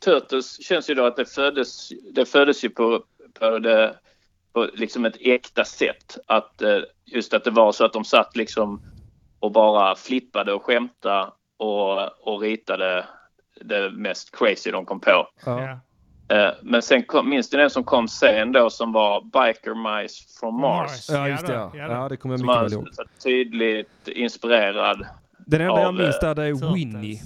[0.06, 3.04] Turtles känns ju då att det föddes, det föddes ju på,
[3.40, 3.96] på, det,
[4.54, 6.18] på liksom ett äkta sätt.
[6.28, 8.82] Att eh, just att det var så att de satt liksom
[9.40, 13.06] och bara flippade och skämtade och, och ritade
[13.62, 15.28] det mest crazy de kom på.
[15.46, 15.80] Ja.
[16.36, 16.48] Ja.
[16.48, 20.24] Eh, Men sen kom, minns ni den som kom sen då som var Biker Mice
[20.40, 21.10] from Mars?
[21.10, 21.54] Ja, just det.
[21.54, 22.88] Ja, Ja, ja, ja det kommer jag mycket väl ihåg.
[23.24, 25.06] tydligt inspirerad.
[25.46, 26.76] Den enda jag minns eh, där det är Turtles.
[26.76, 27.20] Winnie.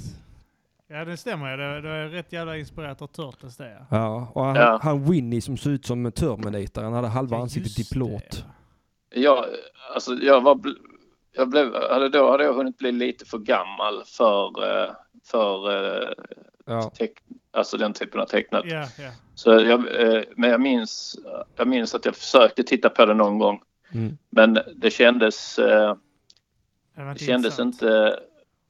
[0.88, 1.58] Ja, det stämmer ju.
[1.58, 3.70] Det, det är rätt jävla inspirerat av Turtles det.
[3.89, 3.97] Ja.
[3.97, 4.80] Ja, och han, Ja.
[4.84, 6.84] han Winnie som såg ut som en Terminator.
[6.84, 8.45] Han hade halva Ja, ansiktet i plåt.
[9.16, 9.45] Jag,
[9.93, 10.60] alltså jag var,
[11.32, 14.47] jag blev, hade då hade jag hunnit bli lite för gammal för,
[14.84, 14.91] eh,
[15.32, 16.10] för eh,
[16.66, 16.89] Ja.
[16.89, 17.11] teck,
[17.51, 18.63] alltså den typen av tecknat.
[18.66, 19.11] Ja, ja.
[19.36, 21.20] Så jag, eh, men jag minns,
[21.55, 23.61] jag minns att jag försökte titta på det någon gång.
[23.93, 24.18] Mm.
[24.30, 25.95] Men det kändes, eh,
[27.13, 28.20] Det, kändes inte,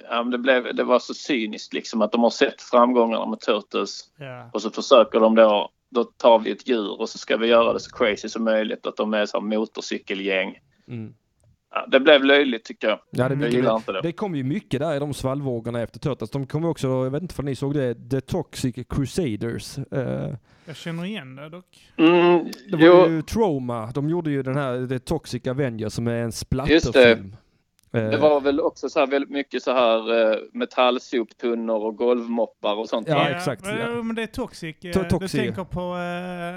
[0.10, 3.40] ja, men det, blev, det var så cyniskt liksom att de har sett framgångarna med
[3.40, 4.50] Turtles Ja.
[4.54, 7.74] och så försöker de då, då tar vi ett djur och så ska vi göra
[7.74, 10.60] det så crazy som möjligt att de är så här motorcykelgäng.
[10.88, 11.14] Mm.
[11.76, 13.00] Ja, det blev löjligt tycker jag.
[13.10, 14.02] Ja, det, Jag gillar inte det.
[14.02, 16.30] det kom ju mycket där i de svallvågorna efter Turtles.
[16.30, 19.78] De kom också, jag vet inte om ni såg det, The Toxic Crusaders.
[19.78, 20.34] Eh,
[20.66, 21.92] Jag känner igen det dock.
[21.98, 26.08] Mm, det var jo, ju Trauma, de gjorde ju den här The Toxic Avengers som
[26.08, 26.32] är en
[26.68, 27.24] Just det.
[27.96, 32.76] Eh, det var väl också så här väldigt mycket så här eh, metallsoptunnor och golvmoppar
[32.76, 33.08] och sånt.
[33.08, 33.30] Ja, va?
[33.30, 34.04] exakt, Men, ja.
[34.04, 34.76] men det är Toxic.
[34.84, 35.32] eh, To- Toxic.
[35.32, 35.96] Du tänker på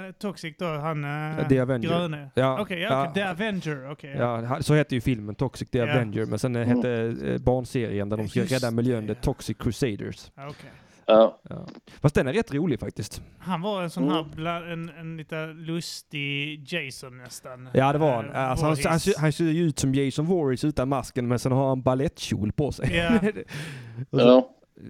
[0.05, 1.89] uh, Toxic då, han uh, The Avenger.
[1.89, 2.29] gröne.
[2.35, 3.11] Ja, Okej, ja, ja.
[3.13, 3.91] The Avenger.
[3.91, 4.15] Okej.
[4.17, 5.83] Ja, så hette ju filmen Toxic The Ja.
[5.83, 6.91] Avenger, men sen eh, hette
[7.25, 9.15] eh, barnserien där de ska Just rädda miljön det.
[9.15, 10.31] The Toxic Crusaders.
[10.37, 10.69] Okej.
[11.09, 11.39] Ja.
[11.49, 11.67] Ja.
[12.01, 13.21] Fast den är rätt rolig faktiskt.
[13.39, 14.15] Han var en sån Mm.
[14.15, 17.69] här, bla, en, en lite lustig Jason nästan.
[17.73, 18.29] Ja det var han.
[18.29, 21.39] Eh, Alltså, han, han, ser- han ser ju ut som Jason Voorhees utan masken men
[21.39, 22.95] sen har han ballettkjol på sig.
[22.97, 23.19] Ja.
[24.09, 24.49] Och så, Ja.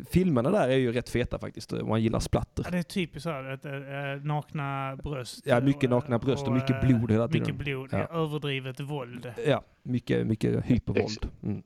[0.09, 2.63] Filmerna där är ju rätt feta faktiskt om man gillar splatter.
[2.65, 5.41] Ja, det är typiskt så här, ett, äh, nakna bröst.
[5.47, 7.41] Ja, mycket och, nakna bröst och mycket eh, blod hela tiden.
[7.41, 7.97] Mycket blod, ja.
[8.11, 9.33] överdrivet våld.
[9.47, 11.27] Ja, mycket, mycket hypervåld.
[11.43, 11.61] Mm.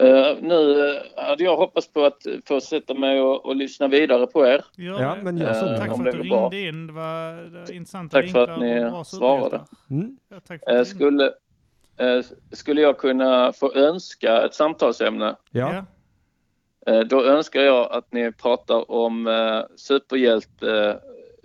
[0.00, 4.46] Eh, nu hade jag hoppats på att få sätta mig och, och lyssna vidare på
[4.46, 4.64] er.
[4.76, 5.22] Ja, det.
[5.22, 5.66] men gör så.
[5.66, 6.48] Eh, Tack för att du går bra.
[6.48, 6.86] ringde in.
[6.86, 9.60] Det var, det var intressanta Tack för att ni svarade.
[9.90, 10.16] Mm.
[10.28, 10.84] Ja, tack för att ringde.
[10.84, 11.32] skulle,
[12.52, 15.36] skulle jag kunna få önska ett samtalsämne?
[15.50, 15.74] Ja.
[15.74, 15.84] Ja.
[17.04, 21.00] Då önskar jag att ni pratar om eh, superhjälte,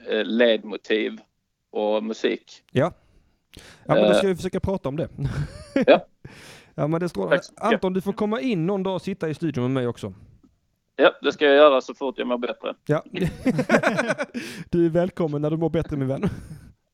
[0.10, 1.20] eh, ledmotiv
[1.72, 2.64] och musik.
[2.72, 2.92] Ja.
[3.86, 5.10] Ja men då ska vi försöka prata om det.
[5.88, 6.06] Ja.
[6.76, 7.54] ja men det mycket.
[7.58, 10.14] Anton du får komma in någon dag och sitta i studion med mig också.
[10.96, 12.74] Ja, det ska jag göra så fort jag mår bättre.
[12.86, 13.04] Ja.
[14.70, 16.30] du är välkommen när du mår bättre min vän.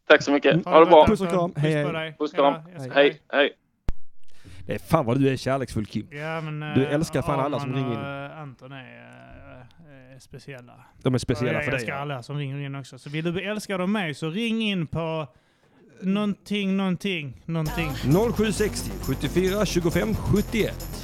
[0.08, 0.54] Tack så mycket.
[0.54, 0.66] Mm.
[0.66, 1.06] Ha det bra.
[1.08, 1.54] Puss och kram.
[1.56, 2.16] Hej, hej.
[2.20, 2.54] Puss och kram.
[2.54, 3.58] Ja, jag Hej, hej.
[4.66, 6.08] Det är fan vad du är kärleksfull Kim.
[6.12, 8.32] Ja, men, Du eh, älskar fan alla som ringer in.
[8.32, 8.86] eh, Anton är
[10.12, 10.74] eh, speciella.
[11.04, 11.80] De är speciella jag för dig.
[11.80, 12.02] älskar ja.
[12.02, 13.00] alla som ringer in också.
[13.00, 15.28] Så vill du bli älskad av mig så ring in på
[16.04, 17.92] någonting, någonting, någonting.
[18.36, 21.01] 0760 74 25 71.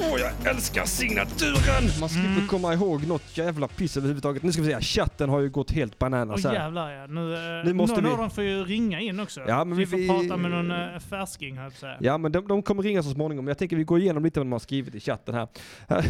[0.00, 2.00] Åh, jag älskar signaturen!
[2.00, 2.46] Man slipper Mm.
[2.46, 4.42] komma ihåg något jävla piss överhuvudtaget.
[4.42, 6.58] Nu ska vi se, chatten har ju gått helt bananas Åh här.
[6.58, 7.06] jävlar ja.
[7.06, 9.40] Nu, eh, Nu måste någon vi- av dem får ju ringa in också.
[9.48, 11.96] Ja, men vi, vi- får prata med någon uh, färsking höll jag.
[12.00, 13.48] Ja, men de, de kommer ringa så småningom.
[13.48, 15.48] Jag tänker vi går igenom lite vad de har skrivit i chatten här.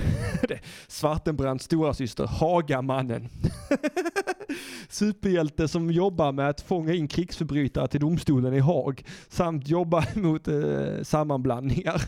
[0.48, 3.28] Det- Svartenbrands stora syster Hagamannen.
[4.88, 10.48] Superhjälte som jobbar med att fånga in krigsförbrytare till domstolen i Haag samt jobba mot
[10.48, 10.54] eh,
[11.02, 12.02] sammanblandningar.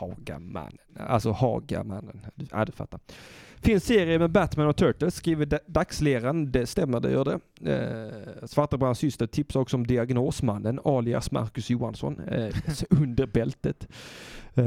[0.00, 2.20] Hagamannen, alltså Hagamannen.
[2.50, 3.00] Ja, du fattar.
[3.62, 6.52] Finns serie med Batman och Turtles, skriver Da- Dagsleran.
[6.52, 7.40] Det stämmer, det gör det.
[7.74, 12.54] Eh, Svartenbrands syster tipsar också om Diagnosmannen, alias Marcus Johansson, eh,
[12.90, 13.88] under bältet.
[14.54, 14.64] Eh,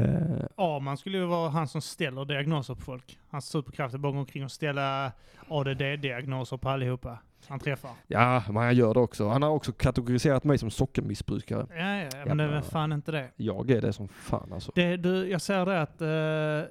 [0.56, 3.18] Arman skulle ju vara han som ställer diagnoser på folk.
[3.30, 5.12] Hans superkraft är bara omkring och ställa
[5.48, 7.18] ADD-diagnoser på allihopa.
[7.48, 7.90] han träffar.
[8.06, 9.28] Ja, men han gör det också.
[9.28, 11.66] Han har också kategoriserat mig som sockermissbrukare.
[11.70, 13.30] Ja, ja, ja men det är fan inte det.
[13.36, 14.72] Jag är det som fan alltså.
[14.74, 16.70] det du, jag säger det att eh,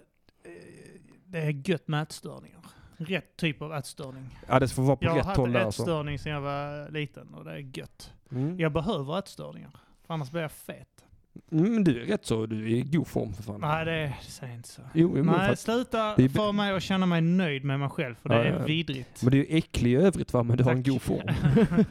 [1.34, 2.60] det är gött med ätstörningar.
[2.98, 4.40] Rätt typ av ätstörning.
[4.48, 5.82] Ja, det får vara på Jag rätt håll där alltså.
[5.82, 8.12] ätstörning sedan jag var liten och det är gött.
[8.32, 8.60] Mm.
[8.60, 9.70] Jag behöver ätstörningar.
[10.08, 10.88] För annars blir jag fet.
[11.52, 13.62] Mm, men du är rätt så, du är i god form för fan.
[13.62, 13.92] Nej, det,
[14.26, 14.82] det säger inte så.
[14.94, 17.90] Jo, jo, för Nej, sluta det är- få mig att känna mig nöjd med mig
[17.90, 19.24] själv, för det Ja, är ja, vidrigt.
[19.24, 20.94] men du är ju äcklig i övrigt va, men du har en Tack.
[20.94, 21.28] god form.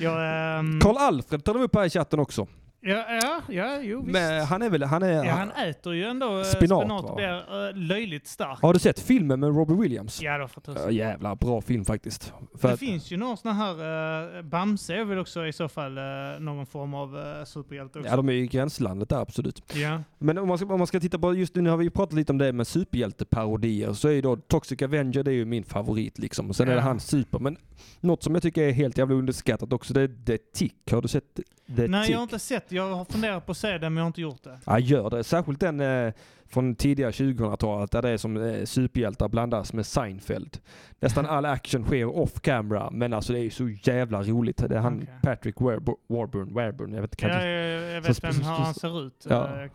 [0.00, 2.46] jag, ehm, Alfred tar upp här i chatten också.
[2.86, 4.12] Ja, ja, ja, jo visst.
[4.12, 5.24] Men han är väl, han är...
[5.24, 7.14] ja, han äter ju ändå eh, spenat, va?
[7.16, 8.62] blir eh, löjligt stark.
[8.62, 10.22] Har du sett filmen med Robbie Williams?
[10.22, 10.82] Ja då för tusan.
[10.84, 12.32] Ja, jävla bra film faktiskt.
[12.58, 15.68] För Det att, finns ju någon sån här, uh, Bamse är väl också i så
[15.68, 16.04] fall eh,
[16.40, 18.10] någon form av uh, superhjälte också.
[18.10, 19.62] ja, de är i gränslandet där absolut.
[19.74, 20.02] ja.
[20.18, 22.14] Men om man, ska, om man ska titta på, just nu har vi ju pratat
[22.14, 25.64] lite om det med superhjälteparodier, så är ju då Toxic Avenger, det är ju min
[25.64, 26.54] favorit liksom.
[26.54, 26.82] Sen är det Ja.
[26.82, 27.38] hans super.
[27.38, 27.56] Men
[28.00, 30.74] något som jag tycker är helt jävla underskattat också, det är The Tick.
[30.90, 31.34] Har du sett
[31.76, 32.12] The Nej, Tick?
[32.14, 32.72] jag har inte sett.
[32.76, 34.58] Jag har funderat på att se den, men jag har inte gjort det.
[34.66, 35.24] Ja, gör det.
[35.24, 36.12] Särskilt den eh,
[36.48, 40.58] från tidiga 2000-talet där det är som eh, superhjältar blandas med Seinfeld.
[41.00, 44.56] Nästan all action sker off camera, men alltså det är så jävla roligt.
[44.68, 45.14] Det är han Okej.
[45.22, 47.26] Patrick Warburn, Warburn, Warburn, jag vet inte.
[47.26, 49.26] Ja, jag, jag vet vem han ser ut.
[49.28, 49.48] Ja.
[49.54, 49.70] Eh, eh,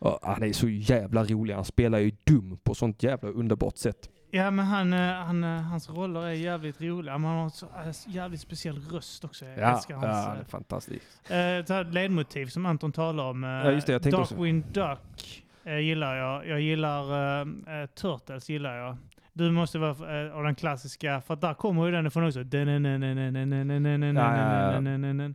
[0.00, 1.54] Ja, han är så jävla rolig.
[1.54, 4.10] Han spelar ju dum på sånt jävla underbart sätt.
[4.30, 7.12] Ja, men han, eh, han, eh, hans roller är jävligt roliga.
[7.12, 9.44] Han har så eh, jävligt speciell röst också.
[9.44, 11.30] Jag Ja, älskar ja, hans det är fantastiskt.
[11.70, 13.42] eh, ledmotiv som Anton talar om.
[13.42, 14.12] Ja, just det, jag.
[14.12, 16.46] Darkwing Duck eh, gillar jag.
[16.48, 18.96] Jag gillar eh, Turtles gillar jag.
[19.36, 22.44] Du måste vara eh, av den klassiska, för där kommer ju den ifrån också.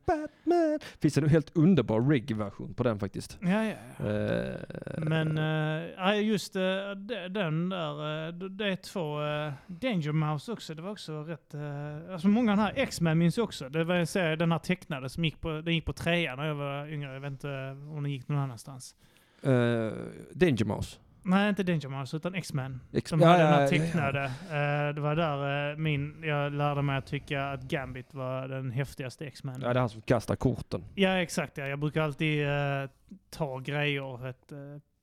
[0.05, 0.79] Batman!
[1.01, 3.37] Finns en helt underbar reggae-version på den faktiskt.
[3.41, 4.05] Ja, ja.
[4.09, 4.55] Eh,
[4.97, 5.37] Men
[5.97, 9.15] ja, just den där, det är två,
[9.67, 11.55] Danger Mouse också, det var också rätt,
[12.11, 13.69] alltså många av den här X-Men minns jag också.
[13.69, 16.45] Det var en serie, den här tecknade som gick på, den gick på trean när
[16.45, 18.95] jag var yngre, jag vet inte om den gick någon annanstans.
[19.43, 19.51] eh,
[20.33, 20.97] Danger Mouse.
[21.23, 22.81] Nej, inte Danger Mouse, utan X-Men.
[23.05, 23.85] Som ja, hade ja, den här ja, ja.
[23.85, 24.23] tecknade.
[24.25, 28.71] Eh, det var där eh, min, jag lärde mig att tycka att Gambit var den
[28.71, 29.61] häftigaste X-Men.
[29.61, 30.83] Ja, det är han som kastar korten.
[30.95, 31.57] Ja, exakt.
[31.57, 31.67] Ja.
[31.67, 32.89] Jag brukar alltid eh,
[33.29, 34.51] ta grejer, ett,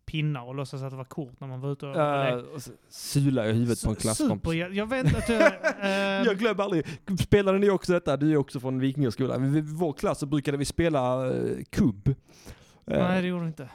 [0.08, 3.44] pinnar och låtsas att det var kort när man var ute och Uh, och sular
[3.44, 4.54] jag huvudet på en klasskompis.
[4.54, 5.42] Jag, jag vet att jag...
[5.80, 5.90] eh,
[6.26, 6.86] Jag glömmer aldrig.
[7.20, 8.16] Spelade ni också detta?
[8.16, 9.56] Du är också från Vikingaskolan.
[9.56, 12.14] I vår klass så brukade vi spela uh, kubb.
[12.84, 13.68] Nej, det gjorde det inte.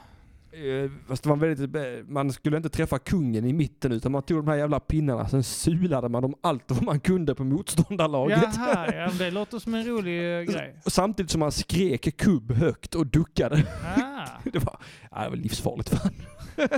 [0.54, 4.38] Eh, fast var väldigt, eh, man skulle inte träffa kungen i mitten utan man tog
[4.38, 8.38] de här jävla pinnarna, sen sulade man dem allt vad man kunde på motståndarlaget.
[8.56, 10.76] Jaha, ja, det låter som en rolig eh, grej.
[10.86, 13.66] Samtidigt som man skrek kubb högt och duckade.
[13.96, 14.78] Ah, Det var,
[15.10, 16.12] ja, det var livsfarligt fan.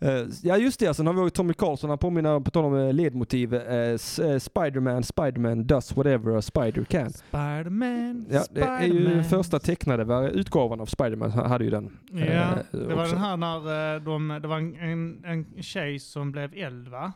[0.00, 2.92] Eh, Ja just det, sen har vi Tommy Karlsson, han påminner på tal om eh,
[2.92, 3.54] ledmotiv.
[3.54, 7.10] eh, eh, Spiderman, Spiderman does whatever a spider can.
[7.12, 9.24] Spiderman, Ja, det är ju Spiderman.
[9.24, 11.98] första tecknade utgåvan av Spiderman, han hade ju den.
[12.12, 13.14] Ja, eh, det var också.
[13.14, 17.12] den här när eh, de, det var en, en, en tjej som blev eld va?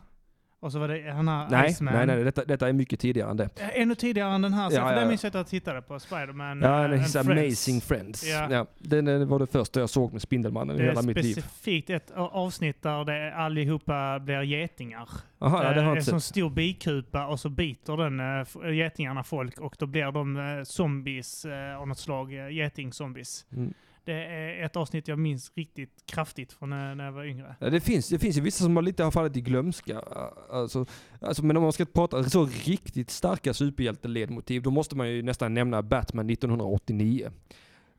[0.61, 1.95] Och så var det han här Nej, Iceman.
[1.95, 3.49] nej, nej, detta, detta är mycket tidigare än det.
[3.75, 5.99] Ännu tidigare än den här, Ja, för ja, den minns jag att jag tittade på,
[6.01, 7.17] Spiderman Ja, eh, den Friends.
[7.17, 8.27] Amazing Friends.
[8.27, 8.49] Ja.
[8.51, 8.67] Ja.
[8.79, 11.33] den var det första jag såg med Spindelmannen i Det är hela mitt liv.
[11.33, 15.09] specifikt ett avsnitt där det allihopa blir getingar.
[15.39, 18.21] Jaha, ja, det har Eh, jag en inte sån stor bikupa och så biter den
[18.21, 21.47] eh, getingarna folk och då blir de zombies
[21.79, 23.45] av något slag, geting-zombies.
[23.53, 23.75] Mm.
[24.09, 27.57] Det är ett avsnitt jag minns riktigt kraftigt från när, när jag var yngre.
[27.61, 30.03] Ja, det, finns, det finns ju vissa som har lite har fallit i glömska.
[30.51, 30.87] Alltså,
[31.21, 35.55] alltså, men om man ska prata så riktigt starka superhjälteledmotiv, då måste man ju nästan
[35.55, 37.31] nämna Batman 1989.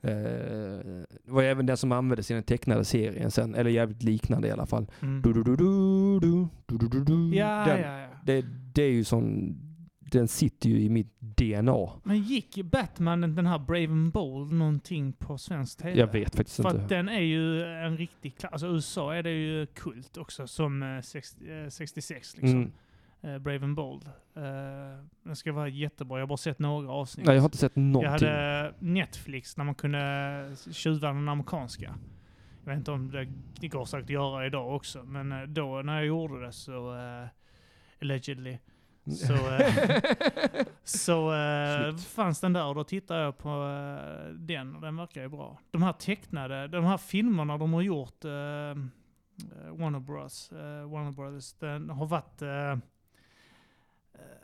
[0.01, 4.47] Eh, det var även den som användes i den tecknade serien sen, eller jävligt liknande
[4.47, 4.85] i alla fall.
[5.01, 5.21] Mm.
[5.21, 7.35] Du, du, du, du, du, du, du, du, du.
[7.35, 8.07] Ja, den, ja, ja.
[8.25, 9.55] Det, det är ju sån,
[10.11, 11.89] den sitter ju i mitt DNA.
[12.03, 15.99] Men gick Batman, den här Brave and Bold, någonting på svensk TV?
[15.99, 16.83] Jag vet faktiskt För inte.
[16.83, 18.51] att den är ju en riktig klass.
[18.51, 22.49] Alltså USA är det ju kult också som eh, 60, eh, 66 liksom.
[22.59, 22.71] Mm.
[23.21, 24.05] Eh, Brave and Bold.
[24.35, 24.43] Eh,
[25.23, 26.17] den ska vara jättebra.
[26.17, 27.25] Jag har bara sett några avsnitt.
[27.25, 28.11] Nej, jag har inte sett jag någonting.
[28.11, 31.95] hade Netflix när man kunde tjuva den amerikanska.
[32.63, 33.27] Jag vet inte om det,
[33.59, 35.03] det går säkert att göra idag också.
[35.03, 37.27] Men eh, då när jag gjorde det så, uh,
[38.01, 38.57] allegedly,
[39.05, 41.33] så, eh, så
[41.77, 42.07] Snyggt.
[42.07, 45.59] fanns den där och då tittade jag på eh, den och den verkar ju bra.
[45.71, 48.31] De här tecknade, de här filmerna de har gjort, uh,
[49.71, 52.41] Warner Bros, Warner Brothers, den har varit...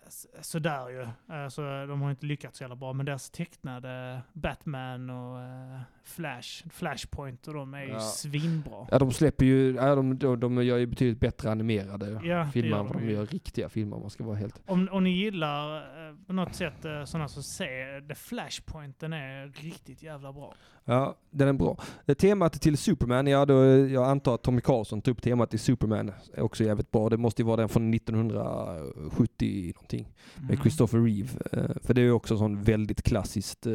[0.05, 1.07] eh, eh, sådär ju.
[1.35, 2.93] Alltså, de har inte lyckats så jävla bra.
[2.93, 7.99] Men deras tecknade Batman och eh, Flash, Flashpoint och de är ju Ja.
[7.99, 8.87] svinbra.
[8.91, 12.77] Ja, de släpper ju, ja, de, de, de gör ju betydligt bättre animerade Ja, filmer
[12.77, 14.61] än vad de gör riktiga filmer om man ska vara helt...
[14.65, 19.13] Om, om ni gillar eh, på något sätt eh, sådana som ser The Flashpoint, den
[19.13, 20.53] är riktigt jävla bra.
[20.85, 21.77] Ja, den är bra.
[22.05, 25.59] Det temat till Superman, ja då, jag antar att Tommy Karlsson tog upp temat till
[25.59, 27.09] Superman, är också jävligt bra.
[27.09, 30.13] Det måste ju vara den från 1970 någonting.
[30.35, 30.61] Med Mm.
[30.61, 31.29] Christopher Reeve.
[31.51, 33.67] Eh, för det är ju också sån väldigt klassiskt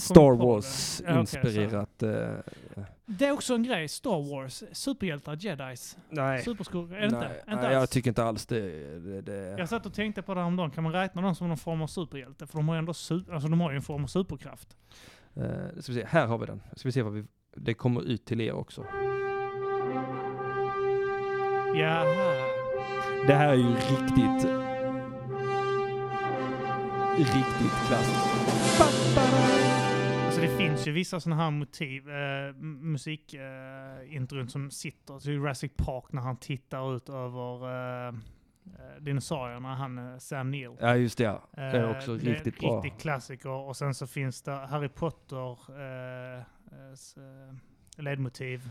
[0.00, 1.04] Star komma på Wars det.
[1.04, 2.02] Ja, okej, inspirerat.
[2.02, 6.42] eh, Det är också en grej, Star Wars, superhjältar, jedis, nej.
[6.42, 7.18] superskurkar, är det inte?
[7.18, 8.60] nej, inte nej jag tycker inte alls det.
[8.98, 9.54] det, det.
[9.58, 11.86] Jag satt och tänkte på det häromdagen, kan man räkna dem som någon form av
[11.86, 12.46] superhjälte?
[12.46, 14.76] För de har ju ändå su- alltså, de har ju en form av superkraft.
[15.36, 15.42] Eh,
[15.80, 16.62] ska vi se, här har vi den.
[16.76, 17.24] Ska vi se vad vi,
[17.56, 18.84] det kommer ut till er också.
[21.76, 22.04] Jaha.
[23.26, 24.50] Det här är ju riktigt,
[27.18, 28.34] riktigt klassiskt.
[30.24, 35.18] Alltså det finns ju vissa sådana här motiv, eh, musikintron som sitter.
[35.18, 37.68] Så Jurassic Park när han tittar ut över
[38.08, 38.14] eh, eh,
[39.00, 40.76] dinosaurierna, han eh, Sam Neill.
[40.80, 41.42] Ja just det, ja.
[41.54, 42.76] det är Eh, också det är riktigt bra.
[42.82, 43.48] riktig klassiker.
[43.50, 46.42] Och sen så finns det Harry Potter eh, eh,
[47.16, 47.54] eh,
[48.02, 48.70] ledmotiv.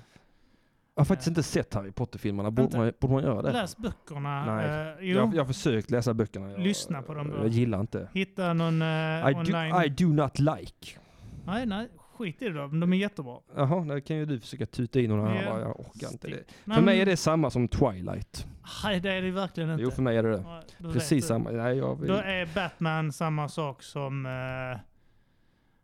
[0.95, 2.52] Jag har faktiskt inte sett Harry Potter-filmerna.
[2.52, 3.52] Borde man, borde man göra det?
[3.52, 4.56] Läs böckerna.
[4.56, 4.88] Nej.
[4.90, 6.52] Eh, jo, Jag, jag har försökt läsa böckerna.
[6.52, 7.38] Jag, Lyssna på dem då.
[7.38, 8.10] Jag gillar inte.
[8.14, 9.84] hitta någon eh, I do, online.
[9.86, 10.99] I do not like.
[11.45, 11.88] Nej, nej,
[12.18, 12.68] skit i det då.
[12.68, 13.38] Men de är jättebra.
[13.56, 15.18] Jaha, det kan ju du försöka tuta in Ja.
[15.18, 15.36] annan.
[15.61, 16.44] Jag orkar inte det.
[16.65, 18.48] Nej, För mig är det samma som Twilight.
[18.84, 19.84] Nej, det är det verkligen inte.
[19.84, 20.44] Jo, för mig är det det.
[20.78, 21.52] Vet Precis samma.
[21.52, 24.80] Nej, jag, Då är Batman samma sak som eh,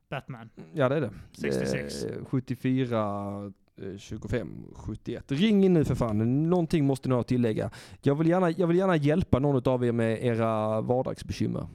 [0.09, 0.49] Batman.
[0.73, 1.11] Ja, det är det.
[1.31, 2.03] 66.
[2.03, 5.31] Eh, 74, eh, Eh, 25, 71.
[5.31, 6.49] Ring in nu för fan.
[6.49, 7.69] Någonting måste ni ha att tillägga.
[8.01, 11.67] Jag vill gärna, jag vill gärna hjälpa någon av er med era vardagsbekymmer.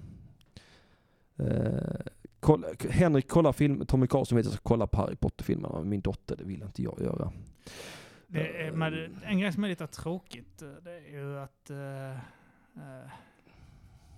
[1.37, 2.01] Eh,
[2.41, 5.85] kolla, Henrik kollar film, Tommy Karlsson vet att jag ska kolla på Harry Potter-filmerna.
[5.85, 7.33] Min dotter, det vill inte jag göra.
[8.27, 11.71] Det är, men en grej som är lite tråkigt, eh, det är ju att...
[11.71, 12.11] eh,
[12.77, 13.11] eh,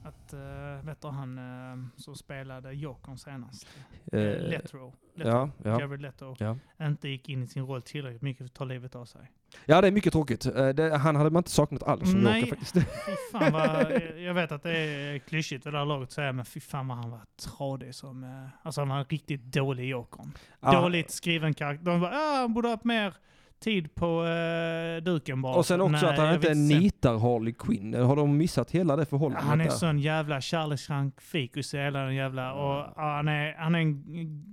[0.06, 3.68] att, uh, vet du han eh, som spelade Jokern senast?
[4.14, 4.92] Uh, Letro.
[5.14, 5.30] Letro.
[5.30, 6.36] Ja, ja, Jared Leto.
[6.38, 6.56] ja.
[6.82, 9.30] Inte gick in i sin roll tillräckligt mycket för att ta livet av sig.
[9.66, 10.46] ja, det är mycket tråkigt.
[10.46, 12.40] Eh, det, han hade man inte saknat alls som Nej.
[12.40, 12.86] Joker faktiskt.
[13.32, 16.44] Fan vad, jag vet att det är klyschigt vid det här laget att säga, men
[16.44, 18.48] fy fan vad han var tradig som...
[18.62, 20.32] Alltså han var en riktigt dålig Jokern.
[20.60, 21.84] Dåligt skriven karaktär.
[21.84, 23.14] De bara, ah, han borde ha haft mer
[23.60, 25.56] tid på uh, duken bara.
[25.56, 27.94] Och sen också Nej, att han inte nitar Harley Quinn.
[27.94, 29.48] Har de missat hela det förhållandet?
[29.48, 29.70] Han är där?
[29.70, 32.52] sån jävla kärlekskrank fikus i hela den jävla...
[32.52, 34.02] Och ja, han, är, han är en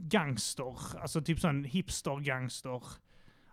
[0.09, 0.75] gangster.
[1.01, 2.83] Alltså typ sån hipster-gangster.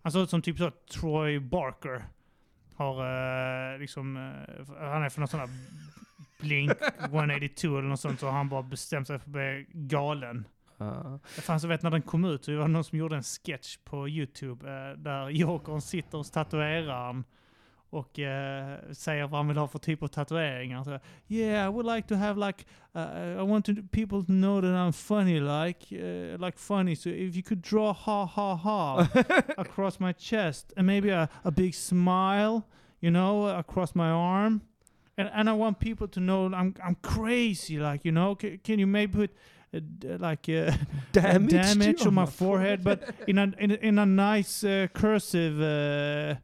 [0.02, 2.04] Han ser ut som typ så Troy Barker.
[2.74, 3.04] Har
[3.74, 4.16] eh, liksom...
[4.16, 5.48] eh, han är från någon sån här
[6.40, 8.20] Blink 182 eller något sånt.
[8.20, 10.44] Så har han bara bestämt sig för att bli galen.
[10.80, 13.22] Jag fanns, jag vet när den kom ut, så var det någon som gjorde en
[13.22, 17.24] sketch på YouTube eh, där Jokern sitter hos tatueraren
[17.90, 20.84] och eh, säger vad han vill ha för typ av tatueringar.
[20.84, 20.98] Så,
[21.28, 24.70] yeah, I would like to have like, uh, I want to, people to know that
[24.70, 26.96] I'm funny like, uh, like funny.
[26.96, 29.08] So if you could draw ha ha ha
[29.56, 32.64] across my chest and maybe a, a big smile,
[33.00, 34.62] you know, across my arm.
[35.16, 38.78] And, and I want people to know I'm, I'm crazy, like, you know, can, can
[38.78, 40.72] you maybe put uh, like uh,
[41.12, 46.34] Damage, damage on my forehead, but in a in in a nice uh, cursive uh,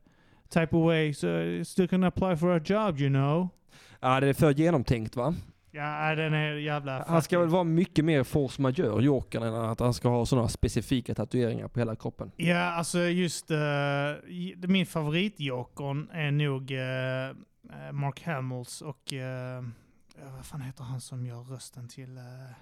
[0.50, 3.48] type of way, so still can apply for a job, you know.
[4.00, 5.34] Ja, det är för genomtänkt va?
[5.70, 9.80] Ja, den är jävla Han ska väl vara mycket mer force majeure, Jokern, än att
[9.80, 12.30] han ska ha sådana specifika tatueringar på hela kroppen.
[12.36, 13.58] Ja, alltså just uh,
[14.68, 19.68] min favoritjokern är nog uh, Mark Hamills och uh,
[20.36, 22.18] vad fan heter han som gör rösten till...
[22.18, 22.56] Uh,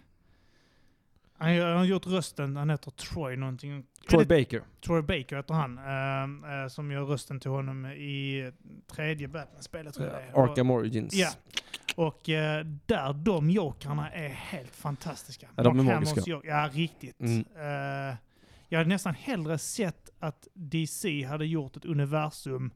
[1.38, 3.84] han han har gjort rösten, han heter Troy någonting.
[4.10, 4.62] Troy Baker.
[4.86, 8.52] Troy Baker heter han, eh, eh, som gör rösten till honom i
[8.86, 10.34] tredje Batman-spelet tror jag.
[10.34, 11.14] Och- Arkham Origins.
[11.14, 11.28] Ja.
[11.96, 15.48] Och eh, där, de jokarna är helt fantastiska.
[15.56, 16.20] Ja, de är magiska.
[16.20, 17.20] Jok- Ja, riktigt.
[17.20, 17.44] Mm.
[17.56, 18.16] Eh,
[18.68, 22.70] jag hade nästan hellre sett att DC hade gjort ett universum,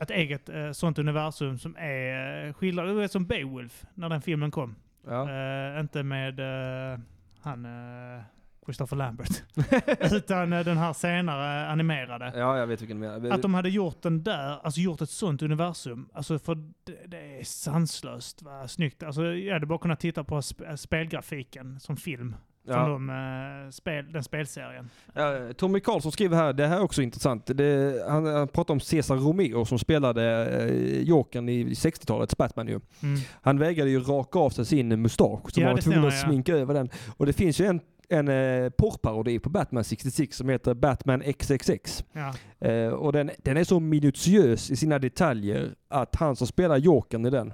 [0.00, 4.76] ett eget sånt universum som är uh, vet som Beowulf, när den filmen kom.
[5.06, 5.80] Ja.
[5.80, 6.40] Inte med
[7.46, 8.22] han uh,
[8.66, 9.42] Christopher Lambert.
[10.12, 12.32] Utan eh, den här senare animerade.
[12.36, 13.30] ja, jag vet vilken du menar.
[13.30, 16.08] Att de hade gjort den där, alltså gjort ett sånt universum.
[16.12, 19.02] Alltså för det, det är sanslöst vad snyggt.
[19.02, 22.36] Alltså jag hade bara kunnat titta på sp spelgrafiken som film.
[22.66, 22.88] Från Ja.
[22.88, 23.10] de,
[23.66, 24.90] eh, spel, den spelserien.
[25.14, 27.46] Ja, Tommy Karlsson skriver här, det här är också intressant.
[27.46, 32.80] Det, han, han pratar om Cesar Romeo som spelade eh, Jokern i 60-talets Batman ju.
[33.02, 33.20] Mm.
[33.42, 36.18] Han vägrade ju raka av sig sin mustasch så Ja, var han det tvungen att
[36.20, 36.88] sminka över den.
[37.16, 42.04] Och det finns ju en, en eh, porrparodi på Batman 66 som heter Batman XXX.
[42.12, 42.34] Ja.
[42.68, 47.26] Eh, och den, den är så minutiös i sina detaljer att han som spelar Jokern
[47.26, 47.52] i den,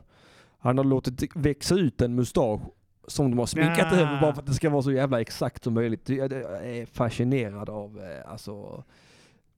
[0.58, 2.60] han har låtit växa ut en mustasch
[3.06, 5.74] som de har sminkat över bara för att det ska vara så jävla exakt som
[5.74, 6.08] möjligt.
[6.08, 8.84] Jag jag är fascinerad av eh, alltså,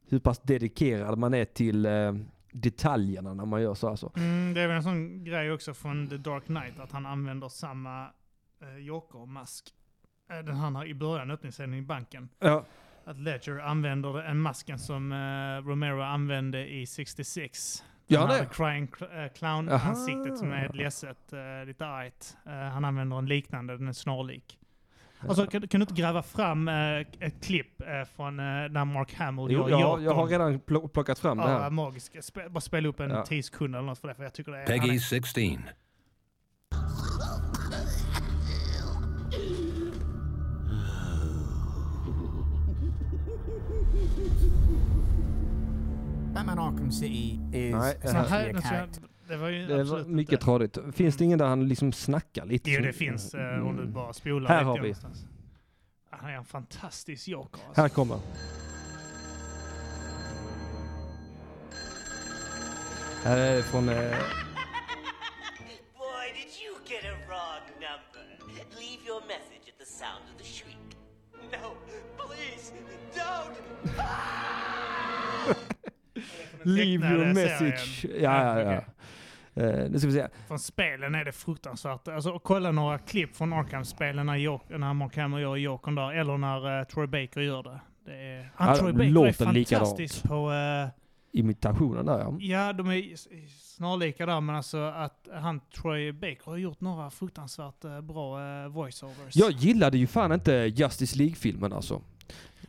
[0.09, 2.12] hur pass dedikerad man är till eh,
[2.53, 3.89] detaljerna när man gör så.
[3.89, 4.12] Alltså.
[4.16, 7.49] Mm, det är väl en sån grej också från The Dark Knight, att han använder
[7.49, 8.07] samma
[8.61, 9.75] eh, Joker-mask.
[10.31, 12.29] Eh, den han har i början, öppningsscenen i banken.
[12.39, 12.65] Ja.
[13.05, 17.85] Att Ledger använder en masken som eh, Romero använde i 66.
[18.07, 18.47] Ja, Den här det.
[18.55, 22.37] Crying eh, clown-ansiktet som är ledset, uh, lite argt.
[22.47, 24.59] Eh, han använder en liknande, den är snarlik.
[25.29, 27.87] Alltså, kan, kan du inte gräva fram eh, ett klipp eh,
[28.17, 30.05] från eh, när Mark Hamill Jo, gör jag, Jokern?
[30.05, 31.71] jag har redan pl- plockat fram det Ja, här.
[31.71, 32.23] magiska.
[32.23, 33.25] Spe, bara spela upp en Ja.
[33.27, 34.67] 10 sekunder eller något för det, för jag tycker det är...
[34.67, 35.43] Peggy är 16.
[46.35, 49.02] Batman Arkham City is Nej, det här- character.
[49.28, 50.44] det var ju Det var mycket inte.
[50.44, 50.78] tradigt.
[50.93, 52.70] Finns det ingen där han liksom snackar lite?
[52.70, 54.81] Jo, det finns eh, om du bara spolar Här har vi.
[54.81, 55.27] någonstans.
[56.11, 57.61] Han är en fantastisk joker.
[57.66, 57.82] Alltså.
[57.82, 58.19] Här kommer
[63.24, 63.89] Här är från...
[63.89, 63.94] Eh,
[65.98, 68.39] Boy, did you get a wrong number.
[68.78, 70.97] Leave your message at the sound of the shriek.
[71.52, 71.77] No,
[72.19, 72.73] please,
[73.15, 73.56] don't!
[76.66, 78.01] Leave your message.
[78.03, 78.23] serien.
[78.23, 78.81] Ja, ja, ja.
[79.62, 80.28] Eh, nu ska vi se.
[80.49, 82.09] Från spelen är det fruktansvärt.
[82.09, 86.39] Alltså, kolla några klipp från Arkham-spelen när, Jok- när Mark Hamill gör Jokern där, eller
[86.39, 87.81] när uh, Troy Baker gör det.
[88.05, 90.23] det är, han, Ja, Troy Baker är fantastisk likadant.
[90.23, 90.53] på...
[90.53, 90.89] eh,
[91.36, 92.36] Imitationen där ja.
[92.41, 93.03] Ja, de är
[93.77, 99.36] snarlika där, men alltså att han, Troy Baker, har gjort några fruktansvärt bra uh, voiceovers.
[99.36, 102.03] Jag gillade ju fan inte Justice League-filmen alltså.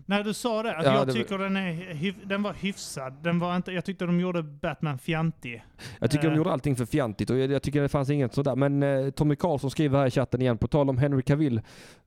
[0.07, 3.14] När du sa det, alltså Ja, jag det- tycker den, är, den var hyfsad.
[3.23, 5.64] Den var inte, jag tyckte de gjorde Batman fjantig.
[5.99, 6.38] Jag tycker de Eh.
[6.38, 8.56] gjorde allting för fjantigt och jag, jag tycker det fanns inget sådär.
[8.56, 11.61] Men eh, Tommy Karlsson skriver här i chatten igen, på tal om Henry Cavill.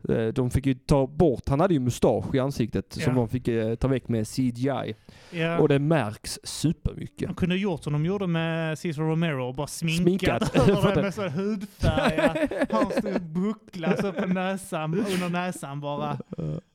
[0.09, 3.12] Eh, de fick ju ta bort, han hade ju mustasch i ansiktet som Ja.
[3.19, 4.95] de fick eh, ta väck med CGI.
[5.31, 5.59] Ja.
[5.59, 7.29] Och det märks supermycket.
[7.29, 10.57] De kunde gjort som de gjorde med Cesar Romero och bara sminkat, Sminkat.
[10.69, 12.47] över det det- med sån hudfärg.
[12.70, 16.19] Han stod och bucklade så på näsan, under näsan bara.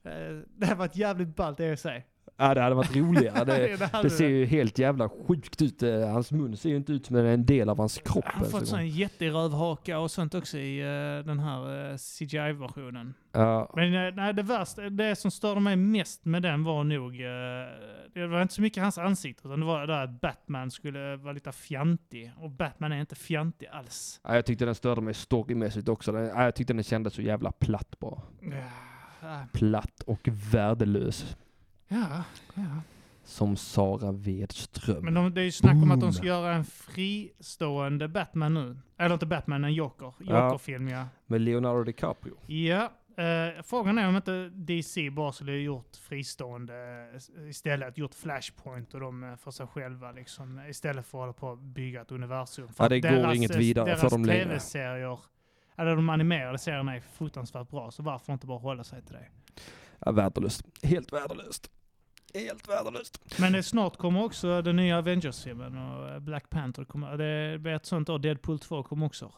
[0.06, 0.12] Eh,
[0.58, 2.04] Det här var ett jävligt ballt säger.
[2.38, 3.46] Ja, det hade varit roligare.
[3.46, 5.84] Det, Det hade det ser ju helt jävla sjukt ut.
[5.84, 8.26] Eh, Hans mun ser ju inte ut som en del av hans kropp.
[8.28, 13.14] Han har fått sån jätterövhaka och sånt också i eh, den här CGI-versionen.
[13.32, 13.72] Ja.
[13.76, 17.14] Men nej, det värsta, det som störde mig mest med den var nog,
[18.14, 21.16] det var inte så mycket hans ansikte, utan det var det där att Batman skulle
[21.16, 22.32] vara lite fjantig.
[22.38, 24.22] Och Batman är inte fjantig alls.
[24.24, 26.12] Ja, jag tyckte den störde mig storymässigt också.
[26.12, 28.22] Den, jag tyckte den kändes så jävla platt bara.
[28.42, 28.50] Ja,
[29.54, 31.38] Platt och värdelös.
[31.88, 32.24] ja.
[32.54, 32.64] ja.
[33.26, 35.04] Som Sara Wedström.
[35.06, 38.78] Men de, det är ju snack om att de ska göra en fristående Batman nu.
[38.98, 40.14] Eller inte Batman, en Joker.
[40.20, 41.06] Joker-film ja.
[41.28, 42.34] Med Leonardo DiCaprio.
[42.48, 46.74] Ja, eh, frågan är om inte DC bara skulle ha gjort fristående
[47.38, 51.34] eh, istället, gjort Flashpoint och de eh, för sig själva liksom, istället för att hålla
[51.34, 52.68] på att bygga ett universum.
[52.68, 54.44] För Ja, det går inget eh, vidare deras för dem längre.
[54.44, 55.20] tv-serier,
[55.78, 59.26] eller de animerade serierna är fruktansvärt bra, så varför inte bara hålla sig till det?
[60.00, 60.64] Ja, värdelöst.
[60.84, 61.70] Helt värdelöst.
[62.34, 63.40] Helt värdelöst.
[63.40, 67.74] Men det snart kommer också den nya Avengers-filmen och eh, Black Panther kommer, det blir
[67.74, 69.32] ett sånt år, Deadpool 2 kommer också.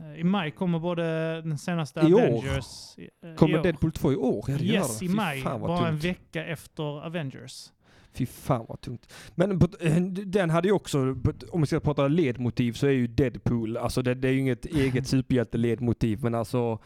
[0.00, 1.02] Eh, I maj kommer både
[1.42, 2.20] den senaste I år?
[2.20, 2.98] Avengers...
[2.98, 3.62] eh, i Kommer år.
[3.62, 4.44] Deadpool 2 i år?
[4.48, 5.42] Ja, Yes, i maj.
[5.44, 6.04] Bara en tungt.
[6.04, 7.72] vecka efter Avengers.
[8.12, 9.12] Fy fan vad tungt.
[9.34, 11.16] Men eh, den hade ju också,
[11.50, 14.64] om vi ska prata ledmotiv så är ju Deadpool, alltså det, det är ju inget
[14.74, 16.78] eget superhjälte-ledmotiv men alltså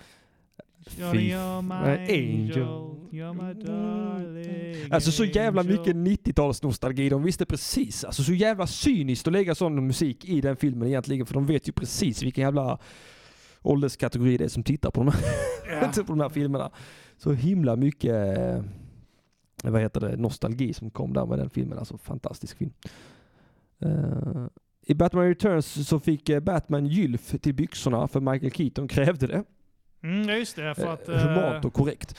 [0.99, 7.11] Johnny, you're my angel, you're my darling Alltså så jävla mycket 90-talsnostalgi.
[7.11, 8.05] De visste precis.
[8.05, 11.27] Alltså så jävla cyniskt att lägga sån musik i den filmen egentligen.
[11.27, 12.79] För de vet ju precis vilken jävla
[13.63, 15.23] ålderskategori det är som tittar på de här,
[15.81, 15.93] Ja.
[16.03, 16.71] på de här filmerna.
[17.19, 18.63] Så himla mycket eh,
[19.71, 21.79] vad heter det, nostalgi som kom där med den filmen.
[21.79, 22.73] Alltså fantastisk film.
[23.79, 24.47] Eh,
[24.83, 29.45] I Batman Returns så fick eh, Batman gylf till byxorna för Michael Keaton krävde det.
[30.03, 30.75] Mm, just det.
[30.75, 32.19] För Eh, att, eh, Humant och korrekt.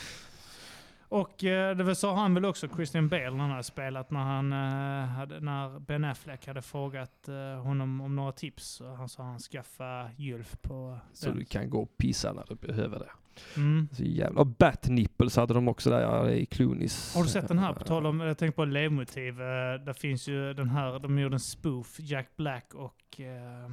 [1.09, 4.53] och eh, det sa han väl också, Christian Bale, när han hade spelat, när, han,
[4.53, 8.81] eh, hade, när Ben Affleck hade frågat eh, honom om några tips.
[8.81, 11.37] Och han sa att han skaffa gylf på Så den.
[11.39, 13.09] du kan gå och pissa när du behöver det.
[13.57, 13.87] Mm.
[13.91, 14.39] Så jävla...
[14.39, 17.15] Och Bat Nipples hade de också där i Clooneys.
[17.15, 17.73] Har du sett den här?
[17.73, 19.41] På tal om, jag tänkte på ledmotiv.
[19.41, 19.45] Eh,
[19.85, 23.65] där finns ju den här, de gjorde en spoof, Jack Black och eh,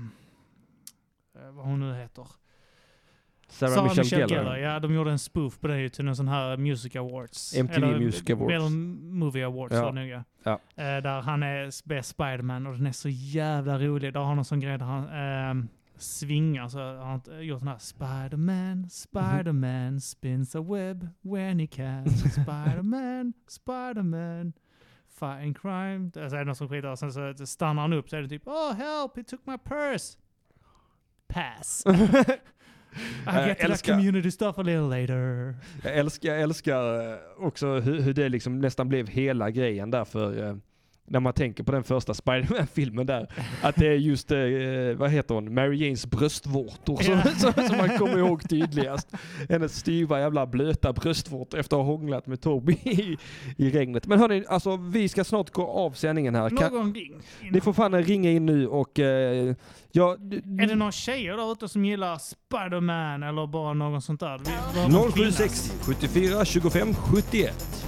[1.44, 2.26] eh, vad hon nu heter.
[3.48, 4.56] Sarah, Michelle, Gellar.
[4.56, 7.54] Ja, de gjorde en spoof på det ju till en sån här Music Awards.
[7.56, 8.54] MTV Music Awards.
[8.54, 8.68] Eller
[9.14, 9.84] Movie Awards Ja.
[9.84, 10.24] var det ja.
[10.42, 10.52] Ja.
[10.52, 14.12] Eh, där han är bäst Spiderman och den är så jävla rolig.
[14.12, 17.68] Där har han en sån grej där han ehm, svingar så har han gjort den
[17.68, 22.08] här Spiderman, Spiderman spins a web when he can.
[22.10, 24.52] Spiderman, Spiderman.
[25.18, 26.10] Fighting crime.
[26.14, 28.28] Så är det någon som skiter och sen så stannar han upp så är det
[28.28, 30.18] typ Oh help, he took my purse.
[31.28, 31.84] Pass.
[31.86, 31.90] I
[33.26, 35.54] Jag get to that älskar- community stuff a little later.
[35.82, 40.04] Jag älskar, jag älskar eh, också hur, hur det liksom nästan blev hela grejen där
[40.04, 40.56] för eh,
[41.06, 43.28] när man tänker på den första Spiderman-filmen där,
[43.62, 44.38] att det är just, eh,
[44.96, 49.08] vad heter hon, Mary Janes bröstvårtor som, som, som man kommer ihåg tydligast.
[49.48, 53.16] Hennes styva jävla blöta bröstvårtor efter att ha hånglat med Toby i,
[53.58, 54.06] i regnet.
[54.06, 56.50] Men hörni, alltså vi ska snart gå av sändningen här.
[56.50, 57.12] Kan, Någon ring.
[57.50, 59.54] ni får fan ringa in nu och eh,
[59.92, 60.12] ja,
[60.60, 64.38] Är det några tjejer där ute som gillar Spiderman eller bara något sånt där?
[64.38, 64.44] Vi-
[64.74, 65.30] vi har någon kvinna.
[65.30, 67.83] 076 74 25 71.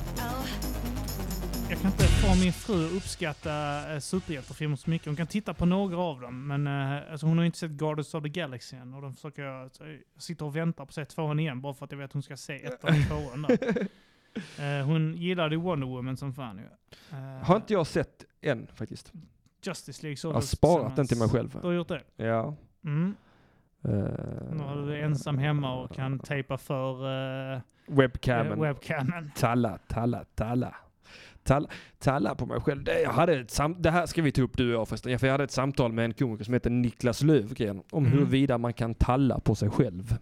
[1.70, 3.52] Jag kan inte få min fru att uppskatta
[3.94, 5.06] äh, superhjältefilmer så mycket.
[5.06, 8.14] Hon kan titta på några av dem, men eh, alltså, hon har inte sett Guardians
[8.14, 8.94] of the Galaxy än.
[8.94, 11.74] Och då försöker jag, så jag sitter och väntar på att se tvåan igen bara
[11.74, 13.86] för att jag vet att hon ska se ettan och tvåan där.
[14.58, 16.64] Eh, hon gillade Wonder Woman som fan ju.
[17.18, 19.12] Eh, Har inte jag sett än faktiskt.
[19.62, 21.58] Justice League Jag har sparat den till mig själv.
[21.60, 22.02] Du har gjort det?
[22.16, 22.56] Ja.
[22.84, 23.14] Mm.
[23.82, 27.06] Nu är du ensam hemma och kan tejpa för
[27.54, 28.60] uh, Webcamen.
[28.60, 29.30] webcamen.
[29.36, 30.74] Talla, talla, talla.
[31.46, 31.68] Talla,
[31.98, 32.84] talla på mig själv.
[32.84, 35.18] Det, jag hade ett sam- det här ska vi ta upp du och jag förresten.
[35.18, 38.18] För jag hade ett samtal med en komiker som heter Niklas Lövgren om Mm.
[38.18, 40.16] huruvida man kan talla på sig själv.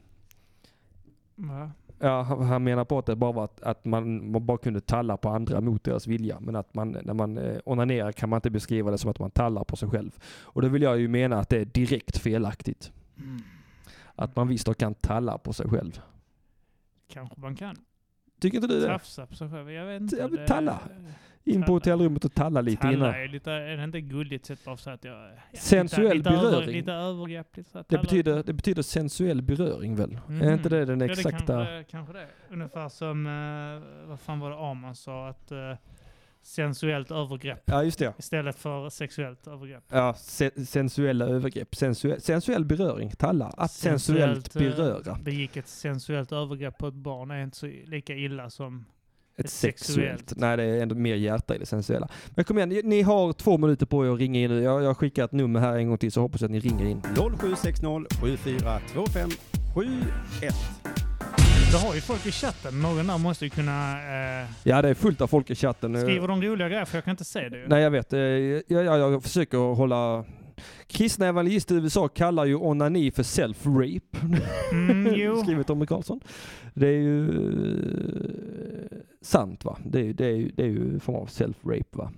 [1.35, 1.71] Va?
[1.99, 5.17] Ja, han, menar på att det bara var att, att man, man bara kunde talla
[5.17, 6.41] på andra mot deras vilja.
[6.41, 9.31] Men att man, när man eh, onanerar kan man inte beskriva det som att man
[9.31, 10.11] tallar på sig själv.
[10.43, 12.93] Och då vill jag ju mena att det är direkt felaktigt.
[13.19, 13.43] Mm.
[14.15, 16.01] Att man visst kan talla på sig själv.
[17.09, 17.77] Kanske man kan.
[18.45, 18.87] Tycker inte du det?
[18.87, 19.71] Tafsa på sig själv.
[19.71, 20.17] Jag vet inte.
[20.17, 20.79] Ja, men talla.
[21.47, 21.75] In på Talla.
[21.77, 23.01] hotellrummet och talla lite innan.
[23.01, 25.15] Talla är lite, är det inte gulligt sätt bara för att jag...
[25.53, 26.77] Ja, Sensuell lite, lite Över, beröring.
[26.77, 27.57] lite övergrepp.
[27.57, 28.03] Lite så här, Det talla.
[28.03, 30.19] betyder, det betyder sensuell beröring väl?
[30.29, 30.43] Mhm.
[30.43, 31.47] Är inte det den Ja, det exakta?
[31.47, 32.27] kanske, kanske det.
[32.51, 35.59] Ungefär som, eh, vad fan var det Arman sa, att eh,
[36.47, 38.13] sensuellt övergrepp Ja, just det.
[38.19, 39.85] istället för sexuellt övergrepp.
[39.89, 41.77] Ja, se, sensuella övergrepp.
[41.77, 43.11] Sensuell, sensuell beröring.
[43.11, 43.47] Talla.
[43.47, 45.19] Att sensuellt eh, beröra.
[45.23, 48.85] Det gick ett sensuellt övergrepp på ett barn är inte så lika illa som...
[49.37, 50.19] Ett ett sexuellt.
[50.21, 50.33] sexuellt.
[50.37, 52.09] Nej, det är ändå mer hjärta i det sensuella.
[52.35, 54.63] Men kom igen, ni, ni har två minuter på er att ringa in nu.
[54.63, 56.85] Jag, jag skickar ett nummer här en gång till så hoppas jag att ni ringer
[56.87, 57.03] in.
[57.03, 57.87] 0760
[58.21, 59.31] 7425
[59.75, 60.55] 71.
[61.75, 62.81] Det har ju folk i chatten.
[62.83, 63.93] Någon där måste ju kunna...
[64.43, 66.01] Eh, Ja, det är fullt av folk i chatten.
[66.01, 66.85] skriver de roliga grejer?
[66.85, 67.69] För jag kan inte se det ju.
[67.69, 68.13] Nej, jag vet.
[68.13, 70.25] Eh, Jag, jag, jag försöker hålla...
[70.87, 74.39] Kristna evangelister i USA kallar ju onani för self-rape.
[74.73, 75.43] Mm, jo.
[75.43, 76.21] Skriver Tommy Karlsson.
[76.75, 79.79] Det är ju eh, sant va?
[79.85, 82.13] Det är, det är, ju- det är ju en form av self-rape va?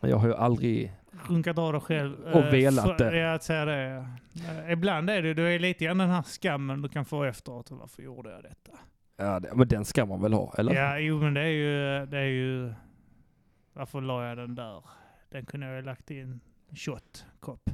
[0.00, 0.92] Jag har ju aldrig...
[1.30, 2.20] runkat av dig själv.
[2.24, 3.18] Och eh, velat för- det.
[3.18, 4.06] Ja, att säga det.
[4.48, 7.70] Eh, Ibland är det, det är lite grann den här skammen du kan få efteråt.
[7.70, 8.78] Varför gjorde jag detta?
[9.16, 10.74] Ja, det, men den ska man väl ha, eller?
[10.74, 12.72] Ja, jo men det är ju, det är ju...
[13.72, 14.82] Varför la jag den där?
[15.30, 16.40] Den kunde jag ju lagt i en
[16.74, 17.70] shot-kopp.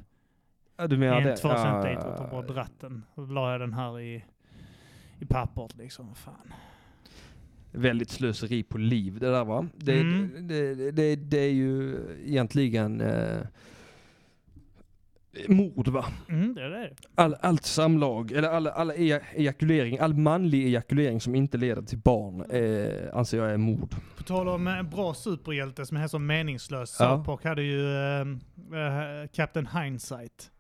[0.77, 1.37] Ja, du menar en det?
[1.37, 3.05] två Ja, centiliter och bara dratt den.
[3.15, 4.25] Så la jag den här i,
[5.19, 6.15] i pappret liksom.
[6.15, 6.53] Fan.
[7.73, 9.69] Väldigt slöseri på liv det där va?
[9.77, 10.49] Det, Mm.
[10.49, 11.97] det, det, det, det är ju
[12.27, 13.39] egentligen eh,
[15.49, 16.05] mord va?
[16.29, 16.91] Mm, det är det.
[17.15, 21.99] All, allt samlag, eller all, all eja- ejakulering, all manlig ejakulering som inte leder till
[21.99, 23.95] barn eh, anser jag är mord.
[24.17, 26.97] På tal om en bra superhjälte som är så meningslös.
[27.01, 27.17] Ja.
[27.17, 30.51] South Park hade ju eh, eh, Captain Hindsight.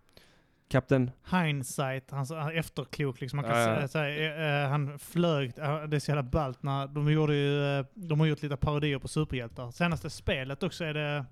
[0.73, 3.37] Kapten, hindsight, han är efterklok liksom.
[3.37, 3.75] Man kan Ja, ja.
[3.75, 7.79] säga, säga, eh, han flög, eh, det är så jävla ballt när de gjorde ju,
[7.79, 9.71] eh, de har gjort lite parodier på superhjältar.
[9.71, 11.25] Senaste spelet också är det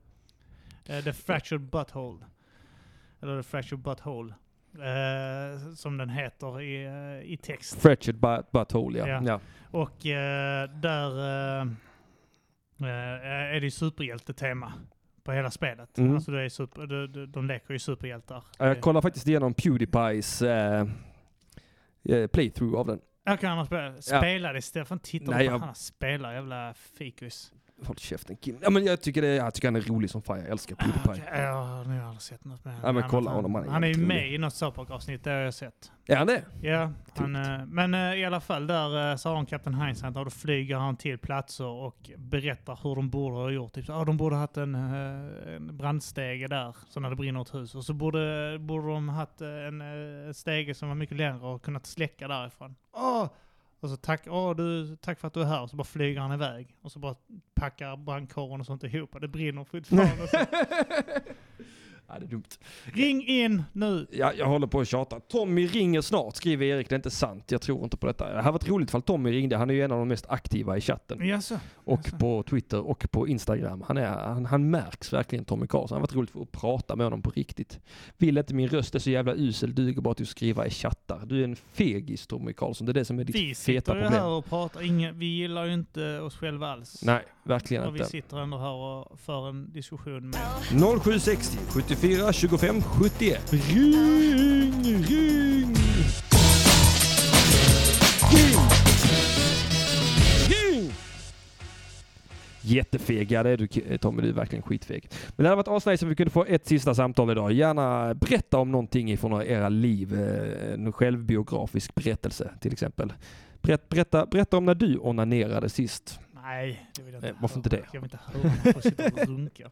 [0.86, 2.26] eh, The Fractured Butthole.
[3.22, 4.34] Eller The Fractured Butthole.
[4.74, 7.82] Eh, som den heter i, eh, i text.
[7.82, 9.06] Fractured butt, butthole ja.
[9.08, 9.20] Ja.
[9.26, 9.40] ja.
[9.70, 11.18] Och eh, där
[11.60, 11.66] eh,
[12.80, 14.72] eh, är det ju superhjältetema
[15.24, 15.98] på hela spelet.
[15.98, 16.14] Mm.
[16.14, 18.44] Alltså det är super, de, de, de leker ju superhjältar.
[18.58, 20.86] Ja, Jag kollar faktiskt igenom Pewdiepies eh,
[22.04, 23.00] eh, playthrough av den.
[23.24, 24.02] Jag kan han spela.
[24.02, 27.52] Spela det istället för att titta Nej, på jag- han spelar jävla fikus.
[27.84, 28.58] Håll käften Kim.
[28.62, 30.38] Ja, men jag, tycker det, jag tycker han är rolig som fan.
[30.38, 31.12] Jag älskar PewDiePie.
[31.12, 33.84] Okej, Jag har nog aldrig sett något med Ja, men kolla honom, han är Han
[33.84, 35.92] är ju med i något South Park-avsnitt, det har jag sett.
[36.06, 36.44] Är han det?
[36.62, 40.16] Ja, han, eh, men eh, i alla fall där eh, så har han Kapten Hindsight
[40.16, 43.72] och då flyger han till platser och berättar hur de borde ha gjort.
[43.72, 47.54] Typ ah, de borde ha haft en, en brandstege där, så när det brinner ett
[47.54, 47.74] hus.
[47.74, 51.62] Och så borde, borde de ha haft en eh, stege som var mycket längre och
[51.62, 52.74] kunnat släcka därifrån.
[52.92, 53.26] Åh!
[53.80, 55.62] Och så tack, åh, du, tack för att du är här.
[55.62, 56.76] Och så bara flyger han iväg.
[56.82, 57.16] Och så bara
[57.54, 59.14] packar brandkåren och sånt ihop.
[59.14, 60.28] Och det brinner fortfarande.
[62.10, 62.14] och.
[62.14, 62.44] Ja, det är dumt.
[62.84, 64.06] Ring in nu!
[64.10, 65.20] Ja, jag håller på att tjata.
[65.20, 66.88] Tommy ringer snart, skriver Erik.
[66.88, 67.44] Det är inte sant.
[67.52, 68.32] Jag tror inte på detta.
[68.32, 69.56] Det hade varit roligt ifall Tommy ringde.
[69.56, 71.26] Han är ju en av de mest aktiva i chatten.
[71.28, 71.58] Jaså?
[71.74, 72.16] Och Jaså.
[72.16, 73.84] på Twitter och på Instagram.
[73.88, 75.96] Han, är, han, han märks verkligen Tommy Karlsson.
[75.96, 77.80] Det hade varit roligt att prata med honom på riktigt.
[78.18, 81.20] Vill inte min röst är så jävla usel, duger bara till att skriva i chattar.
[81.26, 82.86] Du är en fegis Tommy Karlsson.
[82.86, 84.12] Det är det som är ditt Vi feta sitter ju problem.
[84.12, 87.02] här och pratar, Inga, vi gillar ju inte oss själva alls.
[87.04, 88.10] Nej, verkligen och vi inte.
[88.10, 90.40] sitter ändå här och för en diskussion med...
[91.02, 91.58] 0760
[92.00, 93.52] 74 25 71.
[93.52, 95.74] Ring, ring!
[98.32, 98.56] Ring!
[100.48, 100.92] Ring!
[102.60, 105.10] Jättefeg, ja det är du Tommy, du är verkligen skitfeg.
[105.36, 107.52] Men det hade varit asnice om vi kunde få ett sista samtal idag.
[107.52, 110.20] Gärna berätta om någonting ifrån era liv.
[110.20, 113.12] Eh, en självbiografisk berättelse till exempel.
[113.62, 116.20] Berätta, berätta om när du onanerade sist.
[116.42, 117.82] Nej, det vill jag inte varför inte det?
[117.92, 119.70] Jag vill inte höra folk sitter och runkar.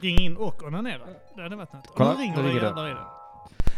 [0.00, 1.02] Ring in och onanera.
[1.36, 1.86] Det hade varit något.
[1.96, 2.90] Kolla, nu ringer ringer det.
[2.90, 3.04] i det.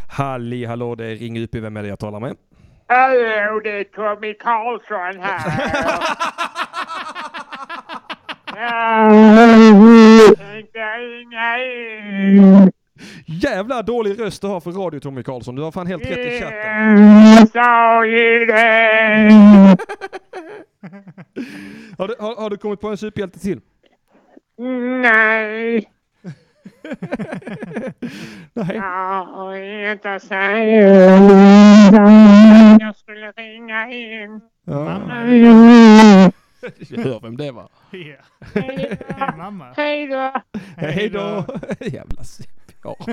[0.08, 1.54] Halli hallå, det är Ring UP.
[1.54, 2.36] Vem är det jag talar med?
[2.86, 5.40] Hallå, det är Tommy Karlsson här.
[13.26, 13.36] Jag.
[13.52, 15.54] Jävla dålig röst du har för radio Tommy Karlsson.
[15.54, 16.98] Du har fan helt rätt i chatten.
[17.52, 18.06] Jag.
[21.98, 23.60] Har du, har, har du kommit på en superhjälte till?
[25.02, 25.90] Nej,
[28.52, 28.76] Nej.
[28.76, 31.16] jag inget att säga.
[32.80, 34.40] Jag skulle ringa in.
[34.64, 35.00] Ja.
[36.88, 37.68] Jag hör vem det var.
[37.90, 38.16] Ja.
[38.54, 38.98] Hej
[39.38, 39.72] mamma.
[39.76, 40.32] Hej då.
[40.76, 41.44] Hej då!
[41.80, 42.24] Jävla
[42.84, 42.96] ja,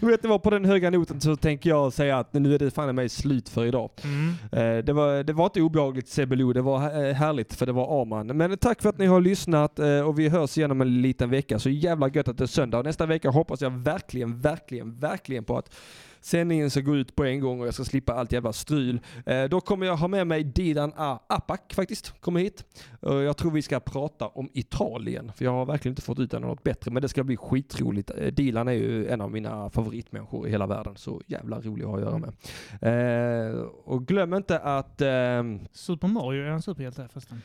[0.00, 2.70] Vet du vad, på den höga noten så tänker jag säga att nu är det
[2.70, 3.90] fan i mig slut för idag.
[4.04, 4.34] Mm.
[4.52, 8.02] Eh, Det var, det var inte obehagligt Sebelo, det var eh, härligt för det var
[8.02, 8.26] Arman.
[8.26, 11.30] Men tack för att ni har lyssnat eh, och vi hörs igen om en liten
[11.30, 11.58] vecka.
[11.58, 12.82] Så jävla gött att det är söndag.
[12.82, 15.74] Nästa vecka hoppas jag verkligen, verkligen, verkligen på att
[16.22, 19.00] sändningen ska gå ut på en gång och jag ska slippa allt jävla strul.
[19.26, 21.18] Eh, Då kommer jag ha med mig Didan A.
[21.26, 22.64] Apak faktiskt, kommer hit.
[23.00, 26.62] Jag tror vi ska prata om Italien, för jag har verkligen inte fått ut något
[26.62, 28.10] bättre, men det ska bli skitroligt.
[28.18, 31.90] Eh, Dilan är ju en av mina favoritmänniskor i hela världen, så jävla rolig att
[31.90, 33.50] ha att göra med.
[33.52, 37.42] Eh, och glöm inte att, ehm, Super Mario är en superhjälte förresten.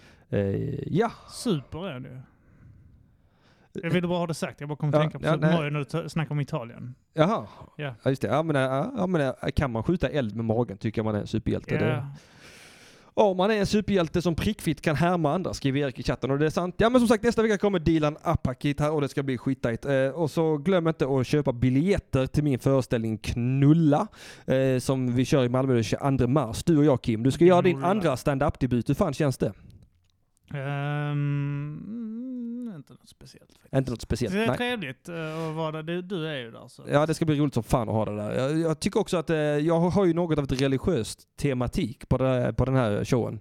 [0.88, 2.18] ja, Super är han ju.
[3.84, 4.60] Jag ville bara ha det sagt.
[4.60, 5.38] Jag bara kom att Ja, tänka på ja.
[5.38, 6.95] Mario när du snackar om Italien.
[7.14, 7.48] jaha.
[7.78, 7.95] Ja.
[8.04, 8.28] Ja, just det.
[8.28, 8.56] Ja, men,
[8.98, 11.78] ja, men, kan man skjuta eld med magen tycker jag man är en superhjälte.
[11.78, 12.08] Det, Ja.
[13.20, 16.32] Ja, man är en superhjälte som prickfritt kan härma andra, skriver Erik i chatten.
[16.32, 16.76] Och det är sant.
[16.78, 19.38] Ja, men som sagt, nästa vecka kommer Dilan Apak hit här och det ska bli
[19.38, 19.86] skittajt.
[19.86, 24.08] Eh, och så glöm inte att köpa biljetter till min föreställning Knulla,
[24.45, 26.64] eh, som vi kör i Malmö den 22 mars.
[26.64, 27.24] Du och jag Kim.
[27.24, 28.90] Du ska göra din andra stand-up-debut.
[28.90, 29.54] Hur fan känns det?
[30.54, 32.27] Mm,
[32.78, 33.74] inte något speciellt faktiskt.
[33.74, 34.34] Inte något speciellt?
[34.34, 34.58] Det är Nej.
[34.58, 35.84] trevligt eh, att vara där.
[35.84, 36.68] Du, du är ju där.
[36.68, 36.84] Så.
[36.91, 38.32] Ja, det ska bli roligt som fan att ha det där.
[38.32, 42.18] Jag, jag tycker också att eh, jag har ju något av ett religiöst tematik på,
[42.18, 43.40] det, på den här showen.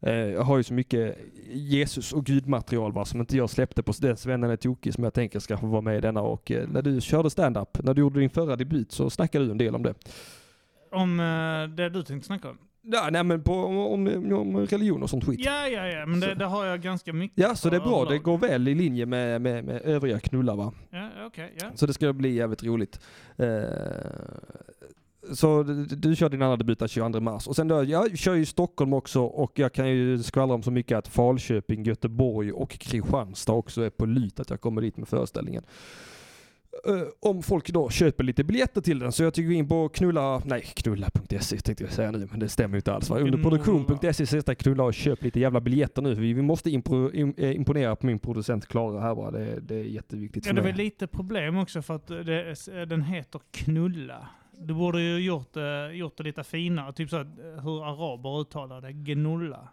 [0.00, 1.18] Eh, jag har ju så mycket
[1.50, 5.14] Jesus och gudmaterial va, som inte jag släppte på den Svennen är tokig som jag
[5.14, 6.20] tänker ska få vara med i denna.
[6.20, 9.50] Och eh, när du körde stand-up, när du gjorde din förra debut så snackade du
[9.50, 9.94] en del om det.
[10.90, 11.16] Om
[11.76, 12.58] det du tänkte snacka om?
[12.88, 15.40] Ja, nej men på, om, om, om religion och sånt skit.
[15.44, 16.06] Ja, ja, ja.
[16.06, 18.04] Men det, det har jag ganska mycket Ja, så det är bra.
[18.04, 20.72] Det går väl i linje med, med, med övriga knullar va.
[20.90, 21.52] Ja, okej.
[21.60, 21.66] ja.
[21.74, 23.00] Så det ska bli jävligt roligt.
[23.36, 23.46] Eh,
[25.32, 27.46] så du, du kör din andra debut den 22 mars.
[27.46, 30.70] Och sen då, jag kör ju Stockholm också och jag kan ju skvallra om så
[30.70, 35.08] mycket att Falköping, Göteborg och Kristianstad också är på lut att jag kommer dit med
[35.08, 35.62] föreställningen.
[36.88, 40.42] Eh, om folk då köper lite biljetter till den så jag tycker in på knulla,
[40.44, 43.18] nej knulla.se tänkte jag säga nu men det stämmer ju inte alls va.
[43.18, 47.34] Under produktion.se heter knulla och köp lite jävla biljetter nu vi, vi måste impro, im,
[47.36, 49.30] eh, imponera på min producent Klara här bara.
[49.30, 50.72] Det, det är jätteviktigt Ja, för det är mig.
[50.72, 52.54] väl lite problem också för att det,
[52.88, 54.28] den heter Knulla.
[54.58, 56.92] Du borde ju gjort, eh, gjort det lite finare.
[56.92, 57.24] Typ så eh,
[57.62, 58.92] hur araber uttalar det.
[58.92, 59.68] Genulla.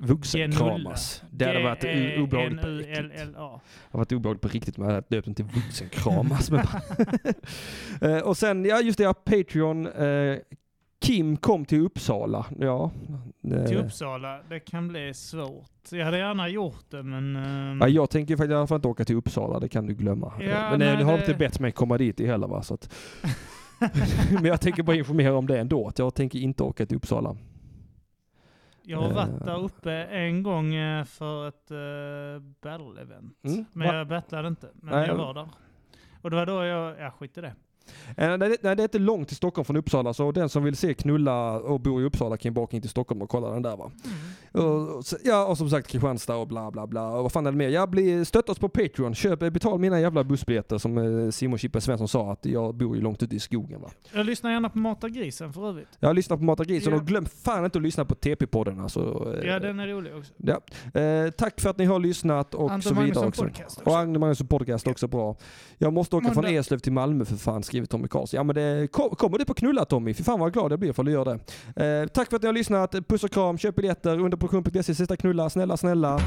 [0.00, 1.22] Vuxenkramas.
[1.30, 3.14] Det hade varit E obehagligt på riktigt.
[3.16, 3.58] Det hade
[3.90, 6.50] varit obehagligt på riktigt men jag hade döpt den till vuxenkramas.
[8.02, 9.86] Eh, och sen, ja just det, ja, Patreon.
[9.86, 10.36] eh,
[11.00, 12.46] Kim kom till Uppsala.
[12.58, 12.90] Ja,
[13.66, 15.70] Till Uppsala, det kan bli svårt.
[15.90, 17.36] Jag hade gärna gjort det men...
[17.36, 20.32] ehm, Ja, jag tänker faktiskt alla fall inte åka till Uppsala, det kan du glömma.
[20.40, 22.46] Ja, Eh, men nej, nu har de det- inte bett mig komma dit i heller
[22.46, 22.62] va.
[22.62, 22.94] Så att...
[24.32, 27.36] men jag tänker bara informera om det ändå, att jag tänker inte åka till Uppsala.
[28.90, 29.46] Jag har varit Eh.
[29.46, 33.34] där uppe en gång eh, för ett uh, battle-event.
[33.42, 33.94] Mm, Men va?
[33.94, 34.70] jag battlade inte.
[34.74, 35.48] Men Nej, jag jag- var där.
[36.22, 37.54] Och det var då jag, ja skit i det.
[38.16, 40.64] Eh, Nej, det, nej, det är inte långt till Stockholm från Uppsala, så den som
[40.64, 43.62] vill se knulla och bo i Uppsala kan bara in till Stockholm och kolla den
[43.62, 43.90] där va.
[44.52, 47.08] Och, och, ja, och som sagt Kristianstad och bla bla bla.
[47.08, 47.68] Och vad fan är det mer?
[47.68, 49.14] Jag blir stötta oss på Patreon.
[49.14, 52.96] Köp, eh, betal mina jävla bussbiljetter som eh, Simon Chippen Svensson sa att jag bor
[52.96, 53.90] ju långt ute i skogen va.
[54.12, 55.88] Jag lyssnar gärna på Mata Grisen för övrigt.
[56.00, 56.98] Jag har lyssnat på Mata Grisen Ja.
[57.00, 59.34] och glöm fan inte att lyssna på TP-podden alltså.
[59.42, 60.32] eh, Ja, den är rolig också.
[60.36, 60.60] Ja.
[61.36, 63.42] Tack för att ni har lyssnat och Anton så vidare Magnusson också.
[63.44, 63.90] podcast också.
[63.90, 65.36] Och Agne Magnusson podcast också bra.
[65.78, 66.50] Jag måste åka från Måndag.
[66.58, 68.36] Eslöv till Malmö för fan, skriver Tommy Karlsson.
[68.36, 70.14] Ja men det, kom, kommer du på knulla Tommy?
[70.14, 72.02] Fy fan vad glad jag blir för att du gör det.
[72.02, 72.94] Eh, tack för att ni har lyssnat.
[73.08, 76.20] Puss och kram, köp biljetter, underproduktion.se, sista knulla, snälla snälla.